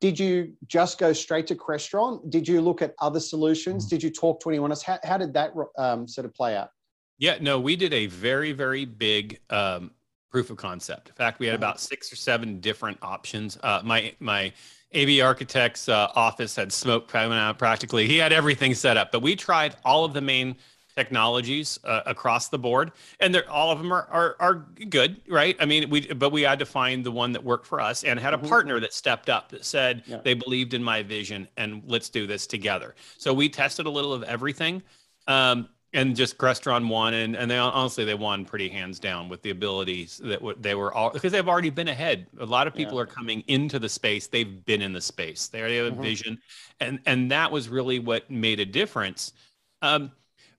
Did 0.00 0.18
you 0.18 0.52
just 0.66 0.98
go 0.98 1.12
straight 1.12 1.46
to 1.46 1.54
Crestron? 1.54 2.30
Did 2.30 2.46
you 2.46 2.60
look 2.60 2.82
at 2.82 2.94
other 3.00 3.20
solutions? 3.20 3.86
Mm. 3.86 3.90
Did 3.90 4.02
you 4.02 4.10
talk 4.10 4.40
to 4.40 4.50
anyone 4.50 4.70
else? 4.70 4.82
How, 4.82 4.98
how 5.04 5.16
did 5.16 5.32
that 5.34 5.52
um, 5.78 6.06
sort 6.06 6.24
of 6.26 6.34
play 6.34 6.56
out? 6.56 6.70
Yeah, 7.18 7.38
no, 7.40 7.58
we 7.58 7.76
did 7.76 7.94
a 7.94 8.06
very, 8.06 8.52
very 8.52 8.84
big 8.84 9.40
um, 9.48 9.90
proof 10.30 10.50
of 10.50 10.58
concept. 10.58 11.08
In 11.08 11.14
fact, 11.14 11.40
we 11.40 11.46
had 11.46 11.54
uh-huh. 11.54 11.64
about 11.64 11.80
six 11.80 12.12
or 12.12 12.16
seven 12.16 12.60
different 12.60 12.98
options. 13.00 13.58
Uh, 13.62 13.80
my 13.82 14.14
my 14.20 14.52
AV 14.94 15.20
architect's 15.22 15.88
uh, 15.88 16.08
office 16.14 16.54
had 16.54 16.72
smoke 16.72 17.08
coming 17.08 17.38
out 17.38 17.58
practically. 17.58 18.06
He 18.06 18.18
had 18.18 18.32
everything 18.32 18.74
set 18.74 18.96
up, 18.96 19.12
but 19.12 19.22
we 19.22 19.34
tried 19.34 19.76
all 19.84 20.04
of 20.04 20.12
the 20.12 20.20
main 20.20 20.56
technologies 20.96 21.78
uh, 21.84 22.00
across 22.06 22.48
the 22.48 22.58
board, 22.58 22.92
and 23.20 23.34
they're 23.34 23.48
all 23.50 23.70
of 23.70 23.78
them 23.78 23.92
are, 23.92 24.08
are 24.10 24.36
are 24.40 24.54
good, 24.88 25.20
right? 25.28 25.56
I 25.60 25.66
mean, 25.66 25.90
we 25.90 26.06
but 26.12 26.32
we 26.32 26.42
had 26.42 26.58
to 26.58 26.66
find 26.66 27.04
the 27.04 27.12
one 27.12 27.32
that 27.32 27.44
worked 27.44 27.66
for 27.66 27.80
us, 27.80 28.04
and 28.04 28.18
had 28.18 28.34
a 28.34 28.36
mm-hmm. 28.36 28.48
partner 28.48 28.80
that 28.80 28.92
stepped 28.92 29.28
up 29.28 29.50
that 29.50 29.64
said 29.64 30.02
yeah. 30.06 30.20
they 30.24 30.34
believed 30.34 30.74
in 30.74 30.82
my 30.82 31.02
vision, 31.02 31.46
and 31.56 31.82
let's 31.86 32.08
do 32.08 32.26
this 32.26 32.46
together. 32.46 32.94
So 33.18 33.32
we 33.32 33.48
tested 33.48 33.86
a 33.86 33.90
little 33.90 34.12
of 34.12 34.22
everything. 34.24 34.82
Um, 35.28 35.68
and 35.92 36.14
just 36.14 36.36
Crestron 36.36 36.88
won, 36.88 37.14
and, 37.14 37.34
and 37.34 37.50
they 37.50 37.56
honestly 37.56 38.04
they 38.04 38.14
won 38.14 38.44
pretty 38.44 38.68
hands 38.68 39.00
down 39.00 39.28
with 39.28 39.40
the 39.42 39.50
abilities 39.50 40.20
that 40.24 40.40
w- 40.40 40.56
they 40.60 40.74
were 40.74 40.92
all 40.92 41.10
because 41.10 41.32
they've 41.32 41.48
already 41.48 41.70
been 41.70 41.88
ahead. 41.88 42.26
A 42.38 42.44
lot 42.44 42.66
of 42.66 42.74
people 42.74 42.96
yeah. 42.96 43.02
are 43.02 43.06
coming 43.06 43.42
into 43.46 43.78
the 43.78 43.88
space; 43.88 44.26
they've 44.26 44.64
been 44.66 44.82
in 44.82 44.92
the 44.92 45.00
space. 45.00 45.46
They 45.46 45.60
already 45.60 45.78
have 45.78 45.86
a 45.86 45.90
mm-hmm. 45.92 46.02
vision, 46.02 46.38
and 46.80 47.00
and 47.06 47.30
that 47.30 47.50
was 47.50 47.68
really 47.68 47.98
what 47.98 48.30
made 48.30 48.60
a 48.60 48.66
difference. 48.66 49.32
Um, 49.80 50.12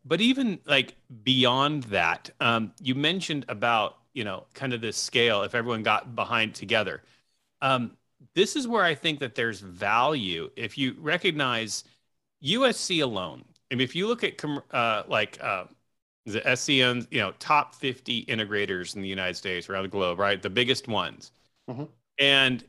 but 0.07 0.21
even 0.21 0.59
like 0.65 0.95
beyond 1.23 1.83
that, 1.83 2.29
um, 2.39 2.71
you 2.81 2.95
mentioned 2.95 3.45
about 3.49 3.97
you 4.13 4.23
know 4.23 4.45
kind 4.53 4.73
of 4.73 4.81
this 4.81 4.97
scale. 4.97 5.43
If 5.43 5.55
everyone 5.55 5.83
got 5.83 6.15
behind 6.15 6.55
together, 6.55 7.03
um, 7.61 7.91
this 8.33 8.55
is 8.55 8.67
where 8.67 8.83
I 8.83 8.95
think 8.95 9.19
that 9.19 9.35
there's 9.35 9.59
value 9.59 10.49
if 10.55 10.77
you 10.77 10.95
recognize 10.99 11.83
USC 12.43 13.03
alone. 13.03 13.43
I 13.71 13.75
mean, 13.75 13.83
if 13.83 13.95
you 13.95 14.07
look 14.07 14.23
at 14.23 14.41
uh, 14.71 15.03
like 15.07 15.37
uh, 15.41 15.65
the 16.25 16.39
SCN, 16.41 17.07
you 17.11 17.19
know, 17.19 17.33
top 17.39 17.75
50 17.75 18.25
integrators 18.25 18.95
in 18.95 19.01
the 19.01 19.07
United 19.07 19.35
States 19.35 19.69
around 19.69 19.83
the 19.83 19.89
globe, 19.89 20.19
right? 20.19 20.41
The 20.41 20.49
biggest 20.49 20.87
ones. 20.87 21.31
Mm-hmm. 21.69 21.83
And 22.19 22.63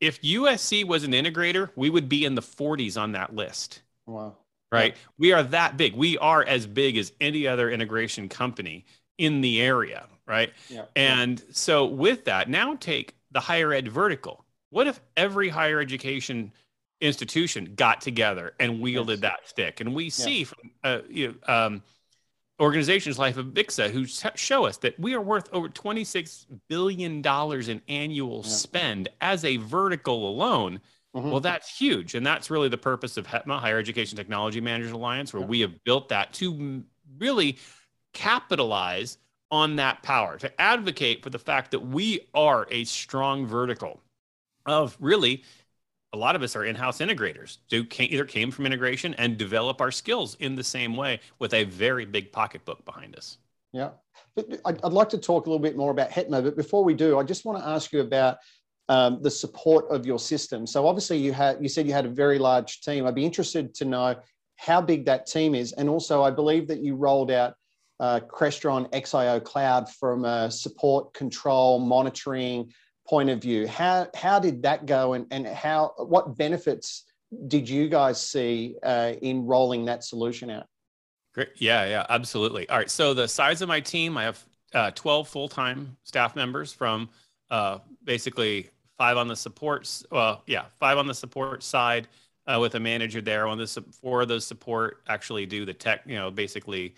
if 0.00 0.20
USC 0.22 0.84
was 0.84 1.04
an 1.04 1.12
integrator, 1.12 1.70
we 1.76 1.88
would 1.88 2.08
be 2.08 2.24
in 2.24 2.34
the 2.34 2.42
40s 2.42 3.00
on 3.00 3.12
that 3.12 3.34
list. 3.34 3.82
Wow 4.06 4.34
right? 4.74 4.96
We 5.18 5.32
are 5.32 5.42
that 5.42 5.76
big. 5.76 5.94
We 5.94 6.18
are 6.18 6.44
as 6.44 6.66
big 6.66 6.96
as 6.96 7.12
any 7.20 7.46
other 7.46 7.70
integration 7.70 8.28
company 8.28 8.84
in 9.18 9.40
the 9.40 9.60
area, 9.60 10.06
right? 10.26 10.52
Yeah. 10.68 10.84
And 10.96 11.42
so 11.52 11.86
with 11.86 12.24
that, 12.26 12.48
now 12.48 12.76
take 12.76 13.14
the 13.30 13.40
higher 13.40 13.72
ed 13.72 13.88
vertical. 13.88 14.44
What 14.70 14.86
if 14.86 15.00
every 15.16 15.48
higher 15.48 15.80
education 15.80 16.52
institution 17.00 17.74
got 17.76 18.00
together 18.00 18.54
and 18.58 18.80
wielded 18.80 19.22
yes. 19.22 19.30
that 19.30 19.48
stick? 19.48 19.80
And 19.80 19.94
we 19.94 20.10
see 20.10 20.40
yeah. 20.40 20.44
from 20.44 20.70
uh, 20.82 20.98
you 21.08 21.28
know, 21.28 21.54
um, 21.54 21.82
organizations 22.60 23.18
like 23.18 23.34
Avixa 23.34 23.90
who 23.90 24.06
show 24.06 24.64
us 24.64 24.76
that 24.78 24.98
we 24.98 25.14
are 25.14 25.20
worth 25.20 25.48
over 25.52 25.68
$26 25.68 26.46
billion 26.68 27.22
in 27.24 27.82
annual 27.88 28.42
yeah. 28.44 28.50
spend 28.50 29.08
as 29.20 29.44
a 29.44 29.56
vertical 29.58 30.28
alone. 30.28 30.80
Mm-hmm. 31.14 31.30
Well, 31.30 31.40
that's 31.40 31.76
huge. 31.76 32.14
And 32.14 32.26
that's 32.26 32.50
really 32.50 32.68
the 32.68 32.78
purpose 32.78 33.16
of 33.16 33.26
HETMA, 33.26 33.60
Higher 33.60 33.78
Education 33.78 34.16
Technology 34.16 34.60
Managers 34.60 34.92
Alliance, 34.92 35.32
where 35.32 35.42
yeah. 35.42 35.48
we 35.48 35.60
have 35.60 35.84
built 35.84 36.08
that 36.08 36.32
to 36.34 36.82
really 37.18 37.58
capitalize 38.12 39.18
on 39.50 39.76
that 39.76 40.02
power, 40.02 40.36
to 40.38 40.60
advocate 40.60 41.22
for 41.22 41.30
the 41.30 41.38
fact 41.38 41.70
that 41.70 41.80
we 41.80 42.28
are 42.34 42.66
a 42.70 42.82
strong 42.84 43.46
vertical 43.46 44.00
of 44.66 44.96
really 44.98 45.44
a 46.12 46.16
lot 46.16 46.36
of 46.36 46.42
us 46.42 46.54
are 46.54 46.64
in-house 46.64 46.98
integrators 46.98 47.58
who 47.70 47.84
either 47.98 48.24
came 48.24 48.50
from 48.50 48.66
integration 48.66 49.14
and 49.14 49.36
develop 49.36 49.80
our 49.80 49.90
skills 49.90 50.36
in 50.38 50.54
the 50.54 50.62
same 50.62 50.96
way 50.96 51.20
with 51.40 51.52
a 51.54 51.64
very 51.64 52.04
big 52.04 52.30
pocketbook 52.30 52.84
behind 52.84 53.16
us. 53.16 53.38
Yeah. 53.72 53.90
I'd 54.64 54.92
like 54.92 55.08
to 55.10 55.18
talk 55.18 55.46
a 55.46 55.50
little 55.50 55.62
bit 55.62 55.76
more 55.76 55.90
about 55.90 56.10
HETMA, 56.10 56.42
but 56.44 56.56
before 56.56 56.84
we 56.84 56.94
do, 56.94 57.18
I 57.18 57.24
just 57.24 57.44
want 57.44 57.58
to 57.58 57.68
ask 57.68 57.92
you 57.92 58.00
about 58.00 58.38
um, 58.88 59.22
the 59.22 59.30
support 59.30 59.86
of 59.90 60.04
your 60.06 60.18
system. 60.18 60.66
So 60.66 60.86
obviously 60.86 61.18
you 61.18 61.32
had 61.32 61.58
you 61.60 61.68
said 61.68 61.86
you 61.86 61.92
had 61.92 62.06
a 62.06 62.10
very 62.10 62.38
large 62.38 62.80
team. 62.80 63.06
I'd 63.06 63.14
be 63.14 63.24
interested 63.24 63.74
to 63.76 63.84
know 63.84 64.16
how 64.56 64.80
big 64.80 65.04
that 65.06 65.26
team 65.26 65.54
is, 65.54 65.72
and 65.72 65.88
also 65.88 66.22
I 66.22 66.30
believe 66.30 66.68
that 66.68 66.80
you 66.80 66.94
rolled 66.94 67.30
out 67.30 67.54
uh, 68.00 68.20
Crestron 68.20 68.90
XIO 68.90 69.42
Cloud 69.42 69.90
from 69.90 70.24
a 70.24 70.50
support, 70.50 71.14
control, 71.14 71.78
monitoring 71.78 72.72
point 73.06 73.30
of 73.30 73.40
view. 73.40 73.66
How 73.66 74.08
how 74.14 74.38
did 74.38 74.62
that 74.62 74.86
go, 74.86 75.14
and 75.14 75.26
and 75.30 75.46
how 75.46 75.92
what 75.96 76.36
benefits 76.36 77.04
did 77.48 77.68
you 77.68 77.88
guys 77.88 78.20
see 78.20 78.76
uh, 78.82 79.12
in 79.22 79.46
rolling 79.46 79.86
that 79.86 80.04
solution 80.04 80.50
out? 80.50 80.66
Great. 81.34 81.48
Yeah, 81.56 81.84
yeah, 81.86 82.06
absolutely. 82.08 82.68
All 82.68 82.78
right. 82.78 82.90
So 82.90 83.12
the 83.12 83.26
size 83.26 83.60
of 83.60 83.68
my 83.68 83.80
team, 83.80 84.16
I 84.16 84.22
have 84.22 84.44
uh, 84.72 84.90
12 84.92 85.28
full-time 85.28 85.96
staff 86.04 86.36
members 86.36 86.72
from 86.72 87.08
uh, 87.50 87.78
basically 88.04 88.70
five 88.98 89.16
on 89.16 89.28
the 89.28 89.36
support. 89.36 89.90
Well, 90.10 90.42
yeah, 90.46 90.64
five 90.78 90.98
on 90.98 91.06
the 91.06 91.14
support 91.14 91.62
side 91.62 92.08
uh, 92.46 92.58
with 92.60 92.74
a 92.74 92.80
manager 92.80 93.20
there. 93.20 93.46
On 93.46 93.58
this, 93.58 93.78
four 94.00 94.22
of 94.22 94.28
those 94.28 94.46
support 94.46 95.00
actually 95.08 95.46
do 95.46 95.64
the 95.64 95.74
tech. 95.74 96.02
You 96.06 96.16
know, 96.16 96.30
basically 96.30 96.94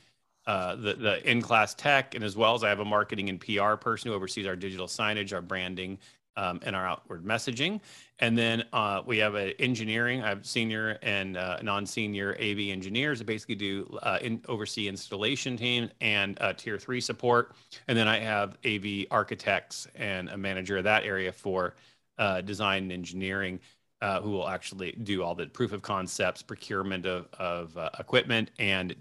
uh, 0.46 0.76
the 0.76 0.94
the 0.94 1.30
in 1.30 1.42
class 1.42 1.74
tech, 1.74 2.14
and 2.14 2.22
as 2.22 2.36
well 2.36 2.54
as 2.54 2.64
I 2.64 2.68
have 2.68 2.80
a 2.80 2.84
marketing 2.84 3.28
and 3.28 3.40
PR 3.40 3.74
person 3.74 4.10
who 4.10 4.14
oversees 4.14 4.46
our 4.46 4.56
digital 4.56 4.86
signage, 4.86 5.32
our 5.32 5.42
branding, 5.42 5.98
um, 6.36 6.60
and 6.62 6.76
our 6.76 6.86
outward 6.86 7.24
messaging. 7.24 7.80
And 8.18 8.36
then 8.36 8.64
uh, 8.72 9.02
we 9.04 9.18
have 9.18 9.34
an 9.34 9.52
engineering. 9.58 10.22
I 10.22 10.28
have 10.28 10.46
senior 10.46 10.98
and 11.02 11.36
uh, 11.36 11.58
non-senior 11.62 12.34
AV 12.40 12.58
engineers 12.70 13.18
that 13.18 13.26
basically 13.26 13.56
do 13.56 13.98
uh, 14.02 14.18
in, 14.22 14.42
oversee 14.48 14.88
installation 14.88 15.56
team 15.56 15.90
and 16.00 16.38
uh, 16.40 16.52
tier 16.54 16.78
three 16.78 17.00
support. 17.00 17.52
And 17.88 17.96
then 17.96 18.08
I 18.08 18.18
have 18.20 18.56
AV 18.64 19.06
architects 19.10 19.86
and 19.94 20.28
a 20.28 20.36
manager 20.36 20.78
of 20.78 20.84
that 20.84 21.04
area 21.04 21.32
for 21.32 21.74
uh, 22.18 22.40
design 22.40 22.84
and 22.84 22.92
engineering. 22.92 23.60
Uh, 24.02 24.20
who 24.20 24.30
will 24.30 24.46
actually 24.46 24.92
do 24.92 25.22
all 25.22 25.34
the 25.34 25.46
proof 25.46 25.72
of 25.72 25.80
concepts, 25.80 26.42
procurement 26.42 27.06
of, 27.06 27.28
of 27.38 27.78
equipment, 27.98 28.50
and 28.58 28.94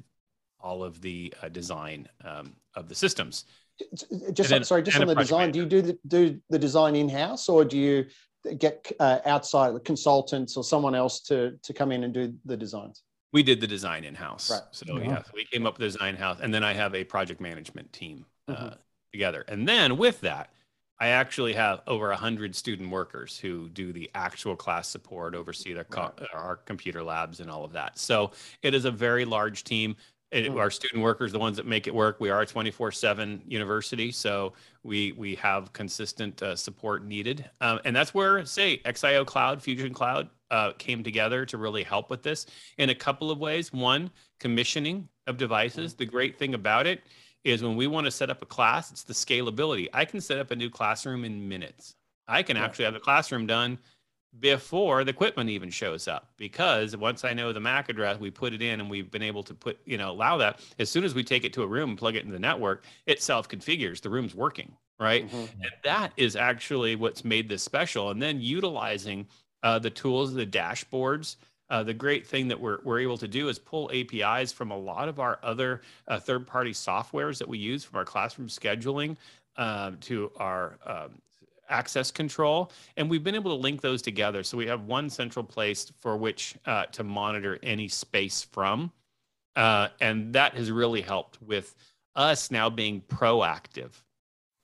all 0.62 0.86
of 0.86 1.02
the 1.02 1.34
design 1.52 2.08
um, 2.24 2.56
of 2.76 2.88
the 2.88 2.96
systems. 2.96 3.44
Just 4.34 4.50
then, 4.50 4.64
sorry, 4.64 4.84
just 4.84 5.00
on 5.00 5.08
the 5.08 5.16
design. 5.16 5.52
Manager. 5.52 5.52
Do 5.52 5.60
you 5.60 5.66
do 5.66 5.82
the, 5.82 6.00
do 6.08 6.42
the 6.50 6.60
design 6.60 6.96
in 6.96 7.10
house, 7.10 7.50
or 7.50 7.66
do 7.66 7.78
you 7.78 8.06
get 8.58 8.92
uh, 9.00 9.20
outside 9.26 9.84
consultants 9.84 10.56
or 10.56 10.64
someone 10.64 10.96
else 10.96 11.22
to 11.24 11.58
to 11.62 11.74
come 11.74 11.92
in 11.92 12.04
and 12.04 12.14
do 12.14 12.34
the 12.46 12.56
designs? 12.56 13.04
We 13.34 13.44
did 13.44 13.60
the 13.60 13.68
design 13.68 14.06
in 14.06 14.16
house. 14.16 14.50
Right. 14.50 14.62
So 14.72 14.86
mm-hmm. 14.86 15.10
yeah, 15.10 15.24
we 15.34 15.46
came 15.46 15.66
up 15.66 15.74
with 15.74 15.80
the 15.80 15.98
design 15.98 16.16
house, 16.16 16.40
and 16.42 16.54
then 16.54 16.64
I 16.64 16.74
have 16.74 16.96
a 16.96 17.04
project 17.04 17.42
management 17.42 17.92
team 17.92 18.26
uh, 18.48 18.54
mm-hmm. 18.54 18.76
together. 19.12 19.44
And 19.48 19.68
then 19.68 19.98
with 19.98 20.22
that, 20.22 20.52
I 20.98 21.08
actually 21.08 21.52
have 21.54 21.82
over 21.88 22.14
hundred 22.14 22.56
student 22.56 22.90
workers 22.90 23.38
who 23.38 23.68
do 23.68 23.92
the 23.92 24.10
actual 24.16 24.56
class 24.56 24.88
support, 24.88 25.36
oversee 25.36 25.74
their 25.74 25.84
co- 25.84 26.14
right. 26.18 26.30
our 26.34 26.56
computer 26.56 27.04
labs 27.04 27.42
and 27.42 27.52
all 27.52 27.66
of 27.66 27.74
that. 27.74 28.00
So 28.00 28.32
it 28.62 28.74
is 28.74 28.86
a 28.86 28.92
very 28.92 29.26
large 29.26 29.66
team 29.66 29.98
it, 30.36 30.52
our 30.52 30.70
student 30.70 31.02
workers, 31.02 31.32
the 31.32 31.40
ones 31.40 31.56
that 31.58 31.66
make 31.66 31.88
it 31.88 31.96
work. 31.96 32.20
We 32.20 32.30
are 32.30 32.42
a 32.42 32.46
24/7 32.46 33.42
university, 33.48 34.12
so 34.12 34.54
we 34.84 35.14
we 35.14 35.36
have 35.36 35.72
consistent 35.74 36.42
uh, 36.44 36.56
support 36.56 37.06
needed, 37.06 37.50
um, 37.62 37.80
and 37.86 37.96
that's 37.96 38.14
where 38.14 38.46
say 38.46 38.80
XIO 38.80 39.26
Cloud, 39.26 39.64
Fusion 39.64 39.94
Cloud 39.94 40.30
uh, 40.52 40.74
came 40.74 41.04
together 41.04 41.46
to 41.46 41.58
really 41.58 41.84
help 41.84 42.10
with 42.10 42.22
this 42.22 42.46
in 42.78 42.90
a 42.90 42.96
couple 42.96 43.32
of 43.32 43.40
ways. 43.40 43.72
One, 43.72 44.12
commissioning 44.40 45.08
of 45.28 45.38
devices. 45.38 45.96
The 45.96 46.06
great 46.06 46.38
thing 46.38 46.54
about 46.54 46.86
it 46.86 47.04
is 47.44 47.64
when 47.64 47.76
we 47.76 47.88
want 47.88 48.06
to 48.06 48.12
set 48.12 48.30
up 48.30 48.42
a 48.42 48.46
class, 48.46 48.92
it's 48.92 49.04
the 49.04 49.14
scalability. 49.14 49.88
I 49.94 50.04
can 50.04 50.20
set 50.20 50.40
up 50.40 50.52
a 50.52 50.56
new 50.56 50.70
classroom 50.70 51.24
in 51.24 51.48
minutes. 51.48 51.96
I 52.28 52.42
can 52.42 52.58
actually 52.58 52.86
have 52.86 52.96
the 52.96 53.00
classroom 53.00 53.46
done 53.46 53.78
before 54.40 55.04
the 55.04 55.12
equipment 55.12 55.50
even 55.50 55.70
shows 55.70 56.08
up. 56.08 56.30
Because 56.38 56.96
once 56.96 57.24
i 57.24 57.34
know 57.34 57.54
the 57.54 57.60
mac 57.60 57.90
address 57.90 58.20
we 58.20 58.32
put 58.32 58.54
it 58.54 58.62
in 58.62 58.80
and 58.80 58.90
we've 58.90 59.12
been 59.12 59.22
able 59.22 59.44
to 59.44 59.54
put 59.54 59.80
you 59.86 59.98
know 59.98 60.12
allow 60.12 60.38
that. 60.38 60.60
As 60.80 60.90
soon 60.90 61.04
as 61.04 61.14
we 61.16 61.24
take 61.24 61.44
it 61.44 61.54
to 61.54 61.64
a 61.64 61.68
room 61.68 61.92
and 61.92 62.00
plug 62.00 62.16
it 62.16 62.22
into 62.22 62.34
the 62.34 62.40
network 62.40 62.86
it 63.06 63.22
self 63.22 63.48
configures 63.48 64.02
the 64.02 64.10
room's 64.10 64.36
working 64.36 64.72
right? 64.98 65.28
Mm-hmm. 65.28 65.62
and 65.62 65.72
that 65.84 66.14
is 66.16 66.38
actually 66.38 66.96
what's 66.96 67.26
made 67.26 67.50
this 67.50 67.62
special. 67.62 68.12
And 68.12 68.22
then 68.22 68.40
utilizing 68.40 69.28
uh, 69.62 69.78
the 69.78 69.90
tools 69.90 70.34
the 70.34 70.46
dashboards 70.46 71.36
uh, 71.70 71.84
the 71.84 71.94
great 71.94 72.28
thing 72.28 72.48
that 72.48 72.60
we're, 72.60 72.80
we're 72.84 73.00
able 73.00 73.18
to 73.18 73.28
do 73.28 73.50
is 73.50 73.58
pull 73.58 73.90
apis 73.92 74.52
from 74.52 74.72
a 74.72 74.78
lot 74.78 75.10
of 75.10 75.20
our 75.20 75.40
other 75.42 75.82
uh, 76.08 76.20
third 76.20 76.46
party 76.46 76.72
softwares 76.72 77.40
that 77.40 77.48
we 77.48 77.58
use 77.58 77.84
from 77.84 77.98
our 77.98 78.06
classroom 78.06 78.48
scheduling 78.48 79.18
um, 79.58 79.98
to 79.98 80.32
our 80.38 80.78
um, 80.86 81.22
access 81.70 82.11
control. 82.11 82.72
And 82.97 83.09
we've 83.09 83.24
been 83.24 83.36
able 83.36 83.55
to 83.55 83.61
link 83.61 83.82
those 83.82 84.01
together. 84.01 84.43
So 84.43 84.57
we 84.57 84.68
have 84.68 84.82
one 84.82 85.09
central 85.09 85.43
place 85.43 85.91
for 85.99 86.18
which 86.18 86.55
uh, 86.66 86.86
to 86.88 87.03
monitor 87.03 87.59
any 87.63 87.88
space 87.88 88.43
from. 88.51 88.91
Uh, 89.55 89.89
and 90.01 90.34
that 90.34 90.53
has 90.55 90.72
really 90.72 91.01
helped 91.01 91.41
with 91.41 91.76
us 92.16 92.51
now 92.51 92.70
being 92.70 93.01
proactive. 93.01 93.91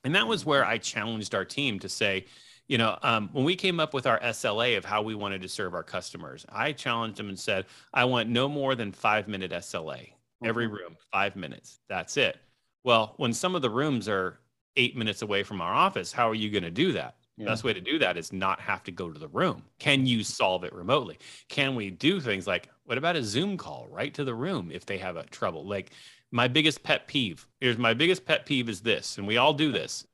And 0.03 0.15
that 0.15 0.27
was 0.27 0.45
where 0.45 0.65
I 0.65 0.77
challenged 0.77 1.35
our 1.35 1.45
team 1.45 1.79
to 1.79 1.89
say, 1.89 2.25
you 2.67 2.77
know, 2.77 2.97
um, 3.03 3.29
when 3.33 3.43
we 3.43 3.55
came 3.55 3.79
up 3.79 3.93
with 3.93 4.07
our 4.07 4.19
SLA 4.21 4.77
of 4.77 4.85
how 4.85 5.01
we 5.01 5.13
wanted 5.13 5.41
to 5.41 5.49
serve 5.49 5.73
our 5.73 5.83
customers, 5.83 6.45
I 6.49 6.71
challenged 6.71 7.17
them 7.17 7.29
and 7.29 7.37
said, 7.37 7.65
I 7.93 8.05
want 8.05 8.29
no 8.29 8.47
more 8.47 8.75
than 8.75 8.91
five 8.91 9.27
minute 9.27 9.51
SLA. 9.51 10.13
Every 10.43 10.65
mm-hmm. 10.65 10.75
room, 10.75 10.97
five 11.11 11.35
minutes. 11.35 11.79
That's 11.87 12.17
it. 12.17 12.37
Well, 12.83 13.13
when 13.17 13.33
some 13.33 13.55
of 13.55 13.61
the 13.61 13.69
rooms 13.69 14.07
are 14.07 14.39
eight 14.77 14.95
minutes 14.95 15.21
away 15.21 15.43
from 15.43 15.61
our 15.61 15.73
office. 15.73 16.11
How 16.11 16.29
are 16.29 16.35
you 16.35 16.49
going 16.49 16.63
to 16.63 16.71
do 16.71 16.93
that? 16.93 17.15
Yeah. 17.37 17.45
Best 17.45 17.63
way 17.63 17.73
to 17.73 17.81
do 17.81 17.97
that 17.99 18.17
is 18.17 18.31
not 18.31 18.59
have 18.59 18.83
to 18.83 18.91
go 18.91 19.09
to 19.09 19.19
the 19.19 19.27
room. 19.27 19.63
Can 19.79 20.05
you 20.05 20.23
solve 20.23 20.63
it 20.63 20.73
remotely? 20.73 21.17
Can 21.49 21.75
we 21.75 21.89
do 21.89 22.19
things 22.19 22.45
like 22.45 22.69
what 22.85 22.97
about 22.97 23.15
a 23.15 23.23
Zoom 23.23 23.57
call 23.57 23.87
right 23.89 24.13
to 24.13 24.23
the 24.23 24.35
room 24.35 24.69
if 24.71 24.85
they 24.85 24.97
have 24.97 25.15
a 25.15 25.25
trouble? 25.27 25.65
Like 25.65 25.91
my 26.31 26.47
biggest 26.47 26.83
pet 26.83 27.07
peeve. 27.07 27.47
Here's 27.59 27.77
my 27.77 27.93
biggest 27.93 28.25
pet 28.25 28.45
peeve 28.45 28.69
is 28.69 28.81
this, 28.81 29.17
and 29.17 29.25
we 29.25 29.37
all 29.37 29.53
do 29.53 29.71
this. 29.71 30.05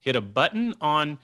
Hit 0.00 0.16
a 0.16 0.20
button 0.20 0.74
on 0.80 1.18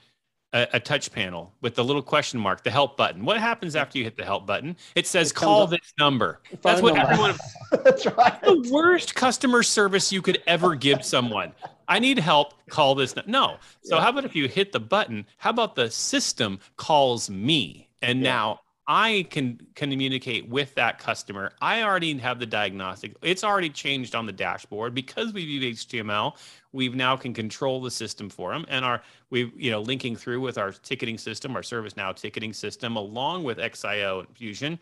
a, 0.53 0.67
a, 0.73 0.79
touch 0.79 1.11
panel 1.11 1.53
with 1.61 1.75
the 1.75 1.83
little 1.83 2.01
question 2.01 2.39
mark, 2.39 2.63
the 2.63 2.71
help 2.71 2.95
button. 2.95 3.25
What 3.25 3.37
happens 3.37 3.75
after 3.75 3.97
you 3.97 4.03
hit 4.03 4.17
the 4.17 4.25
help 4.25 4.45
button? 4.45 4.75
It 4.95 5.07
says 5.07 5.31
it 5.31 5.35
call 5.35 5.67
this 5.67 5.93
number. 5.97 6.41
That's 6.61 6.81
what 6.81 6.95
number. 6.95 7.11
everyone. 7.11 7.35
That's 7.83 8.05
right. 8.05 8.41
The 8.41 8.69
worst 8.71 9.15
customer 9.15 9.63
service 9.63 10.11
you 10.11 10.21
could 10.21 10.41
ever 10.45 10.75
give 10.75 11.03
someone. 11.03 11.53
I 11.87 11.99
need 11.99 12.19
help. 12.19 12.53
Call 12.69 12.95
this. 12.95 13.15
No. 13.27 13.57
So 13.83 13.95
yeah. 13.95 14.01
how 14.01 14.09
about 14.09 14.25
if 14.25 14.35
you 14.35 14.47
hit 14.47 14.71
the 14.71 14.79
button? 14.79 15.25
How 15.37 15.49
about 15.49 15.75
the 15.75 15.89
system 15.89 16.59
calls 16.77 17.29
me, 17.29 17.89
and 18.01 18.19
yeah. 18.19 18.31
now 18.31 18.59
I 18.87 19.27
can 19.29 19.59
communicate 19.75 20.47
with 20.47 20.75
that 20.75 20.99
customer. 20.99 21.53
I 21.61 21.83
already 21.83 22.17
have 22.17 22.39
the 22.39 22.45
diagnostic. 22.45 23.15
It's 23.21 23.43
already 23.43 23.69
changed 23.69 24.15
on 24.15 24.25
the 24.25 24.33
dashboard 24.33 24.93
because 24.93 25.33
we 25.33 25.41
use 25.41 25.85
HTML 25.85 26.35
we've 26.73 26.95
now 26.95 27.15
can 27.15 27.33
control 27.33 27.79
the 27.79 27.91
system 27.91 28.29
for 28.29 28.51
them 28.51 28.65
and 28.67 28.83
our 28.83 29.01
we 29.29 29.51
you 29.55 29.71
know 29.71 29.79
linking 29.79 30.15
through 30.15 30.41
with 30.41 30.57
our 30.57 30.71
ticketing 30.71 31.17
system 31.17 31.55
our 31.55 31.61
ServiceNow 31.61 32.13
ticketing 32.13 32.51
system 32.51 32.97
along 32.97 33.43
with 33.45 33.59
xio 33.59 34.19
and 34.19 34.35
fusion 34.35 34.77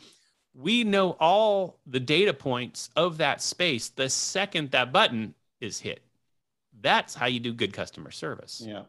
we 0.54 0.84
know 0.84 1.12
all 1.20 1.80
the 1.86 2.00
data 2.00 2.34
points 2.34 2.90
of 2.96 3.18
that 3.18 3.42
space 3.42 3.90
the 3.90 4.10
second 4.10 4.72
that 4.72 4.92
button 4.92 5.36
is 5.60 5.80
hit 5.80 6.02
that's 6.82 7.14
how 7.14 7.26
you 7.26 7.40
do 7.40 7.54
good 7.54 7.74
customer 7.74 8.12
service 8.12 8.64
yeah 8.66 8.84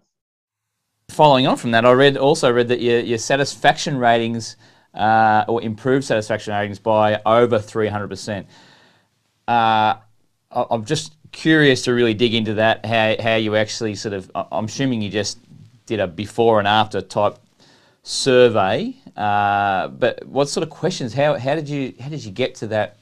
following 1.08 1.46
on 1.46 1.56
from 1.56 1.72
that 1.72 1.84
i 1.84 1.92
read 1.92 2.16
also 2.16 2.50
read 2.50 2.68
that 2.68 2.80
your, 2.80 3.00
your 3.00 3.18
satisfaction 3.18 3.96
ratings 3.96 4.56
uh, 4.94 5.44
or 5.48 5.62
improved 5.62 6.04
satisfaction 6.04 6.52
ratings 6.52 6.78
by 6.78 7.20
over 7.24 7.58
300% 7.58 8.46
uh, 9.48 9.94
i'm 10.50 10.84
just 10.84 11.14
curious 11.32 11.82
to 11.82 11.92
really 11.92 12.14
dig 12.14 12.34
into 12.34 12.54
that. 12.54 12.84
How 12.86 13.16
how 13.20 13.36
you 13.36 13.56
actually 13.56 13.94
sort 13.94 14.14
of 14.14 14.30
I'm 14.34 14.66
assuming 14.66 15.02
you 15.02 15.10
just 15.10 15.38
did 15.86 15.98
a 15.98 16.06
before 16.06 16.58
and 16.58 16.68
after 16.68 17.00
type 17.00 17.38
survey. 18.02 18.94
Uh, 19.16 19.88
but 19.88 20.24
what 20.26 20.48
sort 20.48 20.62
of 20.62 20.70
questions? 20.70 21.14
How 21.14 21.36
how 21.38 21.54
did 21.54 21.68
you 21.68 21.94
how 21.98 22.08
did 22.08 22.24
you 22.24 22.30
get 22.30 22.54
to 22.56 22.68
that 22.68 22.98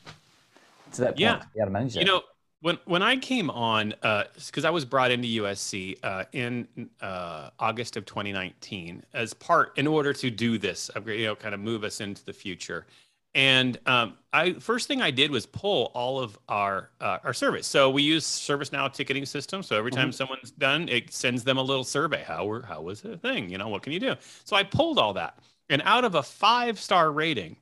to 0.93 1.03
that 1.03 1.18
yeah. 1.18 1.37
point? 1.37 1.49
Yeah, 1.55 1.64
to 1.66 1.70
manage 1.70 1.95
that? 1.95 2.01
You 2.01 2.07
know, 2.07 2.22
when 2.61 2.79
when 2.85 3.03
I 3.03 3.17
came 3.17 3.51
on, 3.51 3.91
because 3.91 4.65
uh, 4.65 4.69
I 4.69 4.71
was 4.71 4.85
brought 4.85 5.11
into 5.11 5.43
USC 5.43 5.99
uh, 6.03 6.25
in 6.33 6.69
uh, 7.01 7.51
August 7.59 7.97
of 7.97 8.05
2019 8.05 9.03
as 9.15 9.35
part 9.35 9.77
in 9.79 9.87
order 9.87 10.13
to 10.13 10.31
do 10.31 10.59
this, 10.59 10.91
you 11.07 11.25
know, 11.25 11.37
kind 11.37 11.55
of 11.55 11.61
move 11.61 11.85
us 11.85 12.01
into 12.01 12.25
the 12.25 12.33
future. 12.33 12.87
And 13.35 13.79
um, 13.87 14.15
I 14.33 14.55
first 14.55 14.89
thing 14.89 15.01
I 15.01 15.11
did 15.13 15.31
was 15.31 15.47
pull 15.47 15.93
all 15.95 16.19
of 16.19 16.37
our 16.49 16.91
uh, 17.01 17.19
our 17.23 17.33
service. 17.33 17.67
So 17.67 17.89
we 17.89 18.03
use 18.03 18.27
ServiceNow 18.27 18.93
ticketing 18.93 19.25
system. 19.25 19.63
So 19.63 19.77
every 19.77 19.93
time 19.93 20.09
mm-hmm. 20.09 20.13
someone's 20.13 20.51
done, 20.51 20.89
it 20.89 21.13
sends 21.13 21.45
them 21.45 21.57
a 21.57 21.63
little 21.63 21.85
survey. 21.85 22.25
How 22.27 22.45
were 22.45 22.63
how 22.63 22.83
was 22.83 23.03
the 23.03 23.17
thing? 23.17 23.49
You 23.49 23.59
know, 23.59 23.69
what 23.69 23.83
can 23.83 23.93
you 23.93 24.01
do? 24.01 24.17
So 24.45 24.57
I 24.57 24.65
pulled 24.65 24.99
all 24.99 25.15
that, 25.15 25.39
and 25.69 25.81
out 25.85 26.05
of 26.05 26.17
a 26.17 26.23
five 26.23 26.81
star 26.81 27.13
rating, 27.13 27.57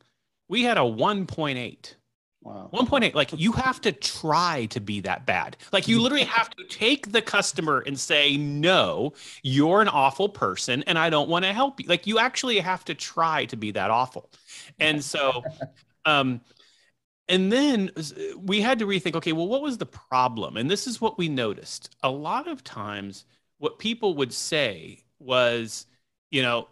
we 0.49 0.62
had 0.62 0.78
a 0.78 0.84
one 0.84 1.26
point 1.26 1.59
eight. 1.59 1.96
Wow. 2.41 2.70
1.8. 2.72 3.14
Like 3.14 3.32
you 3.36 3.53
have 3.53 3.80
to 3.82 3.93
try 3.93 4.66
to 4.66 4.80
be 4.80 5.01
that 5.01 5.26
bad. 5.26 5.57
Like 5.72 5.89
you 5.89 6.01
literally 6.01 6.24
have 6.24 6.51
to 6.51 6.64
take 6.64 7.11
the 7.12 7.20
customer 7.20 7.82
and 7.86 7.99
say, 7.99 8.36
no, 8.36 9.12
you're 9.43 9.82
an 9.82 9.89
awful 9.89 10.28
person 10.28 10.82
and 10.86 10.99
I 10.99 11.11
don't 11.11 11.28
want 11.28 11.45
to 11.45 11.53
help 11.53 11.80
you. 11.80 11.89
Like 11.89 12.07
you 12.07 12.18
actually 12.18 12.59
have 12.61 12.84
to 12.86 12.95
try 12.95 13.45
to 13.47 13.57
be 13.57 13.72
that 13.72 13.91
awful. 13.91 14.30
And 14.78 15.03
so, 15.03 15.43
um, 16.05 16.41
and 17.28 17.53
then 17.53 17.91
we 18.39 18.61
had 18.61 18.78
to 18.78 18.86
rethink 18.86 19.14
okay, 19.16 19.32
well, 19.32 19.49
what 19.49 19.61
was 19.61 19.76
the 19.76 19.86
problem? 19.86 20.57
And 20.57 20.70
this 20.70 20.86
is 20.86 21.01
what 21.01 21.18
we 21.18 21.28
noticed. 21.28 21.95
A 22.03 22.11
lot 22.11 22.49
of 22.49 22.64
times, 22.64 23.24
what 23.59 23.78
people 23.78 24.14
would 24.14 24.32
say 24.32 25.05
was, 25.18 25.86
you 26.30 26.43
know, 26.43 26.68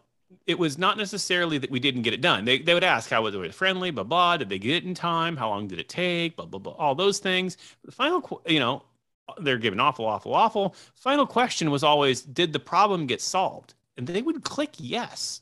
it 0.47 0.59
was 0.59 0.79
not 0.79 0.97
necessarily 0.97 1.59
that 1.59 1.71
we 1.71 1.81
didn't 1.81 2.03
get 2.03 2.15
it 2.15 2.21
done. 2.21 2.45
They, 2.45 2.59
they 2.59 2.75
would 2.75 2.85
ask, 2.85 3.11
how 3.11 3.23
was 3.23 3.35
it 3.35 3.55
friendly, 3.55 3.91
blah, 3.91 4.05
blah. 4.05 4.37
Did 4.37 4.49
they 4.49 4.59
get 4.59 4.77
it 4.77 4.85
in 4.85 4.95
time? 4.95 5.37
How 5.37 5.49
long 5.49 5.67
did 5.67 5.79
it 5.79 5.89
take? 5.89 6.37
Blah, 6.37 6.47
blah, 6.47 6.61
blah. 6.61 6.75
All 6.75 6.95
those 6.95 7.19
things. 7.19 7.57
The 7.85 7.93
final, 7.93 8.43
you 8.47 8.61
know, 8.61 8.83
they're 9.41 9.59
given 9.59 9.81
awful, 9.81 10.07
awful, 10.07 10.35
awful. 10.35 10.75
Final 10.95 11.27
question 11.27 11.71
was 11.71 11.83
always, 11.83 12.23
did 12.23 12.53
the 12.53 12.61
problem 12.61 13.07
get 13.07 13.21
solved? 13.21 13.75
And 13.97 14.07
they 14.07 14.23
would 14.23 14.45
click 14.45 14.71
yes. 14.79 15.41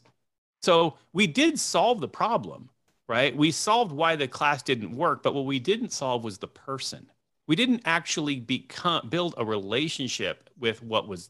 So 0.62 0.96
we 1.12 1.26
did 1.26 1.58
solve 1.58 2.00
the 2.00 2.08
problem, 2.08 2.70
right? 3.08 3.36
We 3.36 3.50
solved 3.50 3.92
why 3.92 4.16
the 4.16 4.28
class 4.28 4.62
didn't 4.62 4.96
work, 4.96 5.22
but 5.22 5.34
what 5.34 5.44
we 5.44 5.58
didn't 5.58 5.92
solve 5.92 6.24
was 6.24 6.38
the 6.38 6.48
person. 6.48 7.10
We 7.46 7.56
didn't 7.56 7.82
actually 7.84 8.40
become 8.40 9.08
build 9.10 9.34
a 9.36 9.44
relationship 9.44 10.48
with 10.58 10.82
what 10.82 11.08
was 11.08 11.28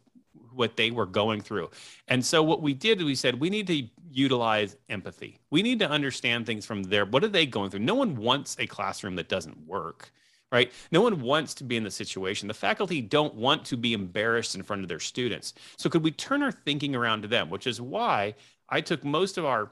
what 0.55 0.77
they 0.77 0.91
were 0.91 1.07
going 1.07 1.41
through. 1.41 1.71
And 2.09 2.25
so 2.25 2.43
what 2.43 2.63
we 2.63 2.75
did, 2.75 3.03
we 3.03 3.15
said 3.15 3.41
we 3.41 3.51
need 3.51 3.67
to 3.69 3.87
utilize 4.11 4.77
empathy. 4.89 5.39
We 5.51 5.63
need 5.63 5.79
to 5.81 5.91
understand 5.91 6.47
things 6.47 6.65
from 6.65 6.85
there. 6.85 7.05
What 7.05 7.25
are 7.25 7.29
they 7.29 7.47
going 7.47 7.71
through? 7.71 7.81
No 7.81 7.95
one 7.95 8.17
wants 8.17 8.57
a 8.59 8.67
classroom 8.67 9.17
that 9.17 9.29
doesn't 9.29 9.67
work, 9.67 10.13
right? 10.53 10.73
No 10.93 11.01
one 11.01 11.21
wants 11.21 11.55
to 11.55 11.65
be 11.65 11.77
in 11.77 11.85
the 11.85 11.91
situation. 11.91 12.49
The 12.49 12.55
faculty 12.55 13.01
don't 13.01 13.35
want 13.35 13.65
to 13.67 13.77
be 13.77 13.93
embarrassed 13.93 14.55
in 14.55 14.63
front 14.63 14.83
of 14.83 14.89
their 14.89 15.01
students. 15.01 15.55
So 15.77 15.91
could 15.91 16.05
we 16.05 16.13
turn 16.13 16.43
our 16.43 16.53
thinking 16.53 16.95
around 16.95 17.23
to 17.23 17.29
them, 17.29 17.51
which 17.51 17.67
is 17.67 17.81
why 17.81 18.35
I 18.69 18.81
took 18.81 19.05
most 19.05 19.37
of 19.39 19.45
our 19.45 19.71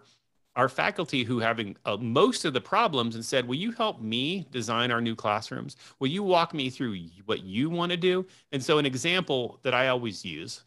our 0.55 0.69
faculty 0.69 1.25
who 1.25 1.39
having 1.39 1.77
uh, 1.87 1.97
most 1.97 2.45
of 2.45 2.53
the 2.53 2.61
problems 2.61 3.15
and 3.15 3.25
said, 3.25 3.49
"Will 3.49 3.57
you 3.57 3.73
help 3.73 4.01
me 4.01 4.47
design 4.51 4.91
our 4.91 5.01
new 5.01 5.15
classrooms? 5.15 5.77
Will 5.99 6.09
you 6.09 6.23
walk 6.23 6.53
me 6.53 6.69
through 6.69 6.99
what 7.25 7.43
you 7.43 7.71
want 7.71 7.91
to 7.91 7.97
do?" 7.97 8.27
And 8.53 8.63
so, 8.63 8.79
an 8.79 8.87
example 8.87 9.59
that 9.63 9.75
I 9.75 9.89
always 9.89 10.25
use 10.25 10.63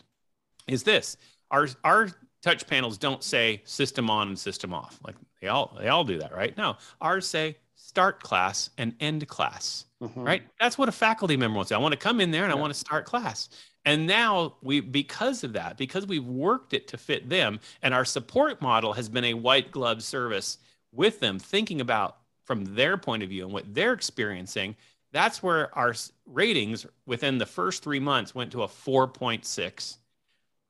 is 0.68 0.84
this. 0.84 1.18
Our 1.52 1.68
our 1.84 2.10
touch 2.42 2.68
panels 2.68 2.98
don't 2.98 3.24
say 3.24 3.62
system 3.66 4.10
on 4.10 4.30
and 4.30 4.40
system 4.40 4.74
off. 4.74 5.00
Like 5.06 5.16
they 5.42 5.48
all 5.48 5.76
they 5.80 5.88
all 5.88 6.04
do 6.04 6.18
that 6.20 6.36
right? 6.36 6.56
No 6.58 6.78
ours 7.02 7.28
say 7.28 7.58
start 7.76 8.22
class 8.22 8.70
and 8.78 8.94
end 9.00 9.28
class 9.28 9.86
mm-hmm. 10.02 10.24
right? 10.24 10.44
That's 10.60 10.78
what 10.78 10.90
a 10.90 10.94
faculty 10.94 11.38
member 11.38 11.56
wants 11.56 11.72
i 11.72 11.78
want 11.78 11.94
to 11.94 12.00
come 12.00 12.20
in 12.20 12.32
there 12.32 12.44
and 12.44 12.52
yeah. 12.52 12.58
i 12.58 12.60
want 12.60 12.74
to 12.74 12.80
start 12.80 13.06
class. 13.06 13.50
And 13.88 14.08
now 14.08 14.56
we 14.64 14.80
because 14.80 15.44
of 15.44 15.54
that 15.54 15.78
because 15.78 16.08
we've 16.08 16.26
worked 16.26 16.74
it 16.74 16.88
to 16.90 16.98
fit 16.98 17.30
them 17.30 17.60
and 17.84 17.94
our 17.94 18.06
support 18.06 18.62
model 18.62 18.94
has 18.94 19.10
been 19.10 19.26
a 19.26 19.36
white 19.36 19.72
glove 19.72 20.02
service 20.02 20.58
with 20.92 21.20
them 21.20 21.38
thinking 21.38 21.82
about 21.82 22.18
from 22.46 22.66
their 22.76 22.98
point 22.98 23.22
of 23.22 23.30
view 23.30 23.44
and 23.44 23.54
what 23.54 23.74
they're 23.74 23.94
experiencing 23.94 24.76
that's 25.16 25.42
where 25.42 25.74
our 25.78 25.96
ratings 26.26 26.86
within 27.06 27.38
the 27.38 27.46
first 27.46 27.82
three 27.82 28.02
months 28.02 28.36
went 28.36 28.52
to 28.52 28.64
a 28.64 28.68
4.6, 28.68 29.98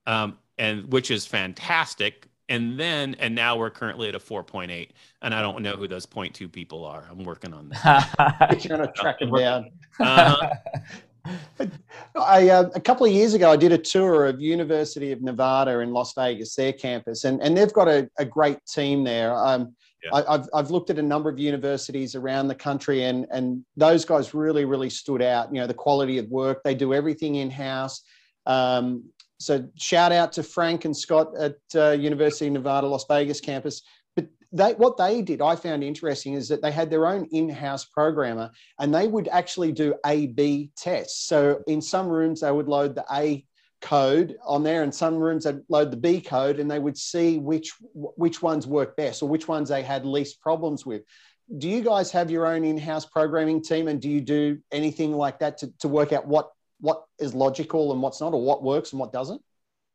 um, 0.08 0.38
and 0.58 0.92
which 0.92 1.12
is 1.12 1.26
fantastic. 1.26 2.28
And 2.48 2.80
then, 2.80 3.16
and 3.16 3.34
now 3.34 3.58
we're 3.58 3.72
currently 3.72 4.08
at 4.08 4.16
a 4.16 4.20
4.8. 4.20 4.90
And 5.24 5.34
I 5.34 5.42
don't 5.42 5.62
know 5.64 5.74
who 5.74 5.88
those 5.88 6.06
0.2 6.06 6.52
people 6.52 6.86
are. 6.86 7.04
I'm 7.10 7.24
working 7.24 7.54
on 7.54 7.70
that. 7.70 8.64
You're 8.64 8.78
going 8.78 8.88
to 8.88 8.94
track 8.94 9.20
them 9.20 9.32
down. 9.36 9.72
Uh-huh. 10.00 10.50
I, 12.16 12.50
uh, 12.50 12.70
a 12.76 12.80
couple 12.80 13.06
of 13.06 13.12
years 13.12 13.34
ago, 13.34 13.52
I 13.52 13.56
did 13.56 13.72
a 13.72 13.78
tour 13.78 14.28
of 14.28 14.40
University 14.40 15.12
of 15.12 15.24
Nevada 15.24 15.80
in 15.80 15.92
Las 15.92 16.14
Vegas, 16.14 16.56
their 16.56 16.74
campus, 16.74 17.24
and, 17.24 17.42
and 17.42 17.58
they've 17.58 17.74
got 17.74 17.88
a, 17.88 18.08
a 18.20 18.26
great 18.26 18.60
team 18.68 19.04
there. 19.04 19.36
Um, 19.36 19.76
yeah. 20.04 20.22
I, 20.28 20.34
have 20.34 20.50
I've 20.54 20.72
looked 20.72 20.92
at 20.92 21.00
a 21.00 21.04
number 21.04 21.30
of 21.30 21.40
universities 21.40 22.16
around 22.16 22.48
the 22.48 22.56
country, 22.56 23.06
and 23.06 23.26
and 23.32 23.66
those 23.76 24.06
guys 24.06 24.36
really 24.36 24.66
really 24.66 24.90
stood 24.90 25.22
out. 25.22 25.52
You 25.54 25.62
know, 25.62 25.68
the 25.68 25.74
quality 25.74 26.20
of 26.20 26.30
work 26.30 26.62
they 26.64 26.76
do 26.76 26.94
everything 26.94 27.36
in 27.36 27.50
house. 27.50 28.02
Um, 28.46 29.06
so 29.40 29.68
shout 29.76 30.12
out 30.12 30.32
to 30.34 30.44
Frank 30.44 30.86
and 30.86 30.96
Scott 30.96 31.36
at 31.38 31.58
uh, 31.76 31.92
University 31.92 32.48
of 32.48 32.54
Nevada 32.54 32.88
Las 32.88 33.06
Vegas 33.10 33.42
campus. 33.42 33.82
But 34.16 34.28
they, 34.52 34.74
what 34.74 34.98
they 34.98 35.22
did, 35.22 35.42
I 35.42 35.56
found 35.56 35.84
interesting, 35.84 36.34
is 36.34 36.48
that 36.50 36.62
they 36.62 36.72
had 36.72 36.90
their 36.90 37.08
own 37.08 37.28
in-house 37.32 37.86
programmer, 37.86 38.52
and 38.80 38.94
they 38.94 39.08
would 39.08 39.28
actually 39.28 39.72
do 39.72 39.96
A/B 40.06 40.72
tests. 40.78 41.28
So 41.28 41.62
in 41.68 41.82
some 41.82 42.08
rooms, 42.08 42.42
they 42.42 42.52
would 42.52 42.68
load 42.68 42.96
the 42.96 43.06
A 43.12 43.46
code 43.82 44.36
on 44.44 44.64
there 44.64 44.82
and 44.82 44.94
some 44.94 45.16
rooms 45.16 45.44
they'd 45.44 45.62
load 45.70 45.92
the 45.92 45.98
b 45.98 46.20
code 46.20 46.60
and 46.60 46.72
they 46.72 46.80
would 46.80 46.98
see 46.98 47.38
which 47.38 47.74
which 47.94 48.42
ones 48.42 48.66
work 48.66 48.96
best 48.96 49.22
or 49.22 49.30
which 49.30 49.48
ones 49.48 49.70
they 49.70 49.84
had 49.84 50.06
least 50.06 50.42
problems 50.42 50.88
with 50.88 51.04
do 51.60 51.70
you 51.70 51.82
guys 51.82 52.10
have 52.10 52.32
your 52.32 52.48
own 52.48 52.64
in-house 52.64 53.06
programming 53.06 53.62
team 53.62 53.88
and 53.88 54.02
do 54.02 54.10
you 54.10 54.22
do 54.22 54.58
anything 54.72 55.12
like 55.12 55.38
that 55.38 55.60
to, 55.60 55.72
to 55.78 55.88
work 55.88 56.14
out 56.14 56.26
what 56.26 56.50
what 56.80 57.06
is 57.20 57.34
logical 57.34 57.92
and 57.92 58.02
what's 58.02 58.22
not 58.22 58.34
or 58.34 58.42
what 58.42 58.64
works 58.64 58.92
and 58.92 59.00
what 59.00 59.14
doesn't 59.14 59.42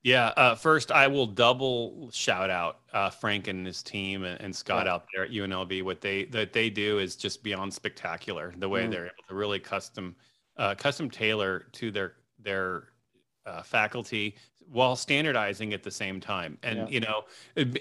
yeah 0.02 0.28
uh, 0.36 0.54
first 0.54 0.90
i 0.90 1.06
will 1.06 1.26
double 1.26 2.10
shout 2.12 2.50
out 2.50 2.80
uh, 2.92 3.10
frank 3.10 3.48
and 3.48 3.66
his 3.66 3.82
team 3.82 4.24
and, 4.24 4.40
and 4.40 4.54
scott 4.54 4.86
yeah. 4.86 4.92
out 4.92 5.04
there 5.14 5.24
at 5.24 5.30
unlv 5.30 5.82
what 5.82 6.00
they 6.00 6.24
that 6.26 6.52
they 6.52 6.70
do 6.70 6.98
is 6.98 7.16
just 7.16 7.42
beyond 7.42 7.72
spectacular 7.72 8.54
the 8.58 8.68
way 8.68 8.84
mm. 8.84 8.90
they're 8.90 9.06
able 9.06 9.28
to 9.28 9.34
really 9.34 9.58
custom 9.58 10.14
uh, 10.56 10.74
custom 10.74 11.10
tailor 11.10 11.66
to 11.72 11.90
their 11.90 12.14
their 12.38 12.84
uh, 13.46 13.62
faculty 13.62 14.36
while 14.70 14.94
standardizing 14.94 15.74
at 15.74 15.82
the 15.82 15.90
same 15.90 16.20
time. 16.20 16.58
And 16.62 16.78
yeah. 16.78 16.88
you 16.88 17.00
know, 17.00 17.24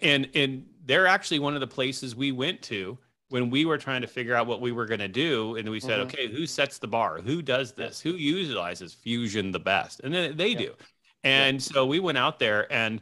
and 0.02 0.28
and 0.34 0.66
they're 0.86 1.08
actually 1.08 1.40
one 1.40 1.54
of 1.54 1.60
the 1.60 1.68
places 1.68 2.16
we 2.16 2.32
went 2.32 2.62
to 2.64 2.98
when 3.30 3.50
we 3.50 3.66
were 3.66 3.78
trying 3.78 4.02
to 4.02 4.08
figure 4.08 4.36
out 4.36 4.48
what 4.48 4.62
we 4.62 4.72
were 4.72 4.86
going 4.86 5.00
to 5.00 5.08
do 5.08 5.56
and 5.56 5.70
we 5.70 5.80
said 5.80 6.00
mm-hmm. 6.00 6.08
okay 6.08 6.28
who 6.28 6.46
sets 6.46 6.78
the 6.78 6.88
bar? 6.88 7.20
Who 7.20 7.42
does 7.42 7.72
this? 7.72 8.02
Who 8.02 8.12
utilizes 8.12 8.94
fusion 8.94 9.52
the 9.52 9.60
best? 9.60 10.02
And 10.02 10.14
then 10.14 10.36
they 10.36 10.50
yeah. 10.50 10.58
do. 10.58 10.74
And 11.24 11.56
yeah. 11.56 11.74
so 11.74 11.86
we 11.86 12.00
went 12.00 12.18
out 12.18 12.40
there 12.40 12.72
and 12.72 13.02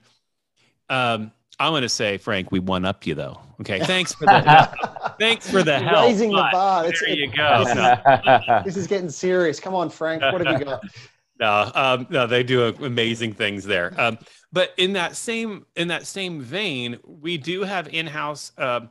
um, 0.90 1.32
i 1.60 1.70
want 1.70 1.84
to 1.84 1.90
say 1.90 2.18
frank 2.18 2.52
we 2.52 2.60
won 2.60 2.86
up 2.86 3.06
you 3.06 3.16
though. 3.16 3.40
Okay 3.62 3.80
thanks 3.80 4.14
for 4.14 4.26
the 4.26 5.16
thanks 5.20 5.50
for 5.50 5.64
the 5.64 5.80
help 5.80 6.06
raising 6.06 6.32
the 6.32 6.48
bar. 6.52 6.84
There 6.84 6.92
it's, 6.92 7.02
you 7.02 7.32
go. 7.32 8.62
this 8.66 8.78
is 8.78 8.88
getting 8.88 9.10
serious. 9.10 9.60
Come 9.60 9.74
on 9.74 9.90
frank 9.90 10.22
what 10.22 10.46
have 10.46 10.60
you 10.60 10.66
got? 10.66 10.82
No, 11.40 11.72
um, 11.76 12.08
no, 12.10 12.26
they 12.26 12.42
do 12.42 12.68
amazing 12.68 13.34
things 13.34 13.64
there. 13.64 13.94
Um, 13.98 14.18
but 14.52 14.74
in 14.78 14.94
that 14.94 15.16
same 15.16 15.66
in 15.76 15.90
that 15.90 16.08
same 16.08 16.42
vein, 16.42 16.98
we 17.06 17.38
do 17.38 17.64
have 17.64 17.88
in-house. 17.94 18.54
Uh, 18.58 18.82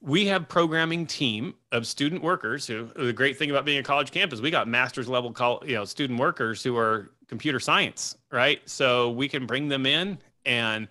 we 0.00 0.26
have 0.26 0.48
programming 0.48 1.06
team 1.06 1.54
of 1.72 1.86
student 1.86 2.22
workers 2.22 2.66
who 2.66 2.86
the 2.96 3.12
great 3.12 3.36
thing 3.36 3.50
about 3.50 3.64
being 3.64 3.78
a 3.78 3.82
college 3.82 4.10
campus 4.10 4.40
we 4.40 4.50
got 4.50 4.68
master's 4.68 5.08
level 5.08 5.32
call 5.32 5.62
you 5.66 5.74
know 5.74 5.84
student 5.84 6.18
workers 6.18 6.62
who 6.62 6.76
are 6.76 7.10
computer 7.26 7.58
science 7.58 8.16
right 8.30 8.60
so 8.64 9.10
we 9.10 9.28
can 9.28 9.44
bring 9.46 9.68
them 9.68 9.86
in 9.86 10.16
and 10.46 10.86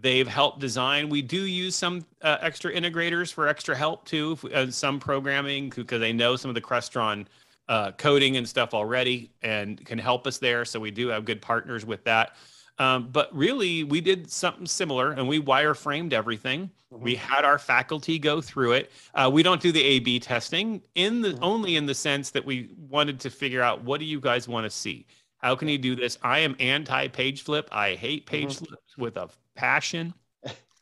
they've 0.00 0.28
helped 0.28 0.60
design 0.60 1.08
we 1.08 1.22
do 1.22 1.46
use 1.46 1.74
some 1.74 2.04
uh, 2.22 2.36
extra 2.42 2.72
integrators 2.72 3.32
for 3.32 3.48
extra 3.48 3.74
help 3.74 4.04
too 4.04 4.38
uh, 4.54 4.70
some 4.70 5.00
programming 5.00 5.70
because 5.70 6.00
they 6.00 6.12
know 6.12 6.36
some 6.36 6.48
of 6.48 6.54
the 6.54 6.60
crestron 6.60 7.26
uh, 7.70 7.92
coding 7.92 8.36
and 8.36 8.46
stuff 8.46 8.74
already 8.74 9.30
and 9.42 9.86
can 9.86 9.96
help 9.96 10.26
us 10.26 10.38
there. 10.38 10.64
So 10.64 10.80
we 10.80 10.90
do 10.90 11.06
have 11.08 11.24
good 11.24 11.40
partners 11.40 11.86
with 11.86 12.02
that. 12.04 12.34
Um, 12.80 13.08
but 13.12 13.28
really, 13.36 13.84
we 13.84 14.00
did 14.00 14.30
something 14.30 14.64
similar 14.64 15.12
and 15.12 15.28
we 15.28 15.38
wireframed 15.38 16.14
everything. 16.14 16.70
Mm-hmm. 16.90 17.04
We 17.04 17.14
had 17.14 17.44
our 17.44 17.58
faculty 17.58 18.18
go 18.18 18.40
through 18.40 18.72
it. 18.72 18.90
Uh, 19.14 19.30
we 19.30 19.42
don't 19.42 19.60
do 19.60 19.70
the 19.70 19.82
A/B 19.82 20.18
testing 20.18 20.80
in 20.94 21.20
the 21.20 21.28
mm-hmm. 21.28 21.44
only 21.44 21.76
in 21.76 21.84
the 21.84 21.94
sense 21.94 22.30
that 22.30 22.42
we 22.42 22.70
wanted 22.88 23.20
to 23.20 23.28
figure 23.28 23.60
out 23.60 23.84
what 23.84 24.00
do 24.00 24.06
you 24.06 24.18
guys 24.18 24.48
want 24.48 24.64
to 24.64 24.70
see. 24.70 25.06
How 25.36 25.54
can 25.54 25.68
you 25.68 25.76
do 25.76 25.94
this? 25.94 26.16
I 26.22 26.38
am 26.38 26.56
anti 26.58 27.08
page 27.08 27.42
flip. 27.42 27.68
I 27.70 27.96
hate 27.96 28.24
page 28.24 28.56
mm-hmm. 28.56 28.64
flips 28.64 28.96
with 28.96 29.18
a 29.18 29.28
passion. 29.54 30.14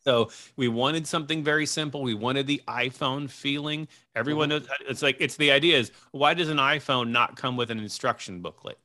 So 0.05 0.31
we 0.57 0.69
wanted 0.69 1.07
something 1.07 1.45
very 1.45 1.67
simple. 1.67 2.03
We 2.03 2.15
wanted 2.15 2.47
the 2.47 2.63
iPhone 2.67 3.29
feeling. 3.29 3.89
Everyone 4.15 4.49
mm-hmm. 4.49 4.65
knows 4.65 4.77
it's 4.89 5.03
like 5.03 5.17
it's 5.19 5.37
the 5.37 5.51
idea 5.51 5.77
is 5.77 5.91
why 6.13 6.33
does 6.33 6.49
an 6.49 6.57
iPhone 6.57 7.11
not 7.11 7.37
come 7.37 7.59
with 7.59 7.71
an 7.71 7.79
instruction 7.79 8.41
booklet? 8.41 8.79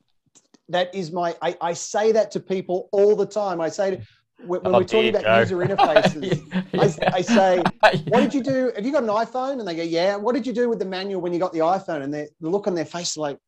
That 0.68 0.94
is 0.94 1.12
my 1.12 1.36
I, 1.42 1.56
I 1.60 1.72
say 1.72 2.12
that 2.12 2.30
to 2.32 2.40
people 2.40 2.88
all 2.92 3.14
the 3.14 3.26
time. 3.26 3.60
I 3.60 3.68
say 3.68 4.02
when, 4.38 4.62
when 4.62 4.74
oh, 4.74 4.78
we're 4.78 4.84
talking 4.84 5.14
about 5.14 5.40
user 5.40 5.56
interfaces, 5.66 6.42
yeah. 6.72 7.00
I, 7.10 7.16
I, 7.16 7.20
say, 7.20 7.58
"What 8.08 8.20
did 8.20 8.34
you 8.34 8.42
do? 8.42 8.72
Have 8.74 8.84
you 8.84 8.92
got 8.92 9.02
an 9.02 9.08
iPhone?" 9.08 9.58
And 9.58 9.68
they 9.68 9.76
go, 9.76 9.82
"Yeah." 9.82 10.16
What 10.16 10.34
did 10.34 10.46
you 10.46 10.52
do 10.52 10.68
with 10.68 10.78
the 10.78 10.84
manual 10.84 11.20
when 11.20 11.32
you 11.32 11.38
got 11.38 11.52
the 11.52 11.60
iPhone? 11.60 12.02
And 12.02 12.12
they 12.12 12.28
the 12.40 12.48
look 12.48 12.66
on 12.66 12.74
their 12.74 12.84
face 12.84 13.16
like, 13.16 13.38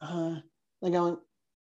uh, 0.00 0.36
they're 0.82 0.90
going, 0.90 1.16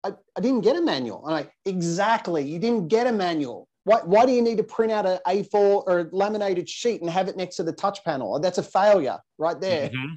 I, 0.03 0.13
I 0.37 0.41
didn't 0.41 0.63
get 0.63 0.77
a 0.77 0.83
manual." 0.83 1.23
I'm 1.27 1.33
like, 1.33 1.53
"Exactly, 1.65 2.45
you 2.45 2.59
didn't 2.59 2.89
get 2.89 3.07
a 3.07 3.13
manual. 3.13 3.69
Why, 3.85 4.01
why 4.05 4.27
do 4.27 4.33
you 4.33 4.43
need 4.43 4.57
to 4.57 4.65
print 4.65 4.91
out 4.91 5.07
an 5.07 5.19
A4 5.29 5.55
or 5.55 6.01
a 6.01 6.07
laminated 6.11 6.69
sheet 6.69 7.03
and 7.03 7.09
have 7.09 7.29
it 7.29 7.37
next 7.37 7.55
to 7.57 7.63
the 7.63 7.73
touch 7.73 8.03
panel? 8.03 8.41
That's 8.41 8.59
a 8.59 8.63
failure 8.63 9.17
right 9.39 9.61
there. 9.61 9.91
Mm-hmm. 9.91 10.15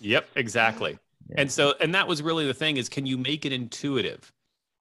Yep, 0.00 0.28
exactly. 0.34 0.98
Yeah. 1.28 1.40
And 1.42 1.50
so, 1.50 1.74
and 1.80 1.94
that 1.94 2.06
was 2.08 2.22
really 2.22 2.46
the 2.46 2.54
thing 2.54 2.76
is, 2.76 2.88
can 2.88 3.06
you 3.06 3.18
make 3.18 3.44
it 3.44 3.52
intuitive? 3.52 4.32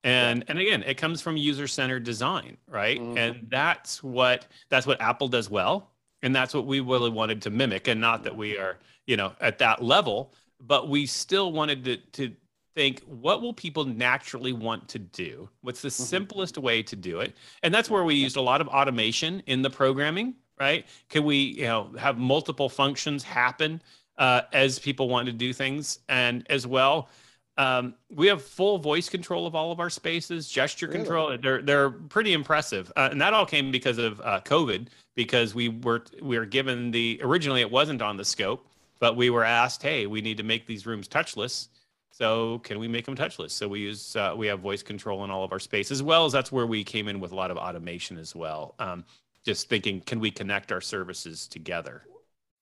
And 0.04 0.44
and 0.48 0.58
again, 0.58 0.84
it 0.84 0.98
comes 0.98 1.22
from 1.22 1.38
user-centered 1.38 2.04
design, 2.04 2.58
right? 2.68 3.00
Mm-hmm. 3.00 3.18
And 3.18 3.48
that's 3.50 4.04
what 4.04 4.48
that's 4.70 4.88
what 4.88 5.00
Apple 5.00 5.28
does 5.28 5.50
well, 5.50 5.92
and 6.24 6.36
that's 6.36 6.54
what 6.54 6.66
we 6.66 6.80
really 6.80 7.12
wanted 7.12 7.42
to 7.44 7.50
mimic. 7.52 7.88
And 7.88 8.02
not 8.02 8.24
that 8.24 8.36
we 8.36 8.58
are, 8.58 8.80
you 9.06 9.16
know, 9.16 9.34
at 9.40 9.60
that 9.60 9.84
level, 9.84 10.34
but 10.60 10.90
we 10.90 11.06
still 11.06 11.52
wanted 11.52 11.84
to 11.86 11.98
to 11.98 12.36
think 12.76 13.02
what 13.02 13.42
will 13.42 13.54
people 13.54 13.84
naturally 13.84 14.54
want 14.54 14.88
to 14.88 14.98
do 14.98 15.50
what's 15.62 15.82
the 15.82 15.90
mm-hmm. 15.90 16.04
simplest 16.04 16.58
way 16.58 16.82
to 16.82 16.96
do 16.96 17.20
it 17.20 17.36
and 17.64 17.74
that's 17.74 17.90
where 17.90 18.04
we 18.04 18.16
used 18.16 18.38
a 18.38 18.42
lot 18.42 18.62
of 18.62 18.68
automation 18.70 19.42
in 19.46 19.62
the 19.62 19.70
programming 19.70 20.34
right 20.60 20.86
can 21.10 21.26
we 21.26 21.36
you 21.36 21.66
know 21.66 21.92
have 22.00 22.18
multiple 22.18 22.70
functions 22.70 23.24
happen 23.24 23.82
uh, 24.22 24.44
as 24.54 24.80
people 24.80 25.10
want 25.10 25.26
to 25.26 25.34
do 25.34 25.52
things 25.52 26.00
and 26.08 26.46
as 26.50 26.66
well 26.66 27.10
um, 27.58 27.96
we 28.10 28.28
have 28.28 28.42
full 28.42 28.78
voice 28.78 29.10
control 29.10 29.46
of 29.46 29.56
all 29.56 29.72
of 29.72 29.80
our 29.80 29.90
spaces 29.90 30.48
gesture 30.48 30.88
really? 30.88 31.00
control 31.00 31.38
they're 31.42 31.62
they're 31.62 31.90
pretty 31.90 32.34
impressive 32.34 32.92
uh, 32.96 33.10
and 33.12 33.20
that 33.20 33.34
all 33.34 33.46
came 33.46 33.72
because 33.72 33.98
of 33.98 34.22
uh, 34.22 34.40
covid 34.46 34.88
because 35.16 35.54
we 35.56 35.68
were 35.70 36.04
we 36.22 36.38
were 36.38 36.46
given 36.46 36.92
the 36.92 37.20
originally 37.24 37.62
it 37.62 37.72
wasn't 37.72 38.02
on 38.02 38.16
the 38.16 38.26
scope 38.26 38.68
but 39.00 39.18
we 39.18 39.30
were 39.30 39.44
asked 39.44 39.82
hey 39.82 40.06
we 40.06 40.22
need 40.22 40.38
to 40.38 40.44
make 40.44 40.66
these 40.68 40.86
rooms 40.86 41.08
touchless 41.08 41.68
so 42.12 42.60
can 42.60 42.78
we 42.78 42.88
make 42.88 43.06
them 43.06 43.16
touchless? 43.16 43.52
So 43.52 43.68
we 43.68 43.80
use 43.80 44.16
uh, 44.16 44.36
we 44.38 44.46
have 44.48 44.60
voice 44.60 44.84
control 44.84 45.24
in 45.24 45.32
all 45.32 45.44
of 45.44 45.52
our 45.52 45.60
space, 45.60 45.90
as 45.92 46.04
well 46.04 46.26
as 46.26 46.34
that's 46.34 46.52
where 46.52 46.68
we 46.68 46.84
came 46.84 47.08
in 47.08 47.20
with 47.20 47.32
a 47.32 47.36
lot 47.36 47.50
of 47.50 47.58
automation 47.58 48.18
as 48.18 48.36
well. 48.36 48.76
Um, 48.80 49.06
just 49.44 49.70
thinking, 49.70 50.02
can 50.02 50.20
we 50.20 50.30
connect 50.30 50.72
our 50.72 50.82
services 50.82 51.48
together? 51.48 52.04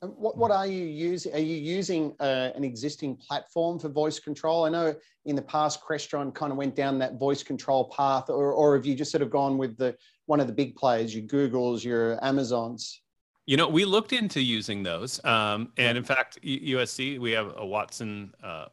What, 0.02 0.38
what 0.38 0.50
are 0.52 0.66
you 0.66 0.86
using? 0.86 1.34
Are 1.34 1.40
you 1.40 1.58
using 1.58 2.16
uh, 2.22 2.52
an 2.56 2.64
existing 2.64 3.18
platform 3.18 3.80
for 3.80 3.90
voice 3.90 4.18
control? 4.18 4.64
I 4.64 4.70
know 4.70 4.96
in 5.26 5.36
the 5.36 5.42
past, 5.42 5.82
Crestron 5.84 6.34
kind 6.34 6.54
of 6.54 6.58
went 6.58 6.74
down 6.74 6.98
that 7.00 7.20
voice 7.20 7.44
control 7.44 7.92
path, 7.96 8.30
or, 8.30 8.54
or 8.54 8.76
have 8.76 8.86
you 8.86 8.96
just 8.96 9.12
sort 9.12 9.22
of 9.22 9.30
gone 9.30 9.58
with 9.58 9.78
the 9.78 9.98
one 10.26 10.40
of 10.40 10.48
the 10.48 10.54
big 10.54 10.76
players, 10.78 11.14
your 11.14 11.28
Googles, 11.28 11.84
your 11.84 12.24
Amazons? 12.24 13.02
You 13.46 13.58
know, 13.58 13.68
we 13.68 13.84
looked 13.84 14.14
into 14.14 14.42
using 14.42 14.84
those, 14.84 15.24
um, 15.26 15.74
and 15.78 15.98
in 15.98 16.04
fact, 16.04 16.40
USC 16.44 17.20
we 17.20 17.32
have 17.32 17.54
a 17.58 17.66
Watson 17.66 18.34
uh, 18.42 18.68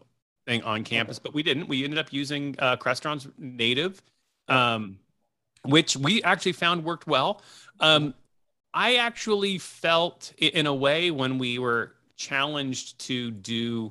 thing 0.46 0.62
on 0.62 0.84
campus, 0.84 1.18
but 1.18 1.34
we 1.34 1.42
didn't. 1.42 1.66
We 1.66 1.82
ended 1.82 1.98
up 1.98 2.12
using 2.12 2.54
uh, 2.60 2.76
Crestron's 2.76 3.26
native, 3.36 4.00
um, 4.46 5.00
which 5.64 5.96
we 5.96 6.22
actually 6.22 6.52
found 6.52 6.84
worked 6.84 7.08
well. 7.08 7.42
Um, 7.80 8.14
I 8.76 8.96
actually 8.96 9.56
felt 9.56 10.34
in 10.36 10.66
a 10.66 10.74
way 10.74 11.10
when 11.10 11.38
we 11.38 11.58
were 11.58 11.94
challenged 12.16 12.98
to 13.06 13.30
do 13.30 13.90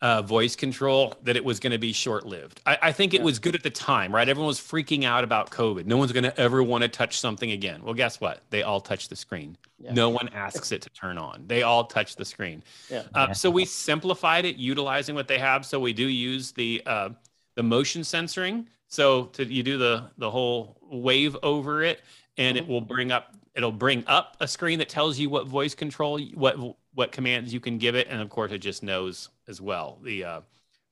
uh, 0.00 0.22
voice 0.22 0.54
control 0.54 1.14
that 1.24 1.36
it 1.36 1.44
was 1.44 1.58
going 1.58 1.72
to 1.72 1.78
be 1.78 1.92
short 1.92 2.24
lived. 2.24 2.60
I, 2.64 2.78
I, 2.82 2.92
think 2.92 3.12
it 3.14 3.20
was 3.20 3.40
good 3.40 3.56
at 3.56 3.64
the 3.64 3.70
time, 3.70 4.14
right? 4.14 4.28
Everyone 4.28 4.46
was 4.46 4.60
freaking 4.60 5.02
out 5.02 5.24
about 5.24 5.50
COVID. 5.50 5.86
No 5.86 5.96
one's 5.96 6.12
going 6.12 6.22
to 6.22 6.40
ever 6.40 6.62
want 6.62 6.82
to 6.82 6.88
touch 6.88 7.18
something 7.18 7.50
again. 7.50 7.82
Well, 7.82 7.94
guess 7.94 8.20
what? 8.20 8.42
They 8.50 8.62
all 8.62 8.80
touch 8.80 9.08
the 9.08 9.16
screen. 9.16 9.56
Yeah. 9.80 9.92
No 9.92 10.08
one 10.10 10.28
asks 10.28 10.70
it 10.70 10.82
to 10.82 10.90
turn 10.90 11.18
on. 11.18 11.42
They 11.48 11.64
all 11.64 11.84
touch 11.84 12.14
the 12.14 12.24
screen. 12.24 12.62
Yeah. 12.88 13.02
Uh, 13.12 13.34
so 13.34 13.50
we 13.50 13.64
simplified 13.64 14.44
it 14.44 14.54
utilizing 14.54 15.16
what 15.16 15.26
they 15.26 15.40
have. 15.40 15.66
So 15.66 15.80
we 15.80 15.92
do 15.92 16.06
use 16.06 16.52
the 16.52 16.80
uh, 16.86 17.08
the 17.56 17.64
motion 17.64 18.04
censoring. 18.04 18.68
So 18.86 19.24
to, 19.24 19.44
you 19.44 19.64
do 19.64 19.76
the 19.78 20.04
the 20.18 20.30
whole 20.30 20.78
wave 20.82 21.36
over 21.42 21.82
it, 21.82 22.02
and 22.36 22.56
mm-hmm. 22.56 22.64
it 22.64 22.72
will 22.72 22.80
bring 22.80 23.10
up 23.10 23.34
it'll 23.58 23.72
bring 23.72 24.04
up 24.06 24.36
a 24.40 24.46
screen 24.46 24.78
that 24.78 24.88
tells 24.88 25.18
you 25.18 25.28
what 25.28 25.46
voice 25.46 25.74
control 25.74 26.20
what 26.34 26.56
what 26.94 27.12
commands 27.12 27.52
you 27.52 27.58
can 27.58 27.76
give 27.76 27.96
it, 27.96 28.06
and 28.08 28.22
of 28.22 28.30
course 28.30 28.52
it 28.52 28.58
just 28.58 28.82
knows 28.82 29.28
as 29.48 29.60
well 29.60 29.98
the 30.02 30.24
uh, 30.24 30.40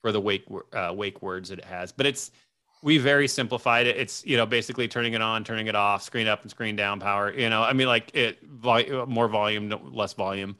for 0.02 0.12
the 0.12 0.20
wake 0.20 0.44
uh, 0.72 0.92
wake 0.94 1.22
words 1.22 1.48
that 1.48 1.60
it 1.60 1.64
has. 1.64 1.92
But 1.92 2.06
it's 2.06 2.32
we 2.82 2.98
very 2.98 3.28
simplified 3.28 3.86
it. 3.86 3.96
It's 3.96 4.26
you 4.26 4.36
know 4.36 4.44
basically 4.44 4.88
turning 4.88 5.14
it 5.14 5.22
on, 5.22 5.44
turning 5.44 5.68
it 5.68 5.76
off, 5.76 6.02
screen 6.02 6.26
up 6.26 6.42
and 6.42 6.50
screen 6.50 6.74
down 6.74 6.98
power. 6.98 7.32
You 7.32 7.48
know, 7.48 7.62
I 7.62 7.72
mean 7.72 7.86
like 7.86 8.14
it 8.14 8.42
vol- 8.42 9.06
more 9.06 9.28
volume, 9.28 9.72
less 9.92 10.12
volume. 10.12 10.56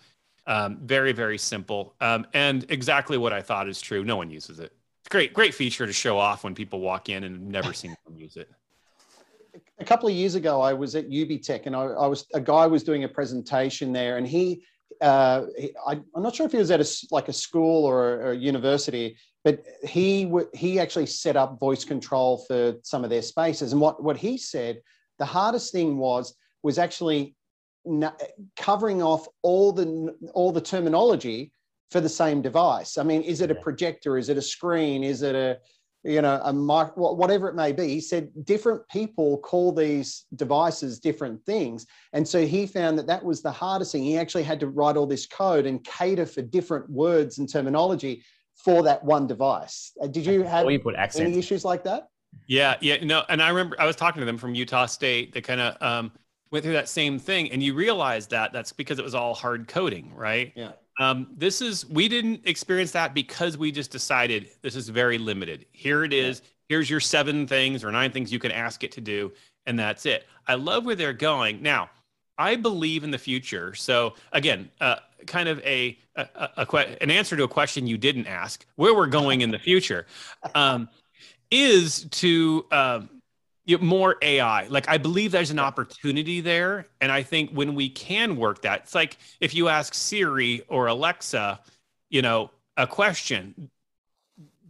Um, 0.49 0.79
very 0.81 1.11
very 1.11 1.39
simple 1.39 1.97
um, 2.01 2.25
and 2.33 2.65
exactly 2.69 3.19
what 3.19 3.33
I 3.33 3.43
thought 3.43 3.69
is 3.69 3.81
true. 3.81 4.05
No 4.05 4.17
one 4.17 4.31
uses 4.31 4.61
it. 4.61 4.73
It's 5.01 5.09
great 5.11 5.35
great 5.35 5.55
feature 5.55 5.89
to 5.89 5.93
show 5.93 6.19
off 6.19 6.45
when 6.45 6.55
people 6.55 6.79
walk 6.79 7.09
in 7.09 7.25
and 7.25 7.49
never 7.49 7.73
seen 7.73 7.97
them 8.07 8.17
use 8.17 8.37
it 8.37 8.49
a 9.79 9.85
couple 9.85 10.09
of 10.09 10.15
years 10.15 10.35
ago, 10.35 10.61
I 10.61 10.73
was 10.73 10.95
at 10.95 11.09
UBTech 11.09 11.67
and 11.67 11.77
I, 11.77 11.83
I, 11.83 12.07
was 12.07 12.27
a 12.35 12.41
guy 12.41 12.67
was 12.67 12.83
doing 12.83 13.05
a 13.05 13.09
presentation 13.09 13.93
there, 13.93 14.17
and 14.17 14.27
he 14.27 14.65
uh, 15.01 15.47
I, 15.87 15.93
am 15.93 16.23
not 16.23 16.35
sure 16.35 16.47
if 16.47 16.53
he 16.53 16.59
was 16.59 16.71
at 16.71 16.81
a, 16.81 17.07
like 17.11 17.29
a 17.29 17.33
school 17.33 17.85
or 17.85 18.23
a, 18.23 18.31
a 18.31 18.35
university, 18.35 19.17
but 19.45 19.63
he 19.83 20.33
he 20.55 20.81
actually 20.81 21.07
set 21.07 21.37
up 21.37 21.61
voice 21.61 21.85
control 21.85 22.45
for 22.49 22.75
some 22.83 23.05
of 23.05 23.11
their 23.11 23.23
spaces. 23.23 23.73
And 23.73 23.81
what 23.81 24.03
what 24.03 24.17
he 24.17 24.39
said, 24.39 24.81
the 25.19 25.25
hardest 25.25 25.73
thing 25.73 25.99
was 25.99 26.35
was 26.63 26.79
actually 26.79 27.35
covering 28.57 29.03
off 29.03 29.27
all 29.43 29.73
the 29.73 30.17
all 30.35 30.53
the 30.53 30.61
terminology 30.61 31.53
for 31.91 32.01
the 32.01 32.09
same 32.09 32.43
device. 32.43 32.99
I 32.99 33.05
mean, 33.05 33.23
is 33.23 33.41
it 33.41 33.51
a 33.51 33.55
projector? 33.55 34.19
Is 34.19 34.29
it 34.29 34.37
a 34.37 34.43
screen? 34.43 35.05
Is 35.05 35.23
it 35.23 35.35
a 35.35 35.59
you 36.07 36.23
know, 36.23 36.41
a 36.45 36.53
mic, 36.53 36.97
whatever 36.97 37.49
it 37.49 37.55
may 37.55 37.73
be. 37.73 37.89
He 37.89 38.01
said 38.01 38.31
different 38.45 38.89
people 38.89 39.39
call 39.39 39.73
these 39.73 40.27
devices 40.37 41.01
different 41.01 41.45
things. 41.45 41.87
And 42.13 42.27
so 42.27 42.47
he 42.47 42.67
found 42.67 42.99
that 42.99 43.07
that 43.09 43.25
was 43.25 43.43
the 43.43 43.51
hardest 43.51 43.93
thing. 43.93 44.05
He 44.05 44.17
actually 44.17 44.45
had 44.45 44.61
to 44.61 44.69
write 44.69 44.97
all 44.97 45.07
this 45.07 45.27
code 45.27 45.67
and 45.67 45.83
cater 45.85 46.27
for 46.27 46.43
different 46.43 46.89
words 46.89 47.39
and 47.39 47.51
terminology 47.51 48.23
for 48.55 48.83
that 48.85 49.05
one 49.05 49.27
device. 49.27 49.93
Uh, 50.01 50.07
did 50.07 50.25
you 50.25 50.43
have 50.43 50.71
you 50.71 50.79
put 50.79 50.95
any 51.17 51.39
issues 51.39 51.65
like 51.65 51.83
that? 51.85 52.09
Yeah, 52.47 52.77
yeah, 52.81 53.03
no. 53.03 53.25
And 53.29 53.43
I 53.43 53.49
remember 53.49 53.77
I 53.79 53.87
was 53.87 53.97
talking 53.97 54.21
to 54.21 54.27
them 54.27 54.39
from 54.39 54.55
Utah 54.55 54.87
State. 54.87 55.33
They 55.33 55.41
kind 55.41 55.61
of 55.61 55.83
um, 55.83 56.13
went 56.51 56.65
through 56.65 56.75
that 56.75 56.89
same 56.89 57.19
thing, 57.19 57.51
and 57.51 57.63
you 57.63 57.75
realize 57.75 58.29
that 58.29 58.53
that's 58.53 58.73
because 58.73 58.99
it 58.99 59.05
was 59.05 59.15
all 59.15 59.35
hard 59.35 59.69
coding, 59.69 60.15
right? 60.15 60.53
Yeah. 60.55 60.73
Um, 60.99 61.29
this 61.37 61.61
is 61.61 61.87
we 61.89 62.09
didn't 62.09 62.41
experience 62.45 62.91
that 62.93 63.15
because 63.15 63.59
we 63.59 63.71
just 63.71 63.91
decided 63.91 64.49
this 64.63 64.77
is 64.77 64.89
very 64.89 65.19
limited. 65.19 65.67
Here 65.73 66.05
it 66.05 66.13
is. 66.13 66.43
Here's 66.69 66.91
your 66.91 67.01
seven 67.01 67.47
things 67.47 67.85
or 67.85 67.93
nine 67.93 68.11
things 68.11 68.33
you 68.33 68.39
can 68.39 68.51
ask 68.51 68.83
it 68.83 68.93
to 68.93 69.01
do, 69.01 69.33
and 69.67 69.79
that's 69.79 70.07
it. 70.07 70.27
I 70.47 70.55
love 70.55 70.85
where 70.85 70.95
they're 70.95 71.13
going 71.13 71.63
now. 71.63 71.91
I 72.39 72.57
believe 72.57 73.05
in 73.05 73.11
the 73.11 73.19
future. 73.19 73.75
So 73.75 74.15
again, 74.33 74.71
uh, 74.81 74.97
kind 75.27 75.49
of 75.49 75.59
a, 75.61 75.99
a, 76.17 76.29
a, 76.35 76.67
a, 76.71 77.03
an 77.03 77.11
answer 77.11 77.37
to 77.37 77.45
a 77.45 77.49
question 77.49 77.87
you 77.87 77.97
didn't 77.97 78.27
ask. 78.27 78.67
Where 78.77 78.95
we're 78.95 79.07
going 79.07 79.41
in 79.41 79.51
the 79.51 79.59
future 79.59 80.07
um, 80.55 80.89
is 81.51 82.05
to 82.05 82.67
um, 82.73 83.09
more 83.81 84.17
AI. 84.23 84.67
Like 84.69 84.89
I 84.89 84.99
believe 84.99 85.33
there's 85.33 85.51
an 85.51 85.59
opportunity 85.59 86.41
there, 86.41 86.87
and 87.01 87.11
I 87.11 87.23
think 87.23 87.51
when 87.51 87.75
we 87.75 87.89
can 87.89 88.37
work 88.37 88.63
that, 88.63 88.83
it's 88.83 88.95
like 88.95 89.19
if 89.41 89.55
you 89.55 89.69
ask 89.69 89.95
Siri 89.95 90.63
or 90.69 90.87
Alexa, 90.87 91.61
you 92.09 92.23
know, 92.23 92.51
a 92.77 92.87
question, 92.87 93.71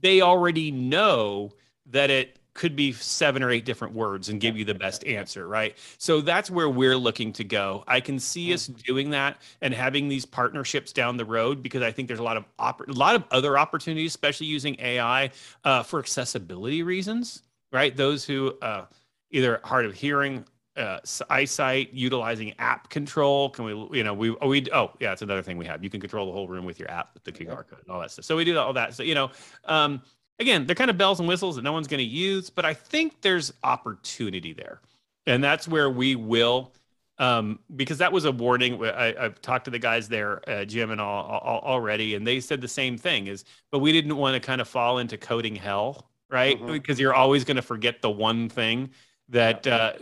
they 0.01 0.21
already 0.21 0.71
know 0.71 1.53
that 1.87 2.11
it 2.11 2.39
could 2.55 2.75
be 2.75 2.91
seven 2.93 3.43
or 3.43 3.51
eight 3.51 3.67
different 3.67 3.93
words 3.93 4.31
and 4.31 4.41
give 4.41 4.57
you 4.57 4.65
the 4.65 4.75
best 4.75 5.05
answer, 5.05 5.47
right? 5.47 5.77
So 5.99 6.23
that's 6.23 6.51
where 6.51 6.71
we're 6.71 6.97
looking 6.97 7.33
to 7.35 7.45
go. 7.45 7.85
I 7.87 8.01
can 8.01 8.19
see 8.19 8.55
us 8.55 8.67
doing 8.67 9.11
that 9.11 9.43
and 9.61 9.75
having 9.75 10.09
these 10.09 10.25
partnerships 10.25 10.93
down 10.93 11.19
the 11.19 11.25
road 11.27 11.63
because 11.63 11.83
I 11.83 11.93
think 11.93 12.09
there's 12.09 12.21
a 12.21 12.25
lot 12.25 12.39
of 12.39 12.45
oppor- 12.59 12.89
a 12.89 12.93
lot 12.93 13.15
of 13.15 13.25
other 13.31 13.59
opportunities, 13.59 14.13
especially 14.13 14.47
using 14.47 14.75
AI 14.79 15.31
uh, 15.65 15.83
for 15.83 15.99
accessibility 15.99 16.83
reasons 16.83 17.43
right? 17.73 17.97
Those 17.97 18.25
who 18.25 18.57
uh, 18.63 18.87
either 19.31 19.61
hard 19.65 19.87
of 19.87 19.95
hearing, 19.95 20.45
uh, 20.77 20.99
eyesight, 21.31 21.93
utilizing 21.93 22.53
app 22.59 22.91
control. 22.91 23.51
Can 23.51 23.65
we, 23.65 23.99
you 23.99 24.05
know, 24.05 24.15
we, 24.15 24.37
oh, 24.41 24.49
we, 24.49 24.67
oh, 24.73 24.93
yeah, 25.01 25.13
it's 25.13 25.23
another 25.23 25.43
thing 25.43 25.57
we 25.57 25.67
have. 25.67 25.83
You 25.83 25.91
can 25.91 26.01
control 26.01 26.27
the 26.27 26.33
whole 26.33 26.49
room 26.49 26.65
with 26.65 26.79
your 26.79 26.91
app, 26.91 27.11
with 27.15 27.25
the 27.25 27.33
QR 27.33 27.67
code 27.69 27.81
and 27.81 27.91
all 27.91 28.01
that 28.01 28.11
stuff. 28.11 28.25
So 28.25 28.37
we 28.37 28.45
do 28.45 28.59
all 28.59 28.73
that. 28.75 28.95
So, 28.95 29.03
you 29.03 29.15
know, 29.15 29.31
um, 29.65 30.03
again, 30.39 30.67
they're 30.67 30.77
kind 30.77 30.91
of 30.91 30.99
bells 30.99 31.19
and 31.19 31.29
whistles 31.29 31.57
that 31.57 31.63
no 31.63 31.73
one's 31.73 31.89
going 31.89 31.99
to 31.99 32.05
use, 32.05 32.51
but 32.51 32.65
I 32.65 32.75
think 32.75 33.21
there's 33.23 33.53
opportunity 33.65 34.53
there. 34.53 34.81
And 35.27 35.43
that's 35.43 35.67
where 35.67 35.91
we 35.91 36.15
will, 36.15 36.73
um, 37.19 37.59
because 37.75 37.99
that 37.99 38.13
was 38.13 38.27
a 38.27 38.33
warning. 38.33 38.85
I, 38.85 39.15
have 39.19 39.41
talked 39.41 39.65
to 39.65 39.71
the 39.71 39.79
guys 39.79 40.09
there, 40.09 40.49
uh, 40.49 40.65
Jim 40.65 40.91
and 40.91 41.01
all, 41.01 41.25
all, 41.25 41.61
already, 41.65 42.15
and 42.15 42.27
they 42.27 42.39
said 42.39 42.61
the 42.61 42.69
same 42.69 42.99
thing 42.99 43.27
is, 43.27 43.45
but 43.73 43.79
we 43.79 43.93
didn't 43.93 44.17
want 44.17 44.35
to 44.35 44.47
kind 44.47 44.61
of 44.61 44.69
fall 44.69 44.99
into 44.99 45.17
coding 45.17 45.57
hell 45.57 46.11
right? 46.31 46.57
Mm-hmm. 46.57 46.73
Because 46.73 46.99
you're 47.01 47.15
always 47.15 47.45
going 47.45 47.57
to 47.57 47.63
forget 47.63 48.03
the 48.03 48.11
one 48.11 48.49
thing 48.49 48.91
that, 49.29 49.67
uh, 49.67 49.93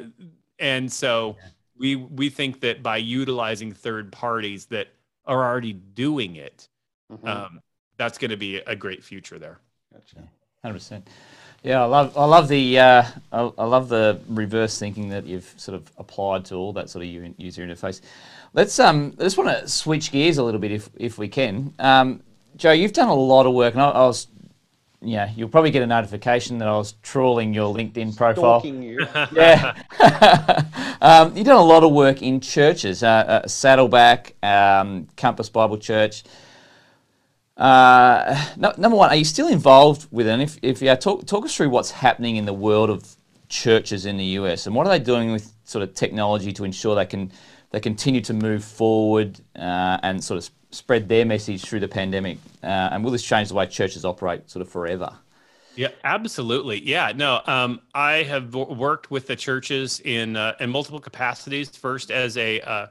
and 0.59 0.91
so 0.91 1.37
we 1.77 1.97
we 1.97 2.29
think 2.29 2.61
that 2.61 2.83
by 2.83 2.97
utilizing 2.99 3.73
third 3.73 4.13
parties 4.13 4.67
that 4.67 4.89
are 5.27 5.45
already 5.45 5.73
doing 5.73 6.37
it, 6.37 6.69
mm-hmm. 7.13 7.27
um, 7.27 7.61
that's 7.97 8.19
going 8.19 8.31
to 8.31 8.37
be 8.37 8.57
a 8.59 8.77
great 8.77 9.03
future 9.03 9.39
there. 9.39 9.59
Gotcha. 9.93 10.29
Hundred 10.63 10.75
percent. 10.75 11.09
Yeah, 11.63 11.83
I 11.83 11.87
love 11.87 12.17
I 12.17 12.25
love 12.27 12.49
the 12.49 12.79
uh, 12.79 13.05
I, 13.33 13.41
I, 13.57 13.65
love 13.65 13.89
the 13.89 14.21
reverse 14.29 14.79
thinking 14.79 15.09
that 15.09 15.25
you've 15.25 15.53
sort 15.57 15.75
of 15.75 15.91
applied 15.97 16.45
to 16.47 16.57
all 16.57 16.75
that 16.75 16.91
sort 16.91 17.07
of 17.07 17.11
user 17.39 17.67
interface. 17.67 18.03
Let's 18.53 18.79
um 18.79 19.15
I 19.19 19.23
just 19.23 19.39
want 19.39 19.49
to 19.49 19.67
switch 19.67 20.13
gears 20.13 20.37
a 20.37 20.45
little 20.45 20.61
bit 20.61 20.73
if 20.73 20.91
if 20.97 21.17
we 21.17 21.27
can. 21.27 21.73
Um, 21.79 22.23
Joe, 22.57 22.73
you've 22.73 22.93
done 22.93 23.09
a 23.09 23.15
lot 23.15 23.47
of 23.47 23.55
work, 23.55 23.73
and 23.73 23.83
I, 23.83 23.89
I 23.89 24.07
was 24.07 24.27
yeah, 25.05 25.31
you'll 25.37 25.49
probably 25.49 25.71
get 25.71 25.83
a 25.83 25.87
notification 25.87 26.59
that 26.59 26.69
I 26.69 26.77
was 26.77 26.95
trawling 27.03 27.55
your 27.55 27.75
LinkedIn 27.75 28.17
profile. 28.17 28.61
Stalking 28.61 28.83
you. 28.83 29.07
yeah. 29.33 29.75
um, 31.01 31.37
you've 31.37 31.47
done 31.47 31.57
a 31.57 31.63
lot 31.63 31.85
of 31.85 31.93
work 31.93 32.23
in 32.23 32.41
churches, 32.41 33.03
uh, 33.03 33.09
uh, 33.09 33.47
Saddleback, 33.47 34.35
um, 34.43 35.09
Compass 35.17 35.49
Bible 35.49 35.79
Church. 35.79 36.25
Uh, 37.57 38.53
no, 38.57 38.73
number 38.77 38.97
one, 38.97 39.11
are 39.11 39.17
you 39.17 39.25
still 39.25 39.49
involved 39.49 40.09
with 40.11 40.27
it? 40.27 40.31
And 40.31 40.43
if, 40.43 40.59
if 40.63 40.83
yeah, 40.83 40.97
talk, 40.97 41.27
talk 41.27 41.45
us 41.45 41.55
through 41.55 41.71
what's 41.71 41.93
happening 41.93 42.37
in 42.37 42.47
the 42.47 42.53
world 42.53 42.91
of 42.91 43.17
churches 43.49 44.07
in 44.07 44.17
the 44.17 44.25
US 44.25 44.67
and 44.67 44.75
what 44.75 44.87
are 44.87 44.91
they 44.91 45.05
doing 45.05 45.31
with 45.31 45.53
sort 45.65 45.83
of 45.83 45.95
technology 45.95 46.53
to 46.53 46.65
ensure 46.65 46.95
they 46.95 47.07
can 47.07 47.31
they 47.71 47.81
continue 47.81 48.21
to 48.21 48.33
move 48.33 48.65
forward 48.65 49.41
uh, 49.57 49.99
and 50.03 50.23
sort 50.23 50.39
of 50.39 50.51
spread 50.75 51.09
their 51.09 51.25
message 51.25 51.65
through 51.65 51.81
the 51.81 51.89
pandemic? 51.89 52.39
Uh, 52.63 52.67
and 52.93 53.05
will 53.05 53.11
this 53.11 53.23
change 53.23 53.49
the 53.49 53.55
way 53.55 53.67
churches 53.67 54.05
operate 54.05 54.51
sort 54.51 54.63
of 54.63 54.69
forever? 54.69 55.13
Yeah, 55.77 55.89
absolutely. 56.05 56.81
Yeah, 56.87 57.13
no, 57.15 57.41
um, 57.47 57.81
I 57.95 58.23
have 58.23 58.55
worked 58.55 59.11
with 59.11 59.27
the 59.27 59.37
churches 59.37 60.01
in 60.01 60.37
uh, 60.37 60.55
in 60.61 60.71
multiple 60.71 61.01
capacities. 61.01 61.71
First, 61.71 62.11
as 62.11 62.37
a 62.37 62.61
uh, 62.61 62.87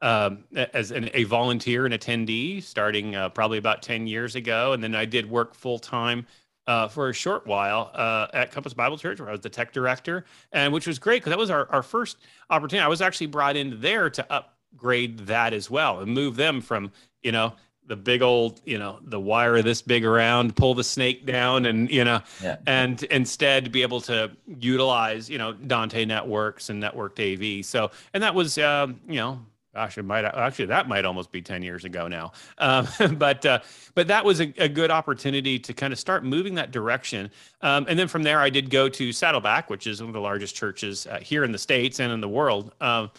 um, 0.00 0.44
as 0.72 0.92
an, 0.92 1.10
a 1.12 1.24
volunteer 1.24 1.84
and 1.84 1.94
attendee, 1.94 2.62
starting 2.62 3.14
uh, 3.14 3.28
probably 3.28 3.58
about 3.58 3.82
ten 3.82 4.06
years 4.06 4.34
ago, 4.34 4.72
and 4.72 4.82
then 4.82 4.94
I 4.94 5.04
did 5.04 5.28
work 5.28 5.54
full 5.54 5.78
time 5.78 6.26
uh, 6.66 6.88
for 6.88 7.08
a 7.08 7.12
short 7.12 7.46
while 7.46 7.90
uh, 7.94 8.28
at 8.32 8.50
Compass 8.50 8.72
Bible 8.72 8.96
Church, 8.96 9.20
where 9.20 9.28
I 9.28 9.32
was 9.32 9.40
the 9.40 9.50
tech 9.50 9.72
director, 9.72 10.24
and 10.52 10.72
which 10.72 10.86
was 10.86 10.98
great 10.98 11.20
because 11.20 11.30
that 11.30 11.38
was 11.38 11.50
our, 11.50 11.70
our 11.70 11.82
first 11.82 12.18
opportunity. 12.50 12.84
I 12.84 12.88
was 12.88 13.02
actually 13.02 13.26
brought 13.26 13.56
in 13.56 13.80
there 13.80 14.08
to 14.10 14.32
upgrade 14.32 15.18
that 15.26 15.52
as 15.52 15.70
well 15.70 16.00
and 16.00 16.12
move 16.12 16.36
them 16.36 16.60
from 16.60 16.92
you 17.22 17.32
know 17.32 17.54
the 17.86 17.96
big 17.96 18.22
old 18.22 18.60
you 18.64 18.78
know 18.78 18.98
the 19.02 19.18
wire 19.18 19.60
this 19.60 19.82
big 19.82 20.04
around 20.04 20.54
pull 20.54 20.74
the 20.74 20.84
snake 20.84 21.26
down 21.26 21.66
and 21.66 21.90
you 21.90 22.04
know 22.04 22.20
yeah. 22.42 22.56
and 22.66 23.02
instead 23.04 23.72
be 23.72 23.82
able 23.82 24.00
to 24.00 24.30
utilize 24.46 25.28
you 25.28 25.38
know 25.38 25.52
dante 25.52 26.04
networks 26.04 26.70
and 26.70 26.82
networked 26.82 27.20
av 27.20 27.64
so 27.64 27.90
and 28.14 28.22
that 28.22 28.34
was 28.34 28.56
um, 28.58 29.00
you 29.08 29.16
know 29.16 29.40
gosh 29.74 29.98
it 29.98 30.04
might 30.04 30.24
actually 30.24 30.66
that 30.66 30.86
might 30.86 31.04
almost 31.04 31.32
be 31.32 31.40
10 31.40 31.62
years 31.62 31.84
ago 31.84 32.06
now. 32.06 32.32
Um, 32.58 32.86
but 33.16 33.44
uh, 33.46 33.60
but 33.94 34.08
that 34.08 34.24
was 34.24 34.40
a, 34.40 34.52
a, 34.58 34.68
good 34.68 34.90
opportunity 34.90 35.58
to 35.58 35.72
kind 35.72 35.92
of 35.92 35.98
start 35.98 36.24
moving 36.24 36.54
that 36.56 36.72
direction. 36.72 37.30
Um, 37.62 37.86
and 37.88 37.98
then 37.98 38.08
from 38.08 38.22
there 38.22 38.40
i 38.40 38.50
did 38.50 38.70
go 38.70 38.88
to 38.88 39.12
saddleback 39.12 39.70
which 39.70 39.86
is 39.86 40.00
one 40.00 40.10
of 40.10 40.14
the 40.14 40.20
largest 40.20 40.54
churches 40.54 41.06
uh, 41.06 41.18
here 41.18 41.42
in 41.44 41.52
the 41.52 41.58
states 41.58 42.00
and 42.00 42.12
in 42.12 42.20
the 42.20 42.28
world. 42.28 42.72
Um, 42.80 43.10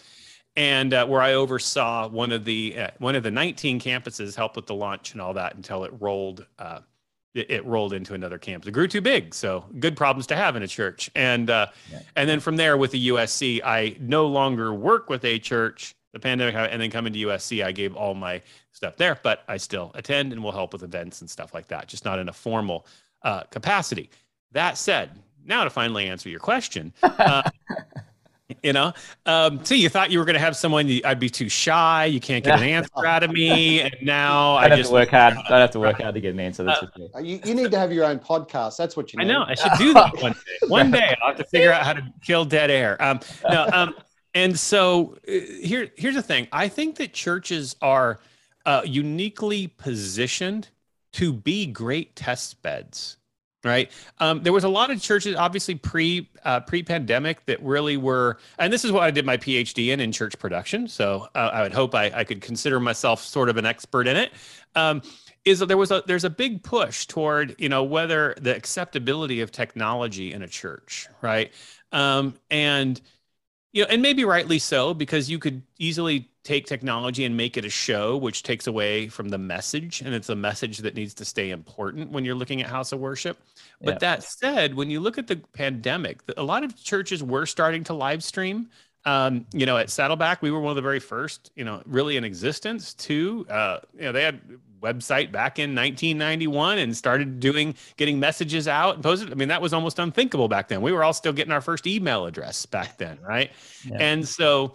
and 0.56 0.94
uh, 0.94 1.06
where 1.06 1.20
I 1.20 1.34
oversaw 1.34 2.08
one 2.08 2.32
of 2.32 2.44
the 2.44 2.78
uh, 2.78 2.90
one 2.98 3.14
of 3.14 3.22
the 3.22 3.30
19 3.30 3.80
campuses 3.80 4.34
help 4.34 4.56
with 4.56 4.66
the 4.66 4.74
launch 4.74 5.12
and 5.12 5.20
all 5.20 5.34
that 5.34 5.54
until 5.54 5.84
it 5.84 5.92
rolled 5.98 6.46
uh, 6.58 6.80
it, 7.34 7.50
it 7.50 7.64
rolled 7.66 7.92
into 7.92 8.14
another 8.14 8.38
campus. 8.38 8.68
It 8.68 8.72
grew 8.72 8.88
too 8.88 9.00
big, 9.00 9.34
so 9.34 9.64
good 9.80 9.96
problems 9.96 10.26
to 10.28 10.36
have 10.36 10.56
in 10.56 10.62
a 10.62 10.68
church. 10.68 11.10
And 11.14 11.50
uh, 11.50 11.66
yeah. 11.90 12.00
and 12.16 12.28
then 12.28 12.40
from 12.40 12.56
there 12.56 12.76
with 12.76 12.92
the 12.92 13.08
USC, 13.08 13.60
I 13.64 13.96
no 14.00 14.26
longer 14.26 14.72
work 14.72 15.08
with 15.08 15.24
a 15.24 15.38
church. 15.38 15.94
The 16.12 16.20
pandemic, 16.20 16.54
and 16.54 16.80
then 16.80 16.92
coming 16.92 17.12
to 17.12 17.18
USC, 17.26 17.64
I 17.64 17.72
gave 17.72 17.96
all 17.96 18.14
my 18.14 18.40
stuff 18.70 18.96
there, 18.96 19.18
but 19.24 19.42
I 19.48 19.56
still 19.56 19.90
attend 19.96 20.32
and 20.32 20.44
will 20.44 20.52
help 20.52 20.72
with 20.72 20.84
events 20.84 21.22
and 21.22 21.28
stuff 21.28 21.52
like 21.52 21.66
that, 21.68 21.88
just 21.88 22.04
not 22.04 22.20
in 22.20 22.28
a 22.28 22.32
formal 22.32 22.86
uh, 23.22 23.42
capacity. 23.50 24.10
That 24.52 24.78
said, 24.78 25.10
now 25.44 25.64
to 25.64 25.70
finally 25.70 26.06
answer 26.06 26.28
your 26.28 26.38
question. 26.38 26.92
You 28.62 28.72
know? 28.72 28.92
Um 29.26 29.64
see 29.64 29.76
you 29.76 29.88
thought 29.88 30.10
you 30.10 30.18
were 30.18 30.24
going 30.24 30.34
to 30.34 30.40
have 30.40 30.56
someone 30.56 30.88
i'd 31.04 31.20
be 31.20 31.30
too 31.30 31.48
shy 31.48 32.04
you 32.06 32.20
can't 32.20 32.44
get 32.44 32.58
an 32.58 32.64
answer 32.68 33.06
out 33.06 33.22
of 33.22 33.30
me 33.30 33.80
and 33.80 33.94
now 34.02 34.54
i 34.54 34.68
have 34.68 34.78
just 34.78 34.90
to 34.90 34.94
work 34.94 35.08
hard 35.10 35.34
i 35.48 35.58
have 35.58 35.70
to 35.70 35.80
work 35.80 35.96
hard 36.00 36.14
to 36.14 36.20
get 36.20 36.32
an 36.32 36.40
answer 36.40 36.64
that's 36.64 36.82
uh, 36.82 37.18
you, 37.18 37.40
you 37.44 37.54
need 37.54 37.70
to 37.70 37.78
have 37.78 37.92
your 37.92 38.04
own 38.04 38.18
podcast 38.18 38.76
that's 38.76 38.96
what 38.96 39.12
you 39.12 39.18
need. 39.18 39.24
i 39.24 39.28
know 39.28 39.44
i 39.46 39.54
should 39.54 39.72
do 39.78 39.92
that 39.94 40.12
one 40.20 40.32
day. 40.32 40.38
One 40.68 40.90
day 40.90 41.16
i'll 41.22 41.28
have 41.28 41.38
to 41.38 41.44
figure 41.44 41.72
out 41.72 41.84
how 41.84 41.92
to 41.92 42.02
kill 42.22 42.44
dead 42.44 42.70
air. 42.70 43.00
Um 43.02 43.20
no 43.48 43.68
um 43.72 43.94
and 44.34 44.58
so 44.58 45.16
uh, 45.28 45.32
here 45.32 45.90
here's 45.96 46.16
the 46.16 46.22
thing. 46.22 46.48
I 46.52 46.68
think 46.68 46.96
that 46.96 47.12
churches 47.12 47.76
are 47.80 48.20
uh, 48.66 48.82
uniquely 48.84 49.68
positioned 49.68 50.68
to 51.12 51.32
be 51.32 51.66
great 51.66 52.16
test 52.16 52.60
beds 52.62 53.18
right? 53.64 53.90
Um, 54.18 54.42
there 54.42 54.52
was 54.52 54.64
a 54.64 54.68
lot 54.68 54.90
of 54.90 55.00
churches 55.00 55.36
obviously 55.36 55.74
pre 55.74 56.28
uh, 56.44 56.60
pre-pandemic 56.60 57.44
that 57.46 57.62
really 57.62 57.96
were 57.96 58.38
and 58.58 58.72
this 58.72 58.84
is 58.84 58.92
what 58.92 59.02
i 59.02 59.10
did 59.10 59.24
my 59.24 59.36
phd 59.36 59.88
in 59.88 60.00
in 60.00 60.12
church 60.12 60.38
production. 60.38 60.86
So 60.86 61.28
uh, 61.34 61.50
i 61.52 61.62
would 61.62 61.72
hope 61.72 61.94
I, 61.94 62.10
I 62.14 62.24
could 62.24 62.40
consider 62.40 62.78
myself 62.78 63.22
sort 63.22 63.48
of 63.48 63.56
an 63.56 63.66
expert 63.66 64.06
in 64.06 64.16
it. 64.16 64.32
Um, 64.74 65.02
is 65.44 65.58
that 65.58 65.66
there 65.66 65.76
was 65.76 65.90
a 65.90 66.02
there's 66.06 66.24
a 66.24 66.30
big 66.30 66.62
push 66.62 67.06
toward 67.06 67.54
you 67.58 67.68
know 67.68 67.82
whether 67.82 68.34
the 68.40 68.54
acceptability 68.54 69.40
of 69.40 69.50
technology 69.50 70.32
in 70.32 70.42
a 70.42 70.48
church 70.48 71.08
right? 71.22 71.52
Um, 71.92 72.34
and 72.50 73.00
you 73.74 73.82
know 73.82 73.88
and 73.90 74.00
maybe 74.00 74.24
rightly 74.24 74.58
so 74.58 74.94
because 74.94 75.28
you 75.28 75.38
could 75.38 75.60
easily 75.78 76.30
take 76.44 76.66
technology 76.66 77.24
and 77.24 77.36
make 77.36 77.56
it 77.56 77.64
a 77.64 77.70
show, 77.70 78.16
which 78.16 78.42
takes 78.42 78.66
away 78.66 79.08
from 79.08 79.30
the 79.30 79.38
message. 79.38 80.02
And 80.02 80.14
it's 80.14 80.28
a 80.28 80.36
message 80.36 80.78
that 80.78 80.94
needs 80.94 81.14
to 81.14 81.24
stay 81.24 81.50
important 81.50 82.10
when 82.10 82.24
you're 82.24 82.34
looking 82.34 82.60
at 82.60 82.68
house 82.68 82.92
of 82.92 83.00
worship. 83.00 83.38
But 83.80 84.00
that 84.00 84.22
said, 84.22 84.74
when 84.74 84.90
you 84.90 85.00
look 85.00 85.18
at 85.18 85.26
the 85.26 85.36
pandemic, 85.36 86.20
a 86.36 86.42
lot 86.42 86.62
of 86.62 86.76
churches 86.82 87.22
were 87.22 87.46
starting 87.46 87.82
to 87.84 87.94
live 87.94 88.22
stream. 88.22 88.68
Um, 89.06 89.46
you 89.52 89.66
know, 89.66 89.76
at 89.76 89.90
Saddleback, 89.90 90.40
we 90.40 90.50
were 90.50 90.60
one 90.60 90.70
of 90.70 90.76
the 90.76 90.82
very 90.82 91.00
first, 91.00 91.50
you 91.56 91.64
know, 91.64 91.82
really 91.84 92.16
in 92.16 92.24
existence 92.24 92.94
to, 92.94 93.46
uh, 93.50 93.78
you 93.94 94.02
know, 94.02 94.12
they 94.12 94.22
had 94.22 94.40
website 94.84 95.32
back 95.32 95.58
in 95.58 95.74
1991 95.74 96.78
and 96.78 96.96
started 96.96 97.40
doing 97.40 97.74
getting 97.96 98.20
messages 98.20 98.68
out 98.68 98.96
and 98.96 99.02
posted. 99.02 99.32
I 99.32 99.34
mean, 99.34 99.48
that 99.48 99.62
was 99.62 99.72
almost 99.72 99.98
unthinkable 99.98 100.48
back 100.48 100.68
then. 100.68 100.82
We 100.82 100.92
were 100.92 101.02
all 101.02 101.12
still 101.12 101.32
getting 101.32 101.52
our 101.52 101.60
first 101.60 101.86
email 101.86 102.26
address 102.26 102.66
back 102.66 102.98
then, 102.98 103.18
right? 103.22 103.50
Yeah. 103.84 103.96
And 104.00 104.28
so 104.28 104.74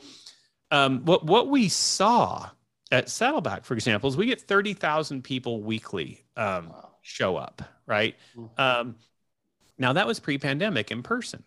um, 0.71 1.05
what 1.05 1.25
what 1.25 1.49
we 1.49 1.69
saw 1.69 2.49
at 2.91 3.09
Saddleback, 3.09 3.65
for 3.65 3.75
example, 3.75 4.09
is 4.09 4.17
we 4.17 4.25
get 4.25 4.41
thirty 4.41 4.73
thousand 4.73 5.23
people 5.23 5.61
weekly 5.61 6.25
um, 6.35 6.69
wow. 6.69 6.89
show 7.01 7.37
up. 7.37 7.61
Right 7.85 8.15
mm-hmm. 8.37 8.61
um, 8.61 8.95
now, 9.79 9.93
that 9.93 10.05
was 10.05 10.19
pre-pandemic 10.19 10.91
in 10.91 11.01
person, 11.01 11.43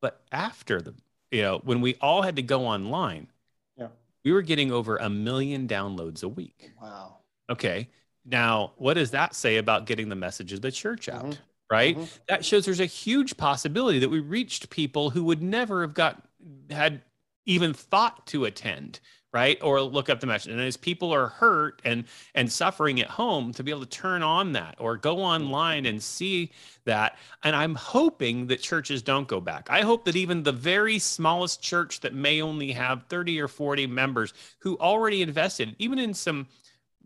but 0.00 0.22
after 0.32 0.80
the 0.80 0.94
you 1.30 1.42
know 1.42 1.60
when 1.64 1.82
we 1.82 1.96
all 2.00 2.22
had 2.22 2.36
to 2.36 2.42
go 2.42 2.66
online, 2.66 3.28
yeah, 3.76 3.88
we 4.24 4.32
were 4.32 4.42
getting 4.42 4.72
over 4.72 4.96
a 4.96 5.10
million 5.10 5.68
downloads 5.68 6.24
a 6.24 6.28
week. 6.28 6.72
Wow. 6.80 7.18
Okay. 7.50 7.90
Now, 8.24 8.72
what 8.76 8.94
does 8.94 9.10
that 9.10 9.34
say 9.34 9.56
about 9.56 9.86
getting 9.86 10.08
the 10.08 10.16
message 10.16 10.52
of 10.52 10.62
the 10.62 10.70
church 10.70 11.08
out? 11.08 11.24
Mm-hmm. 11.24 11.42
Right. 11.70 11.96
Mm-hmm. 11.96 12.04
That 12.28 12.44
shows 12.44 12.64
there's 12.66 12.80
a 12.80 12.86
huge 12.86 13.36
possibility 13.36 13.98
that 14.00 14.10
we 14.10 14.20
reached 14.20 14.70
people 14.70 15.10
who 15.10 15.24
would 15.24 15.42
never 15.42 15.80
have 15.80 15.94
got 15.94 16.22
had 16.70 17.02
even 17.46 17.72
thought 17.74 18.26
to 18.28 18.44
attend 18.44 19.00
right 19.34 19.58
or 19.62 19.82
look 19.82 20.08
up 20.08 20.20
the 20.20 20.26
message 20.26 20.52
and 20.52 20.60
as 20.60 20.76
people 20.76 21.12
are 21.12 21.26
hurt 21.26 21.82
and 21.84 22.04
and 22.34 22.50
suffering 22.50 23.00
at 23.00 23.08
home 23.08 23.52
to 23.52 23.62
be 23.62 23.70
able 23.70 23.80
to 23.80 23.86
turn 23.86 24.22
on 24.22 24.52
that 24.52 24.76
or 24.78 24.96
go 24.96 25.18
online 25.18 25.84
and 25.84 26.02
see 26.02 26.50
that 26.84 27.18
and 27.42 27.54
i'm 27.54 27.74
hoping 27.74 28.46
that 28.46 28.60
churches 28.60 29.02
don't 29.02 29.28
go 29.28 29.40
back 29.40 29.66
i 29.68 29.80
hope 29.80 30.04
that 30.04 30.16
even 30.16 30.42
the 30.42 30.52
very 30.52 30.98
smallest 30.98 31.60
church 31.60 32.00
that 32.00 32.14
may 32.14 32.40
only 32.40 32.72
have 32.72 33.02
30 33.08 33.40
or 33.40 33.48
40 33.48 33.86
members 33.88 34.32
who 34.60 34.78
already 34.78 35.20
invested 35.20 35.74
even 35.78 35.98
in 35.98 36.14
some 36.14 36.46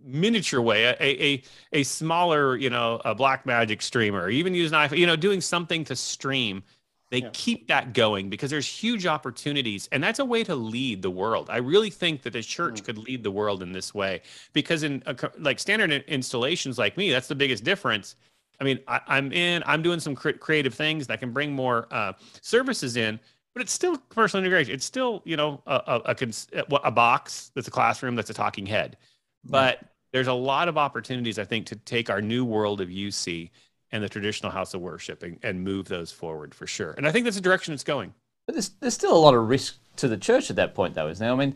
miniature 0.05 0.61
way 0.61 0.85
a 0.85 0.97
a, 1.01 1.43
a 1.73 1.83
smaller 1.83 2.57
you 2.57 2.71
know 2.71 3.01
a 3.05 3.15
Blackmagic 3.15 3.83
streamer 3.83 4.31
even 4.31 4.55
use 4.55 4.73
an 4.73 4.79
iphone 4.79 4.99
you 4.99 5.07
know 5.07 5.17
doing 5.17 5.41
something 5.41 5.85
to 5.85 5.97
stream 5.97 6.63
they 7.11 7.23
yeah. 7.23 7.31
keep 7.33 7.69
that 7.69 7.95
going 7.95 8.29
because 8.29 8.51
there's 8.51 8.67
huge 8.67 9.07
opportunities, 9.07 9.89
and 9.93 10.03
that's 10.03 10.19
a 10.19 10.25
way 10.25 10.45
to 10.45 10.55
lead 10.55 11.01
the 11.01 11.11
world. 11.11 11.49
I 11.49 11.57
really 11.57 11.91
think 11.91 12.23
that 12.23 12.35
the 12.35 12.43
church 12.43 12.83
mm. 12.83 12.85
could 12.85 12.99
lead 12.99 13.23
the 13.23 13.31
world 13.31 13.63
in 13.63 13.73
this 13.73 13.95
way 13.95 14.21
because 14.53 14.83
in 14.83 15.03
a, 15.07 15.17
like 15.39 15.59
standard 15.59 15.91
installations 16.07 16.79
like 16.79 16.97
me, 16.97 17.11
that's 17.11 17.29
the 17.29 17.35
biggest 17.35 17.65
difference. 17.65 18.17
I 18.61 18.65
mean, 18.65 18.81
I, 18.89 19.01
am 19.19 19.33
in, 19.33 19.63
I'm 19.67 19.83
doing 19.83 20.01
some 20.01 20.15
cr- 20.15 20.33
creative 20.33 20.75
things 20.75 21.07
that 21.07 21.21
can 21.21 21.33
bring 21.33 21.53
more 21.53 21.87
uh, 21.91 22.13
services 22.43 22.97
in, 22.97 23.19
but 23.55 23.63
it's 23.63 23.73
still 23.73 23.97
personal 24.11 24.45
integration. 24.45 24.75
It's 24.75 24.85
still, 24.85 25.23
you 25.25 25.37
know, 25.37 25.63
a, 25.67 26.03
a, 26.05 26.17
a, 26.59 26.75
a 26.85 26.91
box 26.91 27.53
that's 27.55 27.69
a 27.69 27.71
classroom 27.71 28.17
that's 28.17 28.31
a 28.31 28.35
talking 28.35 28.67
head. 28.67 28.99
But 29.45 29.81
there's 30.13 30.27
a 30.27 30.33
lot 30.33 30.69
of 30.69 30.79
opportunities, 30.79 31.39
I 31.39 31.45
think, 31.45 31.67
to 31.67 31.77
take 31.77 32.11
our 32.11 32.21
new 32.21 32.45
world 32.45 32.81
of 32.81 32.89
UC 32.89 33.51
and 33.93 34.03
the 34.03 34.09
traditional 34.09 34.53
house 34.53 34.75
of 34.75 34.81
worship 34.81 35.23
and, 35.23 35.39
and 35.43 35.63
move 35.63 35.89
those 35.89 36.13
forward 36.13 36.55
for 36.55 36.67
sure. 36.67 36.95
And 36.97 37.07
I 37.07 37.13
think 37.13 37.25
that's 37.25 37.37
the 37.37 37.43
direction 37.43 37.73
it's 37.75 37.85
going. 37.85 38.13
But 38.47 38.55
there's, 38.55 38.71
there's 38.81 38.95
still 38.95 39.17
a 39.17 39.19
lot 39.19 39.35
of 39.35 39.49
risk 39.49 39.77
to 39.97 40.09
the 40.09 40.17
church 40.17 40.51
at 40.51 40.57
that 40.57 40.75
point, 40.75 40.95
though, 40.95 41.09
isn't 41.09 41.25
there? 41.25 41.33
I 41.33 41.37
mean, 41.37 41.55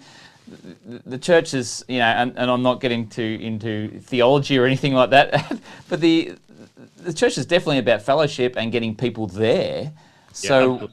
the, 0.87 1.03
the 1.07 1.19
church 1.19 1.55
is, 1.55 1.85
you 1.89 1.99
know, 1.99 2.05
and, 2.05 2.37
and 2.37 2.51
I'm 2.51 2.63
not 2.63 2.81
getting 2.81 3.09
to 3.11 3.43
into 3.43 4.01
theology 4.01 4.59
or 4.59 4.67
anything 4.67 4.95
like 4.95 5.11
that, 5.11 5.61
but 5.89 6.01
the 6.01 6.35
the 6.97 7.13
church 7.13 7.39
is 7.39 7.47
definitely 7.47 7.79
about 7.79 8.03
fellowship 8.03 8.57
and 8.57 8.73
getting 8.73 8.95
people 8.95 9.27
there. 9.27 9.93
So, 10.33 10.91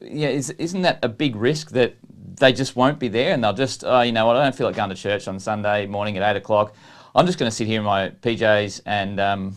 yeah, 0.00 0.28
is, 0.28 0.50
isn't 0.50 0.82
that 0.82 0.98
a 1.02 1.08
big 1.08 1.36
risk 1.36 1.70
that 1.70 1.96
they 2.38 2.52
just 2.52 2.76
won't 2.76 2.98
be 2.98 3.08
there 3.08 3.32
and 3.32 3.42
they'll 3.44 3.52
just, 3.52 3.84
oh, 3.84 4.00
you 4.00 4.12
know 4.12 4.26
what, 4.26 4.36
I 4.36 4.42
don't 4.42 4.54
feel 4.54 4.66
like 4.66 4.76
going 4.76 4.90
to 4.90 4.96
church 4.96 5.28
on 5.28 5.38
Sunday 5.38 5.86
morning 5.86 6.16
at 6.16 6.28
eight 6.28 6.38
o'clock. 6.38 6.74
I'm 7.14 7.26
just 7.26 7.38
going 7.38 7.50
to 7.50 7.54
sit 7.54 7.66
here 7.66 7.80
in 7.80 7.84
my 7.84 8.10
PJs 8.10 8.82
and 8.86 9.18
um, 9.20 9.56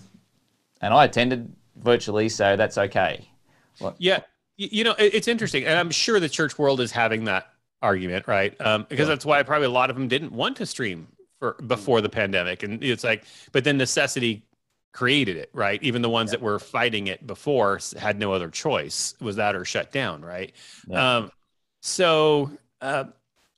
and 0.82 0.94
I 0.94 1.06
attended 1.06 1.54
virtually, 1.78 2.30
so 2.30 2.56
that's 2.56 2.78
okay. 2.78 3.30
What? 3.80 3.96
Yeah, 4.00 4.22
you 4.58 4.84
know, 4.84 4.96
it's 4.98 5.28
interesting, 5.28 5.66
and 5.66 5.78
I'm 5.78 5.92
sure 5.92 6.20
the 6.20 6.30
church 6.30 6.58
world 6.58 6.82
is 6.82 6.92
having 6.92 7.26
that 7.26 7.48
argument, 7.82 8.28
right? 8.28 8.60
Um, 8.62 8.86
because 8.90 9.08
that's 9.08 9.26
why 9.26 9.42
probably 9.44 9.68
a 9.68 9.72
lot 9.72 9.90
of 9.90 9.96
them 9.96 10.08
didn't 10.08 10.32
want 10.32 10.58
to 10.58 10.66
stream 10.66 11.08
for 11.40 11.54
before 11.68 12.02
the 12.02 12.10
pandemic, 12.10 12.64
and 12.64 12.84
it's 12.84 13.04
like, 13.04 13.26
but 13.52 13.64
then 13.64 13.78
necessity 13.78 14.44
created 14.94 15.36
it, 15.36 15.50
right? 15.54 15.82
Even 15.84 16.02
the 16.02 16.10
ones 16.10 16.30
yeah. 16.30 16.38
that 16.38 16.42
were 16.42 16.60
fighting 16.60 17.08
it 17.08 17.26
before 17.28 17.80
had 17.98 18.18
no 18.18 18.32
other 18.32 18.50
choice. 18.50 19.16
was 19.20 19.36
that 19.36 19.56
or 19.56 19.66
shut 19.66 19.92
down, 19.92 20.24
right? 20.24 20.54
Yeah. 20.88 21.18
Um, 21.18 21.32
so 21.82 22.52
uh, 22.80 23.06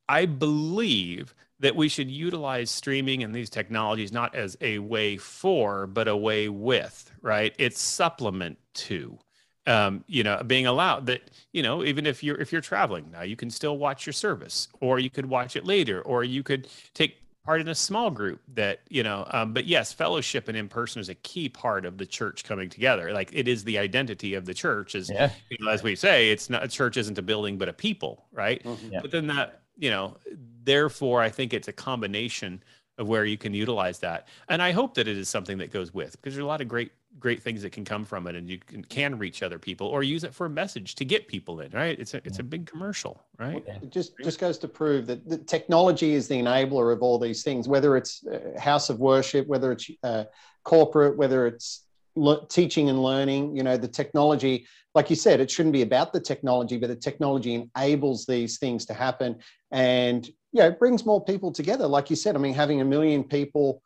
I 0.10 0.26
believe 0.26 1.36
that 1.60 1.76
we 1.76 1.90
should 1.90 2.10
utilize 2.10 2.72
streaming 2.72 3.24
and 3.24 3.34
these 3.34 3.50
technologies 3.50 4.12
not 4.12 4.36
as 4.36 4.58
a 4.62 4.80
way 4.80 5.18
for, 5.18 5.88
but 5.88 6.08
a 6.08 6.16
way 6.16 6.50
with, 6.50 7.12
right? 7.22 7.54
It's 7.58 7.80
supplement 7.80 8.58
to. 8.74 9.20
Um, 9.68 10.04
you 10.08 10.24
know, 10.24 10.44
being 10.46 10.68
allowed 10.68 11.08
that, 11.08 11.32
you 11.52 11.64
know, 11.64 11.84
even 11.84 12.06
if 12.06 12.24
you're 12.24 12.40
if 12.40 12.52
you're 12.52 12.62
traveling 12.62 13.10
now, 13.12 13.24
you 13.24 13.36
can 13.36 13.50
still 13.50 13.80
watch 13.80 14.06
your 14.06 14.14
service, 14.14 14.68
or 14.80 15.00
you 15.00 15.10
could 15.10 15.26
watch 15.26 15.56
it 15.56 15.66
later, 15.66 16.04
or 16.04 16.24
you 16.24 16.44
could 16.44 16.68
take 16.94 17.18
part 17.46 17.62
in 17.62 17.68
a 17.68 17.76
small 17.76 18.10
group 18.10 18.42
that 18.54 18.82
you 18.90 19.04
know 19.04 19.26
um, 19.32 19.54
but 19.54 19.66
yes 19.66 19.94
fellowship 19.94 20.48
and 20.48 20.58
in 20.58 20.68
person 20.68 21.00
is 21.00 21.10
a 21.10 21.16
key 21.16 21.48
part 21.48 21.86
of 21.86 21.98
the 21.98 22.06
church 22.06 22.44
coming 22.44 22.70
together 22.70 23.14
like 23.14 23.30
it 23.34 23.48
is 23.48 23.64
the 23.64 23.78
identity 23.78 24.34
of 24.34 24.46
the 24.46 24.54
church 24.54 24.96
is 24.96 25.10
yeah. 25.10 25.30
you 25.50 25.58
know, 25.60 25.72
as 25.72 25.84
we 25.84 25.96
say 25.96 26.30
it's 26.30 26.50
not 26.50 26.64
a 26.64 26.68
church 26.68 26.98
isn't 26.98 27.18
a 27.18 27.22
building 27.22 27.58
but 27.58 27.70
a 27.70 27.74
people 27.74 28.26
right 28.32 28.64
mm-hmm. 28.64 28.92
yeah. 28.92 29.00
but 29.02 29.12
then 29.12 29.28
that 29.28 29.62
you 29.78 29.90
know, 29.90 30.18
therefore, 30.64 31.22
I 31.22 31.30
think 31.30 31.54
it's 31.54 31.68
a 31.68 31.74
combination 31.74 32.64
of 32.98 33.08
where 33.08 33.26
you 33.26 33.38
can 33.38 33.54
utilize 33.54 34.00
that. 34.00 34.28
And 34.48 34.62
I 34.62 34.72
hope 34.72 34.94
that 34.96 35.08
it 35.08 35.18
is 35.18 35.28
something 35.28 35.58
that 35.58 35.72
goes 35.72 35.94
with 35.94 36.14
because 36.14 36.34
there's 36.34 36.44
a 36.44 36.48
lot 36.48 36.62
of 36.62 36.68
great 36.68 36.92
great 37.20 37.42
things 37.42 37.62
that 37.62 37.72
can 37.72 37.86
come 37.86 38.04
from 38.04 38.28
it 38.28 38.36
and 38.36 38.50
you 38.50 38.58
can, 38.58 38.84
can 38.84 39.18
reach 39.18 39.42
other 39.42 39.58
people 39.58 39.88
or 39.88 40.04
use 40.04 40.24
it 40.24 40.34
for 40.34 40.46
a 40.46 40.50
message 40.50 40.96
to 40.96 41.06
get 41.06 41.28
people 41.28 41.60
in 41.60 41.72
right? 41.72 42.00
It's 42.00 42.14
a 42.14 42.22
it's 42.26 42.40
a 42.40 42.44
big 42.44 42.66
commercial 42.66 43.24
right? 43.38 43.64
It 43.82 43.92
just 43.92 44.18
just 44.24 44.40
goes 44.40 44.58
to 44.60 44.68
prove 44.68 45.08
that 45.08 45.28
the 45.28 45.38
technology 45.38 46.14
is 46.14 46.28
the 46.28 46.36
enabler 46.36 46.94
of 46.94 47.02
all 47.02 47.20
these 47.20 47.44
things 47.44 47.68
whether 47.68 47.98
it's 47.98 48.24
house 48.58 48.90
of 48.90 49.00
worship 49.00 49.48
whether 49.48 49.72
it's 49.72 49.90
uh, 50.04 50.26
corporate 50.64 51.18
whether 51.18 51.48
it's 51.48 51.86
le- 52.16 52.48
teaching 52.48 52.90
and 52.90 53.02
learning 53.02 53.56
you 53.56 53.64
know 53.64 53.78
the 53.78 53.88
technology 53.88 54.66
like 54.94 55.10
you 55.10 55.18
said, 55.18 55.42
it 55.42 55.52
shouldn't 55.52 55.74
be 55.74 55.82
about 55.82 56.14
the 56.14 56.22
technology, 56.22 56.78
but 56.78 56.88
the 56.88 56.96
technology 56.96 57.70
enables 57.76 58.26
these 58.26 58.58
things 58.60 58.86
to 58.86 58.94
happen 58.94 59.36
and 59.72 60.30
yeah, 60.56 60.68
it 60.68 60.80
brings 60.80 61.06
more 61.06 61.22
people 61.22 61.52
together. 61.52 61.86
Like 61.86 62.10
you 62.10 62.16
said, 62.16 62.34
I 62.34 62.40
mean, 62.40 62.54
having 62.54 62.80
a 62.80 62.86
million 62.86 63.26
people 63.26 63.82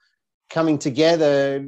coming 0.50 0.80
together, 0.80 1.64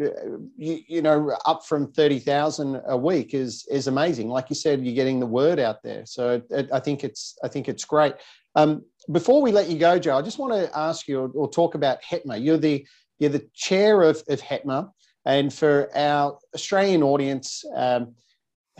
you, 0.57 0.79
you 0.87 1.01
know, 1.01 1.37
up 1.45 1.65
from 1.65 1.91
30,000 1.91 2.81
a 2.87 2.97
week 2.97 3.33
is, 3.33 3.67
is 3.69 3.87
amazing. 3.87 4.27
Like 4.27 4.49
you 4.49 4.55
said, 4.55 4.83
you're 4.83 4.95
getting 4.95 5.19
the 5.19 5.25
word 5.25 5.59
out 5.59 5.83
there. 5.83 6.05
So 6.05 6.31
it, 6.31 6.45
it, 6.49 6.69
I 6.73 6.79
think 6.79 7.03
it's, 7.03 7.37
I 7.43 7.47
think 7.47 7.69
it's 7.69 7.85
great. 7.85 8.15
Um, 8.55 8.83
before 9.11 9.41
we 9.41 9.51
let 9.51 9.69
you 9.69 9.77
go, 9.77 9.99
Joe, 9.99 10.17
I 10.17 10.21
just 10.21 10.39
want 10.39 10.53
to 10.53 10.77
ask 10.77 11.07
you 11.07 11.21
or, 11.21 11.29
or 11.35 11.49
talk 11.49 11.75
about 11.75 12.01
HETMA. 12.01 12.43
You're 12.43 12.57
the, 12.57 12.85
you're 13.19 13.29
the 13.29 13.47
chair 13.53 14.01
of, 14.01 14.23
of 14.29 14.41
HETMA. 14.41 14.89
And 15.25 15.53
for 15.53 15.89
our 15.95 16.39
Australian 16.55 17.03
audience 17.03 17.63
um, 17.75 18.15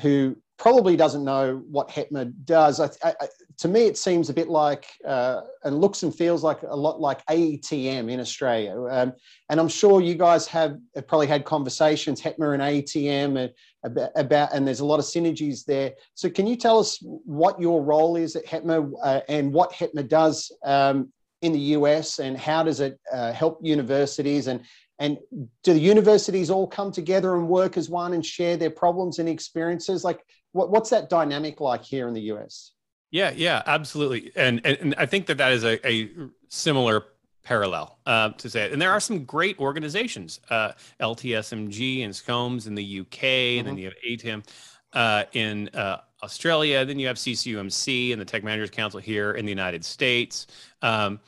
who 0.02 0.36
probably 0.62 0.96
doesn't 0.96 1.24
know 1.24 1.64
what 1.72 1.90
HETMA 1.90 2.32
does, 2.46 2.80
I, 2.80 2.88
I, 3.04 3.14
to 3.58 3.68
me, 3.68 3.88
it 3.88 3.98
seems 3.98 4.30
a 4.30 4.34
bit 4.34 4.48
like 4.48 4.86
uh, 5.08 5.42
and 5.64 5.82
looks 5.82 6.04
and 6.04 6.14
feels 6.14 6.44
like 6.44 6.62
a 6.62 6.76
lot 6.76 7.02
like 7.02 7.26
AETM 7.26 8.12
in 8.12 8.20
Australia. 8.20 8.80
Um, 8.92 9.14
and 9.50 9.60
I'm 9.60 9.68
sure 9.68 10.02
you 10.02 10.14
guys 10.14 10.46
have, 10.46 10.78
have 10.94 11.08
probably 11.08 11.26
had 11.26 11.46
conversations, 11.46 12.22
HETMA 12.22 12.54
and 12.54 12.62
AETM, 12.62 13.40
and, 13.44 13.52
about, 13.84 14.12
about, 14.16 14.54
and 14.54 14.68
there's 14.68 14.82
a 14.82 14.86
lot 14.86 15.00
of 15.00 15.06
synergies 15.06 15.66
there. 15.66 15.94
So, 16.14 16.30
can 16.30 16.46
you 16.46 16.56
tell 16.56 16.78
us 16.78 17.00
what 17.02 17.60
your 17.60 17.82
role 17.82 18.16
is 18.16 18.36
at 18.36 18.46
HETMA 18.46 18.92
uh, 19.04 19.22
and 19.30 19.52
what 19.52 19.74
HETMA 19.74 20.08
does 20.08 20.52
um, 20.64 21.12
in 21.42 21.54
the 21.54 21.60
US 21.78 22.20
and 22.20 22.38
how 22.38 22.62
does 22.62 22.82
it 22.82 23.00
uh, 23.12 23.34
help 23.34 23.58
universities 23.64 24.46
and 24.46 24.62
and 25.00 25.18
do 25.64 25.74
the 25.74 25.80
universities 25.80 26.52
all 26.52 26.68
come 26.68 26.92
together 26.92 27.36
and 27.36 27.48
work 27.50 27.76
as 27.76 27.90
one 27.90 28.14
and 28.14 28.24
share 28.24 28.56
their 28.56 28.70
problems 28.70 29.18
and 29.18 29.28
experiences? 29.28 30.04
Like, 30.04 30.24
what, 30.54 30.70
what's 30.70 30.90
that 30.90 31.10
dynamic 31.10 31.62
like 31.62 31.84
here 31.84 32.08
in 32.08 32.14
the 32.14 32.22
US? 32.34 32.72
Yeah, 33.12 33.32
yeah, 33.36 33.62
absolutely. 33.66 34.32
And, 34.36 34.62
and, 34.66 34.78
and 34.80 34.96
I 34.98 35.06
think 35.06 35.26
that 35.28 35.38
that 35.38 35.52
is 35.52 35.64
a, 35.64 35.86
a 35.88 36.12
similar 36.48 37.06
parallel 37.44 38.00
uh, 38.06 38.30
to 38.30 38.50
say 38.50 38.66
it. 38.66 38.72
And 38.72 38.82
there 38.82 38.92
are 38.92 39.00
some 39.00 39.26
great 39.26 39.60
organizations, 39.60 40.40
uh, 40.50 40.72
LTSMG 41.02 42.06
and 42.06 42.16
SCOMS 42.16 42.68
in 42.68 42.76
the 42.76 43.00
UK, 43.02 43.08
mm-hmm. 43.10 43.60
and 43.60 43.68
then 43.68 43.78
you 43.78 43.86
have 43.86 43.96
AETM 44.08 44.46
uh, 44.94 45.24
in 45.34 45.70
uh, 45.70 45.98
Australia. 46.24 46.86
Then 46.86 47.00
you 47.00 47.08
have 47.08 47.18
CCUMC 47.18 48.12
and 48.12 48.22
the 48.22 48.26
Tech 48.26 48.44
Managers 48.44 48.70
Council 48.70 49.00
here 49.00 49.34
in 49.34 49.46
the 49.46 49.52
United 49.52 49.84
States. 49.84 50.48
Um, 50.82 51.20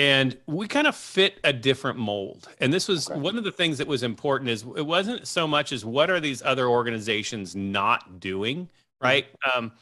and 0.00 0.34
we 0.46 0.66
kind 0.66 0.86
of 0.86 0.96
fit 0.96 1.38
a 1.44 1.52
different 1.52 1.98
mold. 1.98 2.48
And 2.58 2.72
this 2.72 2.88
was 2.88 3.10
okay. 3.10 3.20
one 3.20 3.36
of 3.36 3.44
the 3.44 3.52
things 3.52 3.76
that 3.76 3.86
was 3.86 4.02
important 4.02 4.48
is 4.48 4.64
it 4.74 4.86
wasn't 4.86 5.28
so 5.28 5.46
much 5.46 5.72
as 5.72 5.84
what 5.84 6.08
are 6.08 6.18
these 6.18 6.42
other 6.42 6.68
organizations 6.68 7.54
not 7.54 8.18
doing, 8.18 8.70
right? 9.02 9.26
Mm-hmm. 9.26 9.58
Um, 9.58 9.72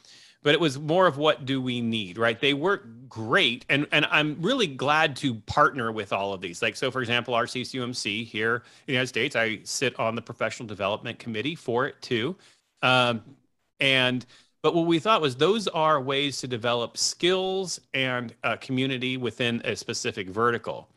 but 0.42 0.54
it 0.54 0.60
was 0.60 0.76
more 0.76 1.06
of 1.06 1.18
what 1.18 1.44
do 1.44 1.60
we 1.60 1.80
need 1.80 2.16
right 2.16 2.40
they 2.40 2.54
work 2.54 2.86
great 3.08 3.66
and 3.68 3.88
and 3.90 4.06
i'm 4.10 4.40
really 4.40 4.68
glad 4.68 5.16
to 5.16 5.34
partner 5.34 5.90
with 5.90 6.12
all 6.12 6.32
of 6.32 6.40
these 6.40 6.62
like 6.62 6.76
so 6.76 6.92
for 6.92 7.00
example 7.00 7.34
our 7.34 7.44
ccumc 7.44 8.24
here 8.24 8.54
in 8.54 8.62
the 8.86 8.92
united 8.92 9.08
states 9.08 9.34
i 9.34 9.58
sit 9.64 9.98
on 9.98 10.14
the 10.14 10.22
professional 10.22 10.66
development 10.66 11.18
committee 11.18 11.56
for 11.56 11.86
it 11.86 12.00
too 12.00 12.36
um, 12.82 13.20
and 13.80 14.24
but 14.62 14.74
what 14.74 14.86
we 14.86 14.98
thought 14.98 15.20
was 15.20 15.36
those 15.36 15.68
are 15.68 16.00
ways 16.00 16.38
to 16.38 16.48
develop 16.48 16.96
skills 16.96 17.80
and 17.94 18.34
uh, 18.44 18.56
community 18.56 19.16
within 19.16 19.60
a 19.64 19.76
specific 19.76 20.28
vertical 20.28 20.88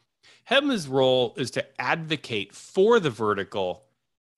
HETMA's 0.49 0.87
role 0.87 1.33
is 1.37 1.51
to 1.51 1.81
advocate 1.81 2.53
for 2.53 2.99
the 2.99 3.09
vertical 3.09 3.83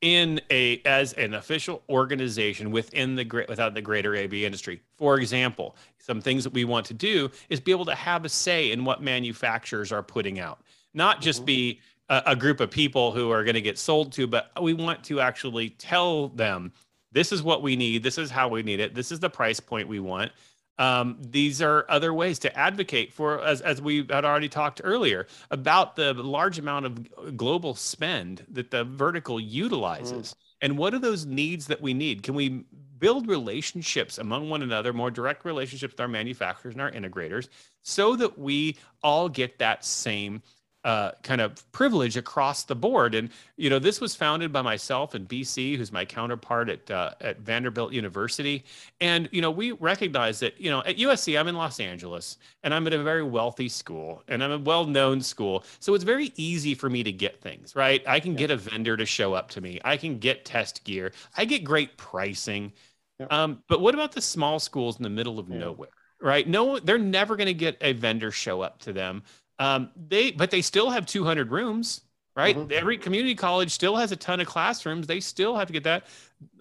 in 0.01 0.39
a 0.51 0.81
as 0.85 1.13
an 1.13 1.33
official 1.33 1.81
organization 1.89 2.71
within 2.71 3.15
the 3.15 3.23
great 3.23 3.47
without 3.47 3.73
the 3.73 3.81
greater 3.81 4.15
AV 4.15 4.33
industry. 4.33 4.81
For 4.97 5.17
example, 5.17 5.75
some 5.97 6.21
things 6.21 6.43
that 6.43 6.53
we 6.53 6.65
want 6.65 6.85
to 6.87 6.93
do 6.93 7.31
is 7.49 7.59
be 7.59 7.71
able 7.71 7.85
to 7.85 7.95
have 7.95 8.25
a 8.25 8.29
say 8.29 8.71
in 8.71 8.83
what 8.83 9.01
manufacturers 9.01 9.91
are 9.91 10.03
putting 10.03 10.39
out, 10.39 10.59
not 10.93 11.21
just 11.21 11.39
mm-hmm. 11.39 11.45
be 11.45 11.81
a, 12.09 12.21
a 12.27 12.35
group 12.35 12.59
of 12.59 12.69
people 12.69 13.11
who 13.13 13.31
are 13.31 13.43
going 13.43 13.55
to 13.55 13.61
get 13.61 13.79
sold 13.79 14.11
to, 14.13 14.27
but 14.27 14.51
we 14.61 14.73
want 14.73 15.03
to 15.05 15.21
actually 15.21 15.69
tell 15.69 16.27
them 16.27 16.73
this 17.13 17.31
is 17.31 17.41
what 17.41 17.61
we 17.61 17.75
need, 17.75 18.03
this 18.03 18.17
is 18.17 18.29
how 18.29 18.49
we 18.49 18.63
need 18.63 18.79
it, 18.81 18.93
this 18.93 19.11
is 19.11 19.19
the 19.19 19.29
price 19.29 19.59
point 19.59 19.87
we 19.87 19.99
want 19.99 20.31
um, 20.79 21.17
these 21.19 21.61
are 21.61 21.85
other 21.87 22.13
ways 22.13 22.39
to 22.39 22.57
advocate 22.57 23.13
for, 23.13 23.41
as, 23.43 23.61
as 23.61 23.81
we 23.81 24.05
had 24.09 24.25
already 24.25 24.49
talked 24.49 24.81
earlier, 24.83 25.27
about 25.51 25.95
the 25.95 26.13
large 26.13 26.57
amount 26.59 26.85
of 26.85 27.37
global 27.37 27.75
spend 27.75 28.45
that 28.51 28.71
the 28.71 28.83
vertical 28.83 29.39
utilizes. 29.39 30.29
Mm. 30.29 30.35
And 30.61 30.77
what 30.77 30.93
are 30.93 30.99
those 30.99 31.25
needs 31.25 31.67
that 31.67 31.81
we 31.81 31.93
need? 31.93 32.23
Can 32.23 32.33
we 32.33 32.63
build 32.97 33.27
relationships 33.27 34.17
among 34.17 34.49
one 34.49 34.61
another, 34.61 34.93
more 34.93 35.11
direct 35.11 35.45
relationships 35.45 35.93
with 35.93 35.99
our 35.99 36.07
manufacturers 36.07 36.73
and 36.73 36.81
our 36.81 36.91
integrators, 36.91 37.49
so 37.81 38.15
that 38.15 38.39
we 38.39 38.77
all 39.03 39.29
get 39.29 39.59
that 39.59 39.85
same 39.85 40.41
uh, 40.83 41.11
kind 41.21 41.39
of 41.39 41.71
privilege 41.71 42.17
across 42.17 42.63
the 42.63 42.75
board. 42.75 43.15
And 43.15 43.29
you 43.55 43.69
know, 43.69 43.79
this 43.79 44.01
was 44.01 44.15
founded 44.15 44.51
by 44.51 44.61
myself 44.61 45.13
and 45.13 45.27
BC, 45.27 45.77
who's 45.77 45.91
my 45.91 46.03
counterpart 46.03 46.69
at 46.69 46.91
uh, 46.91 47.11
at 47.21 47.39
Vanderbilt 47.39 47.93
University. 47.93 48.65
And 48.99 49.29
you 49.31 49.41
know, 49.41 49.51
we 49.51 49.71
recognize 49.73 50.39
that 50.39 50.59
you 50.59 50.69
know 50.69 50.79
at 50.79 50.97
USC, 50.97 51.39
I'm 51.39 51.47
in 51.47 51.55
Los 51.55 51.79
Angeles, 51.79 52.37
and 52.63 52.73
I'm 52.73 52.85
at 52.87 52.93
a 52.93 53.01
very 53.01 53.23
wealthy 53.23 53.69
school, 53.69 54.23
and 54.27 54.43
I'm 54.43 54.51
a 54.51 54.57
well-known 54.57 55.21
school, 55.21 55.63
so 55.79 55.93
it's 55.93 56.03
very 56.03 56.33
easy 56.35 56.73
for 56.75 56.89
me 56.89 57.03
to 57.03 57.11
get 57.11 57.41
things 57.41 57.75
right. 57.75 58.03
I 58.07 58.19
can 58.19 58.33
yeah. 58.33 58.39
get 58.39 58.51
a 58.51 58.57
vendor 58.57 58.97
to 58.97 59.05
show 59.05 59.33
up 59.33 59.49
to 59.51 59.61
me. 59.61 59.79
I 59.83 59.97
can 59.97 60.19
get 60.19 60.45
test 60.45 60.83
gear. 60.83 61.13
I 61.37 61.45
get 61.45 61.63
great 61.63 61.97
pricing. 61.97 62.73
Yeah. 63.19 63.27
Um, 63.29 63.63
but 63.67 63.81
what 63.81 63.93
about 63.93 64.11
the 64.11 64.21
small 64.21 64.59
schools 64.59 64.97
in 64.97 65.03
the 65.03 65.09
middle 65.09 65.39
of 65.39 65.49
yeah. 65.49 65.59
nowhere? 65.59 65.89
Right? 66.21 66.47
No, 66.47 66.79
they're 66.79 66.97
never 66.97 67.35
going 67.35 67.47
to 67.47 67.53
get 67.53 67.77
a 67.81 67.91
vendor 67.91 68.31
show 68.31 68.61
up 68.61 68.79
to 68.79 68.93
them 68.93 69.23
um, 69.63 69.89
they 70.09 70.31
but 70.31 70.51
they 70.51 70.61
still 70.61 70.89
have 70.89 71.05
200 71.05 71.49
rooms, 71.49 72.01
right? 72.35 72.57
Mm-hmm. 72.57 72.73
Every 72.73 72.97
community 72.97 73.33
college 73.33 73.71
still 73.71 73.95
has 73.95 74.11
a 74.11 74.15
ton 74.17 74.41
of 74.41 74.47
classrooms. 74.47 75.07
They 75.07 75.21
still 75.21 75.55
have 75.55 75.67
to 75.67 75.73
get 75.73 75.85
that. 75.85 76.05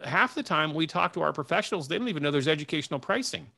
Half 0.05 0.37
the 0.37 0.43
time 0.43 0.73
we 0.73 0.87
talk 0.87 1.13
to 1.15 1.23
our 1.23 1.33
professionals, 1.33 1.89
they 1.89 1.99
don't 1.99 2.09
even 2.09 2.23
know 2.23 2.31
there's 2.31 2.47
educational 2.47 3.01
pricing, 3.01 3.49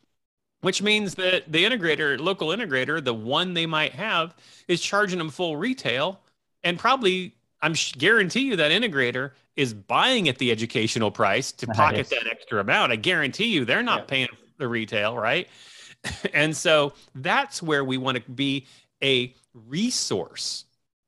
which 0.63 0.81
means 0.81 1.15
that 1.17 1.53
the 1.53 1.63
integrator, 1.63 2.19
local 2.19 2.49
integrator, 2.49 3.05
the 3.05 3.13
one 3.13 3.53
they 3.53 3.67
might 3.67 3.93
have, 3.93 4.35
is 4.67 4.81
charging 4.81 5.19
them 5.19 5.29
full 5.29 5.59
retail, 5.59 6.21
and 6.63 6.79
probably 6.79 7.35
I'm 7.61 7.75
guarantee 7.99 8.47
you 8.47 8.57
that 8.57 8.73
integrator 8.73 9.33
is 9.57 9.75
buying 9.75 10.29
at 10.31 10.39
the 10.39 10.51
educational 10.51 11.11
price 11.11 11.53
to 11.53 11.67
pocket 11.67 12.09
that 12.09 12.27
extra 12.31 12.61
amount. 12.61 12.93
I 12.93 12.97
guarantee 12.97 13.49
you 13.49 13.67
they're 13.67 13.83
not 13.83 14.01
yeah. 14.01 14.07
paying 14.07 14.29
the 14.57 14.69
retail, 14.69 15.19
right? 15.19 15.49
and 16.35 16.57
so 16.57 16.95
that's 17.15 17.63
where 17.63 17.85
we 17.85 17.99
want 17.99 18.17
to 18.17 18.31
be 18.31 18.67
a 19.05 19.35
resource 19.53 20.65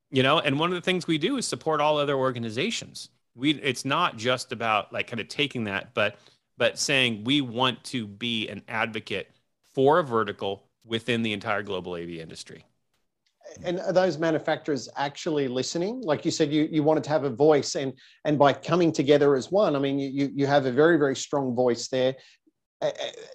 you 0.09 0.23
know? 0.23 0.39
And 0.39 0.59
one 0.59 0.69
of 0.69 0.75
the 0.75 0.81
things 0.81 1.07
we 1.07 1.17
do 1.17 1.37
is 1.37 1.47
support 1.47 1.81
all 1.81 1.97
other 1.97 2.15
organizations. 2.15 3.09
We 3.35 3.51
it's 3.51 3.85
not 3.85 4.17
just 4.17 4.51
about 4.51 4.91
like 4.91 5.07
kind 5.07 5.19
of 5.19 5.27
taking 5.27 5.65
that 5.65 5.93
but 5.93 6.17
but 6.57 6.79
saying 6.79 7.23
we 7.23 7.41
want 7.41 7.83
to 7.85 8.07
be 8.07 8.47
an 8.47 8.63
advocate 8.67 9.29
for 9.75 9.99
a 9.99 10.03
vertical 10.03 10.63
within 10.83 11.21
the 11.21 11.33
entire 11.33 11.61
global 11.61 11.93
AV 11.93 12.09
industry. 12.09 12.65
And 13.63 13.79
are 13.79 13.93
those 13.93 14.17
manufacturers 14.17 14.89
actually 14.97 15.47
listening? 15.47 16.01
Like 16.01 16.25
you 16.25 16.31
said 16.31 16.51
you, 16.51 16.67
you 16.71 16.83
wanted 16.83 17.03
to 17.05 17.09
have 17.11 17.25
a 17.25 17.29
voice 17.29 17.75
and 17.75 17.93
and 18.25 18.39
by 18.39 18.53
coming 18.53 18.91
together 18.91 19.35
as 19.35 19.51
one 19.51 19.75
i 19.75 19.79
mean 19.79 19.99
you 19.99 20.31
you 20.33 20.47
have 20.47 20.65
a 20.65 20.71
very 20.71 20.97
very 20.97 21.15
strong 21.15 21.55
voice 21.55 21.87
there 21.89 22.15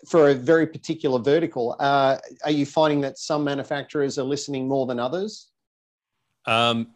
for 0.07 0.31
a 0.31 0.35
very 0.35 0.67
particular 0.67 1.19
vertical. 1.19 1.77
Uh, 1.79 2.19
are 2.45 2.51
you 2.51 2.67
finding 2.67 3.01
that 3.01 3.19
some 3.19 3.43
manufacturers 3.45 4.19
are 4.19 4.25
listening 4.25 4.69
more 4.69 4.87
than 4.87 4.99
others? 4.99 5.49
Um, 6.47 6.89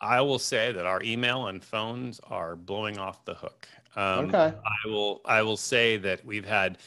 I 0.00 0.20
will 0.20 0.38
say 0.38 0.72
that 0.72 0.86
our 0.86 1.02
email 1.02 1.48
and 1.48 1.62
phones 1.62 2.20
are 2.20 2.56
blowing 2.56 2.98
off 2.98 3.24
the 3.24 3.34
hook. 3.34 3.68
Um, 3.96 4.26
okay. 4.26 4.54
I 4.56 4.88
will. 4.88 5.20
I 5.24 5.42
will 5.42 5.56
say 5.56 5.96
that 5.98 6.24
we've 6.24 6.46
had 6.46 6.78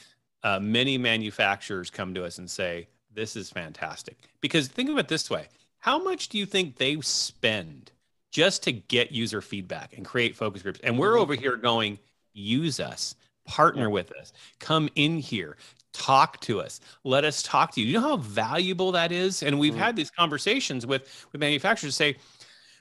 uh, 0.44 0.60
many 0.60 0.98
manufacturers 0.98 1.90
come 1.90 2.14
to 2.14 2.24
us 2.24 2.38
and 2.40 2.50
say, 2.50 2.88
"This 3.14 3.36
is 3.36 3.50
fantastic." 3.50 4.18
Because 4.42 4.68
think 4.68 4.90
of 4.90 4.98
it 4.98 5.08
this 5.08 5.30
way: 5.30 5.48
How 5.80 6.02
much 6.02 6.30
do 6.30 6.38
you 6.38 6.46
think 6.46 6.78
they 6.78 7.00
spend 7.02 7.92
just 8.32 8.64
to 8.64 8.72
get 8.72 9.12
user 9.12 9.42
feedback 9.42 9.96
and 9.96 10.06
create 10.06 10.36
focus 10.36 10.64
groups? 10.64 10.80
And 10.84 10.98
we're 10.98 11.12
mm-hmm. 11.12 11.22
over 11.22 11.36
here 11.36 11.58
going, 11.58 12.00
"Use 12.34 12.80
us." 12.80 13.16
Partner 13.46 13.90
with 13.90 14.12
us. 14.14 14.34
Come 14.60 14.90
in 14.96 15.18
here. 15.18 15.58
Talk 15.94 16.40
to 16.42 16.60
us. 16.60 16.80
Let 17.04 17.24
us 17.24 17.44
talk 17.44 17.72
to 17.74 17.82
you. 17.82 17.88
You 17.88 17.94
know 17.94 18.08
how 18.08 18.18
valuable 18.18 18.92
that 18.94 19.12
is? 19.12 19.44
And 19.44 19.60
we've 19.60 19.76
mm. 19.76 19.78
had 19.78 19.96
these 19.96 20.10
conversations 20.10 20.86
with 20.86 21.28
with 21.32 21.40
manufacturers 21.40 21.96
say 21.96 22.18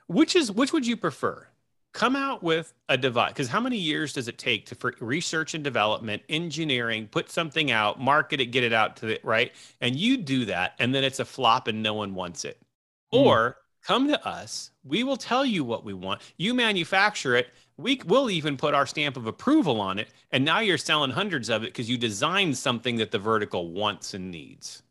which 0.07 0.37
is 0.37 0.51
which 0.51 0.73
would 0.73 0.87
you 0.87 0.97
prefer? 0.97 1.47
Come 1.93 2.17
out 2.17 2.43
with 2.43 2.73
a 2.89 2.97
device. 2.97 3.33
Because 3.33 3.49
how 3.49 3.61
many 3.61 3.77
years 3.77 4.15
does 4.15 4.27
it 4.27 4.39
take 4.39 4.65
to 4.67 4.75
for 4.75 4.95
research 5.01 5.53
and 5.53 5.63
development 5.63 6.23
engineering 6.31 7.07
put 7.11 7.31
something 7.31 7.71
out 7.71 8.01
market 8.01 8.41
it 8.41 8.47
get 8.47 8.65
it 8.65 8.73
out 8.73 8.97
to 8.97 9.07
the 9.07 9.21
right? 9.23 9.53
And 9.81 9.95
you 9.95 10.17
do 10.17 10.47
that 10.47 10.75
and 10.79 10.95
then 10.95 11.05
it's 11.05 11.21
a 11.21 11.25
flop 11.25 11.69
and 11.69 11.83
no 11.83 11.95
one 11.95 12.15
wants 12.15 12.45
it. 12.45 12.59
Mm. 13.13 13.27
or 13.27 13.57
come 13.83 14.09
to 14.09 14.27
us. 14.27 14.71
We 14.85 15.05
will 15.05 15.17
tell 15.17 15.45
you 15.45 15.65
what 15.65 15.85
we 15.85 15.93
want. 15.93 16.23
You 16.37 16.55
manufacture 16.55 17.37
it 17.37 17.49
we 17.77 18.01
will 18.07 18.31
even 18.31 18.57
put 18.57 18.75
our 18.75 18.87
stamp 18.87 19.17
of 19.17 19.27
approval 19.27 19.81
on 19.81 19.99
it 19.99 20.09
and 20.31 20.45
now 20.45 20.61
you're 20.61 20.79
selling 20.79 21.11
hundreds 21.11 21.49
of 21.49 21.63
it 21.63 21.67
because 21.67 21.89
you 21.89 21.97
designed 21.97 22.57
something 22.57 22.97
that 22.97 23.11
the 23.11 23.19
vertical 23.19 23.71
wants 23.71 24.15
and 24.15 24.31
needs 24.31 24.83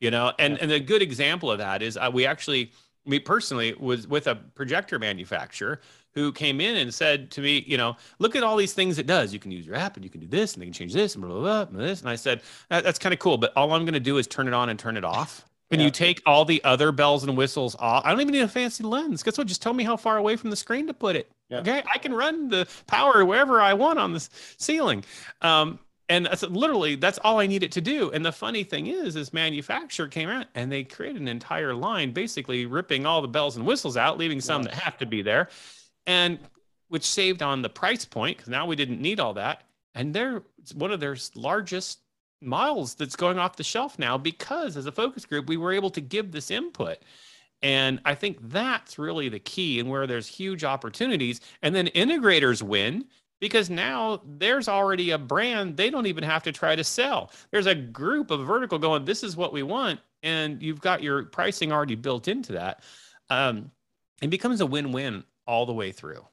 you 0.00 0.10
know 0.10 0.32
and, 0.38 0.58
and 0.58 0.72
a 0.72 0.80
good 0.80 1.02
example 1.02 1.50
of 1.50 1.58
that 1.58 1.82
is 1.82 1.96
uh, 1.96 2.10
we 2.12 2.26
actually 2.26 2.70
me 3.06 3.18
personally 3.18 3.74
was 3.78 4.06
with 4.06 4.26
a 4.26 4.34
projector 4.34 4.98
manufacturer 4.98 5.80
who 6.14 6.32
came 6.32 6.60
in 6.60 6.76
and 6.76 6.94
said 6.94 7.30
to 7.32 7.40
me, 7.40 7.64
you 7.66 7.76
know, 7.76 7.96
look 8.18 8.36
at 8.36 8.42
all 8.42 8.56
these 8.56 8.72
things 8.72 8.98
it 8.98 9.06
does. 9.06 9.32
You 9.32 9.40
can 9.40 9.50
use 9.50 9.66
your 9.66 9.74
app 9.74 9.96
and 9.96 10.04
you 10.04 10.10
can 10.10 10.20
do 10.20 10.26
this 10.26 10.54
and 10.54 10.62
they 10.62 10.66
can 10.66 10.72
change 10.72 10.92
this 10.92 11.14
and 11.14 11.24
blah, 11.24 11.32
blah, 11.32 11.64
blah, 11.64 11.78
and 11.78 11.88
this. 11.88 12.00
And 12.00 12.08
I 12.08 12.14
said, 12.14 12.42
that, 12.70 12.84
that's 12.84 12.98
kind 12.98 13.12
of 13.12 13.18
cool, 13.18 13.36
but 13.36 13.52
all 13.56 13.72
I'm 13.72 13.84
going 13.84 13.94
to 13.94 14.00
do 14.00 14.18
is 14.18 14.26
turn 14.26 14.46
it 14.46 14.54
on 14.54 14.68
and 14.68 14.78
turn 14.78 14.96
it 14.96 15.04
off. 15.04 15.44
When 15.68 15.80
yeah. 15.80 15.86
you 15.86 15.90
take 15.90 16.22
all 16.26 16.44
the 16.44 16.62
other 16.62 16.92
bells 16.92 17.24
and 17.24 17.36
whistles 17.36 17.74
off, 17.78 18.04
I 18.04 18.10
don't 18.10 18.20
even 18.20 18.32
need 18.32 18.40
a 18.40 18.48
fancy 18.48 18.84
lens. 18.84 19.22
Guess 19.22 19.38
what? 19.38 19.46
Just 19.46 19.62
tell 19.62 19.72
me 19.72 19.82
how 19.82 19.96
far 19.96 20.18
away 20.18 20.36
from 20.36 20.50
the 20.50 20.56
screen 20.56 20.86
to 20.86 20.94
put 20.94 21.16
it. 21.16 21.30
Yeah. 21.48 21.60
Okay. 21.60 21.82
I 21.92 21.98
can 21.98 22.12
run 22.12 22.48
the 22.48 22.68
power 22.86 23.24
wherever 23.24 23.60
I 23.60 23.72
want 23.72 23.98
on 23.98 24.12
this 24.12 24.28
ceiling. 24.58 25.04
Um, 25.40 25.78
and 26.10 26.26
that's 26.26 26.42
literally 26.42 26.96
that's 26.96 27.18
all 27.24 27.40
I 27.40 27.46
needed 27.46 27.72
to 27.72 27.80
do. 27.80 28.10
And 28.10 28.24
the 28.24 28.30
funny 28.30 28.62
thing 28.62 28.88
is, 28.88 29.14
this 29.14 29.32
manufacturer 29.32 30.06
came 30.06 30.28
out 30.28 30.46
and 30.54 30.70
they 30.70 30.84
created 30.84 31.22
an 31.22 31.28
entire 31.28 31.72
line, 31.72 32.12
basically 32.12 32.66
ripping 32.66 33.06
all 33.06 33.22
the 33.22 33.28
bells 33.28 33.56
and 33.56 33.64
whistles 33.64 33.96
out, 33.96 34.18
leaving 34.18 34.42
some 34.42 34.64
that 34.64 34.74
have 34.74 34.98
to 34.98 35.06
be 35.06 35.22
there 35.22 35.48
and 36.06 36.38
which 36.88 37.04
saved 37.04 37.42
on 37.42 37.62
the 37.62 37.68
price 37.68 38.04
point 38.04 38.36
because 38.36 38.50
now 38.50 38.66
we 38.66 38.76
didn't 38.76 39.00
need 39.00 39.20
all 39.20 39.34
that. 39.34 39.62
And 39.94 40.14
they're 40.14 40.42
one 40.74 40.92
of 40.92 41.00
their 41.00 41.16
largest 41.34 42.00
models 42.44 42.94
that's 42.94 43.16
going 43.16 43.38
off 43.38 43.56
the 43.56 43.64
shelf 43.64 43.98
now 43.98 44.18
because 44.18 44.76
as 44.76 44.86
a 44.86 44.92
focus 44.92 45.24
group, 45.24 45.48
we 45.48 45.56
were 45.56 45.72
able 45.72 45.90
to 45.90 46.00
give 46.00 46.32
this 46.32 46.50
input. 46.50 46.98
And 47.62 48.00
I 48.04 48.14
think 48.14 48.38
that's 48.50 48.98
really 48.98 49.28
the 49.28 49.38
key 49.38 49.80
and 49.80 49.88
where 49.88 50.06
there's 50.06 50.26
huge 50.26 50.64
opportunities. 50.64 51.40
And 51.62 51.74
then 51.74 51.86
integrators 51.88 52.62
win 52.62 53.06
because 53.40 53.70
now 53.70 54.20
there's 54.24 54.68
already 54.68 55.10
a 55.10 55.18
brand 55.18 55.76
they 55.76 55.90
don't 55.90 56.06
even 56.06 56.24
have 56.24 56.42
to 56.44 56.52
try 56.52 56.76
to 56.76 56.84
sell. 56.84 57.30
There's 57.50 57.66
a 57.66 57.74
group 57.74 58.30
of 58.30 58.46
vertical 58.46 58.78
going, 58.78 59.04
this 59.04 59.22
is 59.22 59.36
what 59.36 59.52
we 59.52 59.62
want. 59.62 60.00
And 60.22 60.62
you've 60.62 60.80
got 60.80 61.02
your 61.02 61.24
pricing 61.24 61.72
already 61.72 61.94
built 61.94 62.28
into 62.28 62.52
that. 62.52 62.82
Um, 63.30 63.70
it 64.22 64.28
becomes 64.28 64.60
a 64.60 64.66
win 64.66 64.92
win 64.92 65.24
all 65.46 65.66
the 65.66 65.72
way 65.72 65.92
through. 65.92 66.24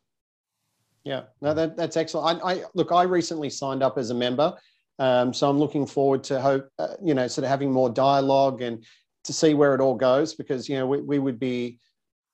Yeah, 1.03 1.23
no, 1.41 1.53
that, 1.53 1.75
that's 1.75 1.97
excellent. 1.97 2.41
I, 2.43 2.53
I 2.53 2.63
look, 2.75 2.91
I 2.91 3.03
recently 3.03 3.49
signed 3.49 3.81
up 3.81 3.97
as 3.97 4.11
a 4.11 4.13
member, 4.13 4.55
um, 5.01 5.33
so 5.33 5.49
I'm 5.49 5.57
looking 5.57 5.87
forward 5.87 6.23
to 6.25 6.39
hope, 6.39 6.69
uh, 6.77 6.93
you 7.03 7.15
know, 7.15 7.27
sort 7.27 7.43
of 7.43 7.49
having 7.49 7.71
more 7.71 7.89
dialogue 7.89 8.61
and 8.61 8.85
to 9.23 9.33
see 9.33 9.55
where 9.55 9.73
it 9.73 9.81
all 9.81 9.95
goes 9.95 10.35
because 10.35 10.69
you 10.69 10.75
know 10.75 10.85
we, 10.85 11.01
we 11.01 11.17
would 11.17 11.39
be 11.39 11.79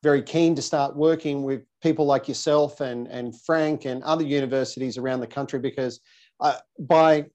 very 0.04 0.22
keen 0.22 0.54
to 0.54 0.62
start 0.62 0.94
working 0.94 1.44
with 1.44 1.62
people 1.82 2.06
like 2.06 2.28
yourself 2.28 2.82
and 2.82 3.08
and 3.08 3.40
Frank 3.42 3.86
and 3.86 4.04
other 4.04 4.26
universities 4.26 4.98
around 4.98 5.22
the 5.22 5.28
country 5.28 5.60
because 5.60 6.02
uh, 6.42 6.56
by 6.78 7.26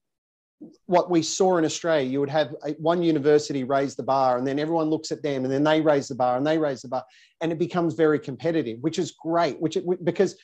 what 0.85 1.09
we 1.09 1.23
saw 1.23 1.57
in 1.57 1.65
Australia, 1.65 2.07
you 2.07 2.19
would 2.19 2.29
have 2.29 2.53
a, 2.63 2.73
one 2.73 3.01
university 3.01 3.63
raise 3.63 3.95
the 3.95 4.03
bar, 4.03 4.37
and 4.37 4.45
then 4.45 4.59
everyone 4.59 4.89
looks 4.89 5.11
at 5.11 5.23
them, 5.23 5.43
and 5.43 5.51
then 5.51 5.63
they 5.63 5.81
raise 5.81 6.07
the 6.07 6.15
bar, 6.15 6.37
and 6.37 6.45
they 6.45 6.59
raise 6.59 6.83
the 6.83 6.87
bar, 6.87 7.03
and 7.41 7.51
it 7.51 7.57
becomes 7.57 7.95
very 7.95 8.19
competitive, 8.19 8.77
which 8.81 8.99
is 8.99 9.11
great. 9.11 9.59
Which 9.59 9.77
it, 9.77 10.05
because 10.05 10.35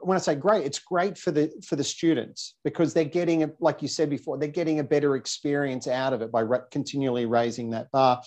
when 0.00 0.16
I 0.16 0.20
say 0.20 0.34
great, 0.34 0.64
it's 0.64 0.78
great 0.78 1.16
for 1.16 1.30
the 1.30 1.50
for 1.64 1.76
the 1.76 1.84
students 1.84 2.54
because 2.64 2.92
they're 2.92 3.04
getting, 3.04 3.44
a, 3.44 3.50
like 3.60 3.82
you 3.82 3.88
said 3.88 4.10
before, 4.10 4.38
they're 4.38 4.48
getting 4.48 4.80
a 4.80 4.84
better 4.84 5.16
experience 5.16 5.86
out 5.86 6.12
of 6.12 6.22
it 6.22 6.32
by 6.32 6.40
re- 6.40 6.58
continually 6.70 7.26
raising 7.26 7.70
that 7.70 7.90
bar. 7.92 8.22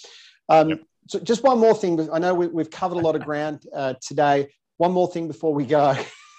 Um, 0.47 0.69
yep. 0.69 0.79
So, 1.07 1.19
just 1.19 1.43
one 1.43 1.59
more 1.59 1.75
thing. 1.75 2.09
I 2.11 2.19
know 2.19 2.33
we, 2.33 2.61
have 2.61 2.69
covered 2.69 2.97
a 2.97 3.01
lot 3.01 3.15
of 3.15 3.23
ground 3.23 3.63
uh, 3.75 3.95
today. 4.01 4.49
One 4.77 4.91
more 4.91 5.11
thing 5.11 5.27
before 5.27 5.53
we 5.53 5.65
go. 5.65 5.95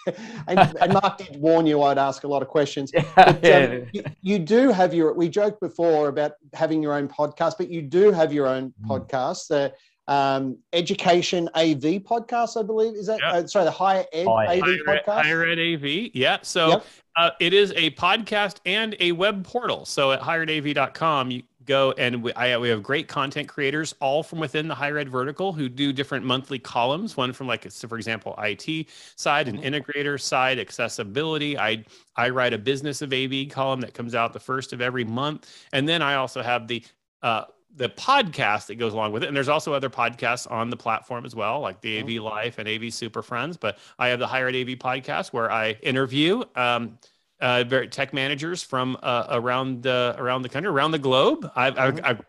and, 0.48 0.58
and, 0.80 0.92
Mark 0.92 1.18
did 1.18 1.36
warn 1.36 1.66
you 1.66 1.82
I'd 1.82 1.98
ask 1.98 2.24
a 2.24 2.28
lot 2.28 2.42
of 2.42 2.48
questions. 2.48 2.92
Yeah, 3.00 3.02
but, 3.14 3.28
um, 3.28 3.42
yeah. 3.42 3.78
you, 3.92 4.04
you, 4.22 4.38
do 4.38 4.70
have 4.70 4.94
your, 4.94 5.12
we 5.12 5.28
joked 5.28 5.60
before 5.60 6.08
about 6.08 6.32
having 6.54 6.82
your 6.82 6.94
own 6.94 7.08
podcast, 7.08 7.54
but 7.58 7.68
you 7.68 7.82
do 7.82 8.10
have 8.12 8.32
your 8.32 8.46
own 8.46 8.72
mm. 8.82 8.88
podcast, 8.88 9.48
the 9.48 9.72
um, 10.10 10.58
Education 10.72 11.48
AV 11.54 12.02
podcast, 12.02 12.60
I 12.60 12.66
believe. 12.66 12.94
Is 12.94 13.06
that, 13.06 13.22
uh, 13.22 13.46
sorry, 13.46 13.64
the 13.64 13.70
Higher 13.70 14.04
Ed 14.12 14.26
Higher, 14.26 14.62
AV 14.62 14.64
podcast? 14.86 15.22
Higher 15.22 15.46
Ed 15.46 15.58
AV, 15.58 16.10
yeah. 16.12 16.38
So 16.42 16.68
yep. 16.68 16.86
uh, 17.16 17.30
it 17.40 17.54
is 17.54 17.72
a 17.76 17.92
podcast 17.92 18.56
and 18.66 18.96
a 18.98 19.12
web 19.12 19.44
portal. 19.44 19.86
So 19.86 20.10
at 20.10 20.20
higheredav.com, 20.20 21.30
you, 21.30 21.42
go 21.64 21.92
and 21.92 22.22
we, 22.22 22.32
I, 22.32 22.58
we 22.58 22.68
have 22.70 22.82
great 22.82 23.06
content 23.06 23.46
creators 23.46 23.94
all 24.00 24.24
from 24.24 24.40
within 24.40 24.66
the 24.66 24.74
higher 24.74 24.98
ed 24.98 25.08
vertical 25.08 25.52
who 25.52 25.68
do 25.68 25.92
different 25.92 26.24
monthly 26.24 26.58
columns 26.58 27.16
one 27.16 27.32
from 27.34 27.46
like 27.46 27.70
so 27.70 27.86
for 27.86 27.96
example 27.96 28.34
it 28.38 28.88
side 29.16 29.46
and 29.46 29.58
mm-hmm. 29.58 29.74
integrator 29.74 30.20
side 30.20 30.58
accessibility 30.58 31.58
i 31.58 31.84
i 32.16 32.30
write 32.30 32.54
a 32.54 32.58
business 32.58 33.02
of 33.02 33.12
av 33.12 33.32
column 33.50 33.80
that 33.80 33.92
comes 33.92 34.14
out 34.14 34.32
the 34.32 34.40
first 34.40 34.72
of 34.72 34.80
every 34.80 35.04
month 35.04 35.66
and 35.72 35.86
then 35.86 36.00
i 36.00 36.14
also 36.14 36.42
have 36.42 36.66
the 36.66 36.82
uh, 37.22 37.44
the 37.76 37.88
podcast 37.88 38.66
that 38.66 38.76
goes 38.76 38.92
along 38.92 39.12
with 39.12 39.22
it. 39.22 39.26
And 39.26 39.36
there's 39.36 39.48
also 39.48 39.72
other 39.72 39.90
podcasts 39.90 40.50
on 40.50 40.70
the 40.70 40.76
platform 40.76 41.24
as 41.24 41.34
well, 41.34 41.60
like 41.60 41.80
the. 41.80 42.00
AV 42.00 42.22
Life 42.22 42.58
and 42.58 42.68
AV 42.68 42.92
Super 42.92 43.22
Friends. 43.22 43.56
But 43.56 43.78
I 43.98 44.08
have 44.08 44.18
the 44.18 44.26
Higher 44.26 44.48
Ed 44.48 44.56
AV 44.56 44.68
podcast 44.78 45.32
where 45.32 45.50
I 45.50 45.72
interview 45.82 46.42
um, 46.56 46.98
uh, 47.40 47.64
tech 47.64 48.12
managers 48.12 48.62
from 48.62 48.96
uh, 49.02 49.26
around 49.30 49.82
the 49.82 50.14
around 50.18 50.42
the 50.42 50.48
country, 50.48 50.70
around 50.70 50.92
the 50.92 50.98
globe. 50.98 51.50
I've, 51.56 51.78
I've. 51.78 52.04
I've, 52.04 52.20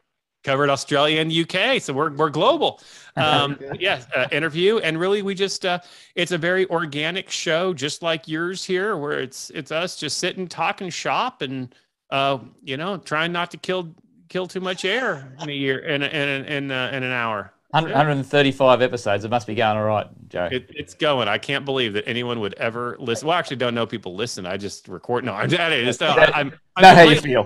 covered 0.44 0.72
Australia 0.72 1.22
and 1.22 1.32
UK, 1.32 1.80
so 1.80 1.94
we're 1.94 2.12
we're 2.14 2.30
global. 2.30 2.82
Um, 3.18 3.60
yes, 3.78 4.08
uh, 4.16 4.28
interview, 4.32 4.78
and 4.78 4.98
really 4.98 5.22
we 5.22 5.36
just 5.36 5.66
uh, 5.66 5.80
it's 6.16 6.32
a 6.32 6.38
very 6.38 6.66
organic 6.70 7.30
show, 7.30 7.74
just 7.74 8.02
like 8.02 8.26
yours 8.26 8.64
here, 8.64 8.96
where 8.96 9.20
it's 9.20 9.50
it's 9.50 9.70
us 9.70 9.98
just 9.98 10.18
sitting, 10.18 10.48
talking 10.48 10.90
shop, 10.90 11.42
and 11.42 11.76
uh, 12.10 12.40
you 12.64 12.78
know, 12.78 12.96
trying 12.96 13.34
not 13.34 13.52
to 13.52 13.58
kill 13.58 13.94
kill 14.32 14.48
too 14.48 14.62
much 14.62 14.86
air 14.86 15.34
in 15.42 15.50
a 15.50 15.54
year 15.54 15.80
in 15.80 16.02
in 16.02 16.30
in, 16.30 16.46
in, 16.46 16.72
uh, 16.72 16.90
in 16.94 17.04
an 17.04 17.12
hour. 17.12 17.54
135 17.72 18.82
episodes. 18.82 19.24
It 19.24 19.32
must 19.32 19.48
be 19.48 19.56
going 19.56 19.78
all 19.78 19.86
right, 19.86 20.08
Joe. 20.28 20.50
It, 20.52 20.70
it's 20.72 20.94
going. 20.94 21.30
I 21.30 21.38
can't 21.38 21.64
believe 21.64 21.94
that 21.94 22.06
anyone 22.06 22.42
would 22.42 22.54
ever 22.56 22.98
listen. 23.00 23.30
Well, 23.30 23.38
I 23.38 23.40
actually 23.40 23.58
don't 23.58 23.74
know 23.74 23.86
people 23.86 24.14
listen. 24.14 24.46
I 24.46 24.58
just 24.58 24.90
record. 24.90 25.24
No, 25.24 25.34
I'm, 25.34 25.50
just, 25.50 26.04
uh, 26.04 26.30
I'm, 26.34 26.52
I'm 26.76 26.82
not 26.82 26.98
how 26.98 27.04
you 27.04 27.16
feel. 27.22 27.46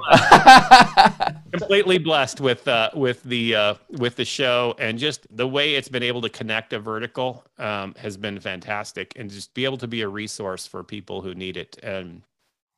completely 1.52 2.00
blessed 2.00 2.42
with 2.42 2.68
uh, 2.68 2.90
with 2.96 3.22
the 3.22 3.54
uh, 3.54 3.74
with 3.92 4.16
the 4.16 4.26
show 4.26 4.76
and 4.80 4.98
just 4.98 5.28
the 5.36 5.48
way 5.48 5.76
it's 5.76 5.90
been 5.90 6.04
able 6.04 6.22
to 6.22 6.30
connect 6.30 6.74
a 6.74 6.80
vertical 6.80 7.46
um, 7.60 7.94
has 7.96 8.18
been 8.18 8.40
fantastic, 8.40 9.14
and 9.18 9.30
just 9.30 9.54
be 9.54 9.64
able 9.64 9.78
to 9.78 9.88
be 9.88 10.02
a 10.02 10.08
resource 10.08 10.66
for 10.66 10.84
people 10.84 11.22
who 11.22 11.36
need 11.36 11.56
it, 11.56 11.78
and 11.84 12.24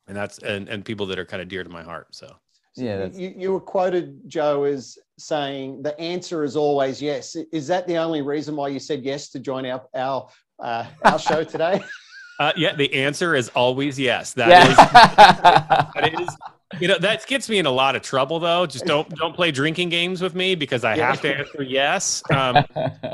and 0.06 0.14
that's 0.14 0.36
and 0.38 0.68
and 0.68 0.84
people 0.84 1.06
that 1.06 1.18
are 1.18 1.24
kind 1.24 1.40
of 1.40 1.48
dear 1.48 1.64
to 1.64 1.70
my 1.70 1.82
heart. 1.82 2.08
So 2.10 2.36
yeah, 2.80 3.08
you, 3.12 3.34
you 3.36 3.52
were 3.52 3.60
quoted, 3.60 4.20
Joe, 4.28 4.64
as 4.64 4.98
saying 5.18 5.82
the 5.82 5.98
answer 6.00 6.44
is 6.44 6.56
always 6.56 7.00
yes. 7.02 7.36
Is 7.52 7.66
that 7.68 7.86
the 7.86 7.96
only 7.96 8.22
reason 8.22 8.56
why 8.56 8.68
you 8.68 8.78
said 8.78 9.04
yes 9.04 9.28
to 9.30 9.40
join 9.40 9.66
our 9.66 9.82
our 9.94 10.28
uh, 10.58 10.86
our 11.04 11.18
show 11.18 11.44
today? 11.44 11.82
Uh, 12.40 12.52
yeah, 12.56 12.72
the 12.72 12.94
answer 12.94 13.34
is 13.34 13.48
always 13.48 13.98
yes. 13.98 14.32
That 14.34 14.48
yeah. 14.48 14.70
is, 14.70 14.76
that 14.76 16.20
is, 16.20 16.36
you 16.80 16.86
know, 16.86 16.96
that 16.98 17.26
gets 17.26 17.48
me 17.48 17.58
in 17.58 17.66
a 17.66 17.70
lot 17.70 17.96
of 17.96 18.02
trouble 18.02 18.38
though. 18.38 18.64
Just 18.64 18.84
don't 18.84 19.08
don't 19.16 19.34
play 19.34 19.50
drinking 19.50 19.88
games 19.88 20.22
with 20.22 20.36
me 20.36 20.54
because 20.54 20.84
I 20.84 20.96
have 20.98 21.20
to 21.22 21.36
answer 21.36 21.64
yes. 21.64 22.22
Um, 22.30 22.64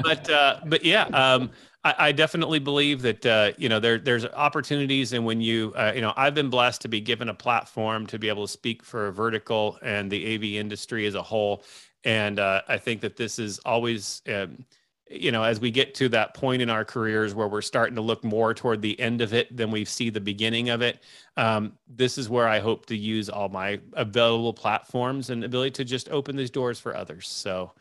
but 0.02 0.28
uh, 0.28 0.60
but 0.66 0.84
yeah, 0.84 1.04
um, 1.04 1.50
I, 1.84 1.94
I 1.98 2.12
definitely 2.12 2.58
believe 2.58 3.02
that 3.02 3.26
uh, 3.26 3.52
you 3.58 3.68
know 3.68 3.78
there 3.78 3.98
there's 3.98 4.24
opportunities, 4.26 5.12
and 5.12 5.24
when 5.24 5.40
you 5.40 5.72
uh, 5.76 5.92
you 5.94 6.00
know 6.00 6.12
I've 6.16 6.34
been 6.34 6.50
blessed 6.50 6.80
to 6.82 6.88
be 6.88 7.00
given 7.00 7.28
a 7.28 7.34
platform 7.34 8.06
to 8.08 8.18
be 8.18 8.28
able 8.28 8.46
to 8.46 8.52
speak 8.52 8.82
for 8.82 9.08
a 9.08 9.12
vertical 9.12 9.78
and 9.82 10.10
the 10.10 10.34
AV 10.34 10.44
industry 10.60 11.06
as 11.06 11.14
a 11.14 11.22
whole, 11.22 11.62
and 12.04 12.40
uh, 12.40 12.62
I 12.68 12.78
think 12.78 13.00
that 13.02 13.16
this 13.16 13.38
is 13.38 13.58
always. 13.60 14.22
Um, 14.28 14.64
you 15.10 15.30
know, 15.30 15.42
as 15.42 15.60
we 15.60 15.70
get 15.70 15.94
to 15.96 16.08
that 16.08 16.32
point 16.32 16.62
in 16.62 16.70
our 16.70 16.84
careers 16.84 17.34
where 17.34 17.46
we're 17.46 17.60
starting 17.60 17.94
to 17.94 18.00
look 18.00 18.24
more 18.24 18.54
toward 18.54 18.80
the 18.80 18.98
end 18.98 19.20
of 19.20 19.34
it 19.34 19.54
than 19.54 19.70
we 19.70 19.84
see 19.84 20.08
the 20.08 20.20
beginning 20.20 20.70
of 20.70 20.80
it, 20.80 21.02
um, 21.36 21.74
this 21.86 22.16
is 22.16 22.30
where 22.30 22.48
I 22.48 22.58
hope 22.58 22.86
to 22.86 22.96
use 22.96 23.28
all 23.28 23.50
my 23.50 23.78
available 23.92 24.54
platforms 24.54 25.28
and 25.28 25.44
ability 25.44 25.72
to 25.72 25.84
just 25.84 26.08
open 26.08 26.36
these 26.36 26.50
doors 26.50 26.80
for 26.80 26.96
others. 26.96 27.28
So, 27.28 27.72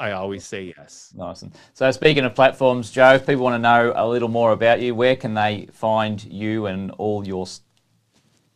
I 0.00 0.12
always 0.12 0.44
say 0.44 0.72
yes. 0.76 1.12
Nice. 1.14 1.44
So, 1.74 1.90
speaking 1.90 2.24
of 2.24 2.34
platforms, 2.34 2.90
Joe, 2.90 3.14
if 3.14 3.26
people 3.26 3.44
want 3.44 3.54
to 3.54 3.58
know 3.58 3.92
a 3.94 4.08
little 4.08 4.30
more 4.30 4.52
about 4.52 4.80
you, 4.80 4.94
where 4.94 5.14
can 5.14 5.34
they 5.34 5.68
find 5.72 6.24
you 6.24 6.66
and 6.66 6.90
all 6.92 7.26
your 7.26 7.46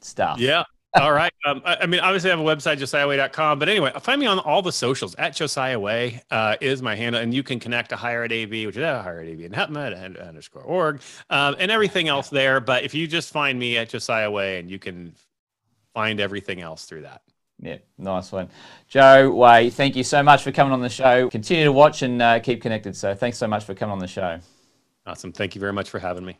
stuff? 0.00 0.38
Yeah. 0.38 0.64
all 0.94 1.12
right. 1.12 1.30
Um, 1.46 1.60
I, 1.66 1.76
I, 1.82 1.86
mean, 1.86 2.00
obviously, 2.00 2.30
I 2.30 2.36
have 2.36 2.40
a 2.40 2.48
website, 2.48 2.78
josiahway.com. 2.78 3.58
But 3.58 3.68
anyway, 3.68 3.92
find 4.00 4.18
me 4.18 4.26
on 4.26 4.38
all 4.38 4.62
the 4.62 4.72
socials. 4.72 5.14
At 5.16 5.36
Josiah 5.36 5.78
Way 5.78 6.22
uh, 6.30 6.56
is 6.62 6.80
my 6.80 6.94
handle. 6.94 7.20
And 7.20 7.34
you 7.34 7.42
can 7.42 7.60
connect 7.60 7.90
to 7.90 7.96
Higher 7.96 8.22
Ed 8.22 8.32
AV, 8.32 8.48
which 8.48 8.78
is 8.78 8.78
at 8.78 9.02
Higher 9.02 9.20
Ed 9.20 9.30
AV 9.30 9.40
and 9.40 9.54
HETMA 9.54 10.26
underscore 10.26 10.62
org, 10.62 11.02
um, 11.28 11.54
and 11.58 11.70
everything 11.70 12.08
else 12.08 12.30
there. 12.30 12.60
But 12.60 12.84
if 12.84 12.94
you 12.94 13.06
just 13.06 13.30
find 13.30 13.58
me 13.58 13.76
at 13.76 13.90
Josiah 13.90 14.30
Way, 14.30 14.58
and 14.58 14.70
you 14.70 14.78
can 14.78 15.14
find 15.92 16.18
everything 16.18 16.62
else 16.62 16.86
through 16.86 17.02
that. 17.02 17.20
Yeah, 17.64 17.78
nice 17.96 18.30
one. 18.30 18.50
Joe 18.88 19.30
Way, 19.30 19.70
thank 19.70 19.96
you 19.96 20.04
so 20.04 20.22
much 20.22 20.42
for 20.42 20.52
coming 20.52 20.72
on 20.72 20.82
the 20.82 20.88
show. 20.90 21.30
Continue 21.30 21.64
to 21.64 21.72
watch 21.72 22.02
and 22.02 22.20
uh, 22.20 22.38
keep 22.40 22.60
connected. 22.60 22.94
So 22.94 23.14
thanks 23.14 23.38
so 23.38 23.46
much 23.46 23.64
for 23.64 23.74
coming 23.74 23.94
on 23.94 23.98
the 23.98 24.06
show. 24.06 24.38
Awesome. 25.06 25.32
Thank 25.32 25.54
you 25.54 25.60
very 25.60 25.72
much 25.72 25.88
for 25.88 25.98
having 25.98 26.26
me. 26.26 26.36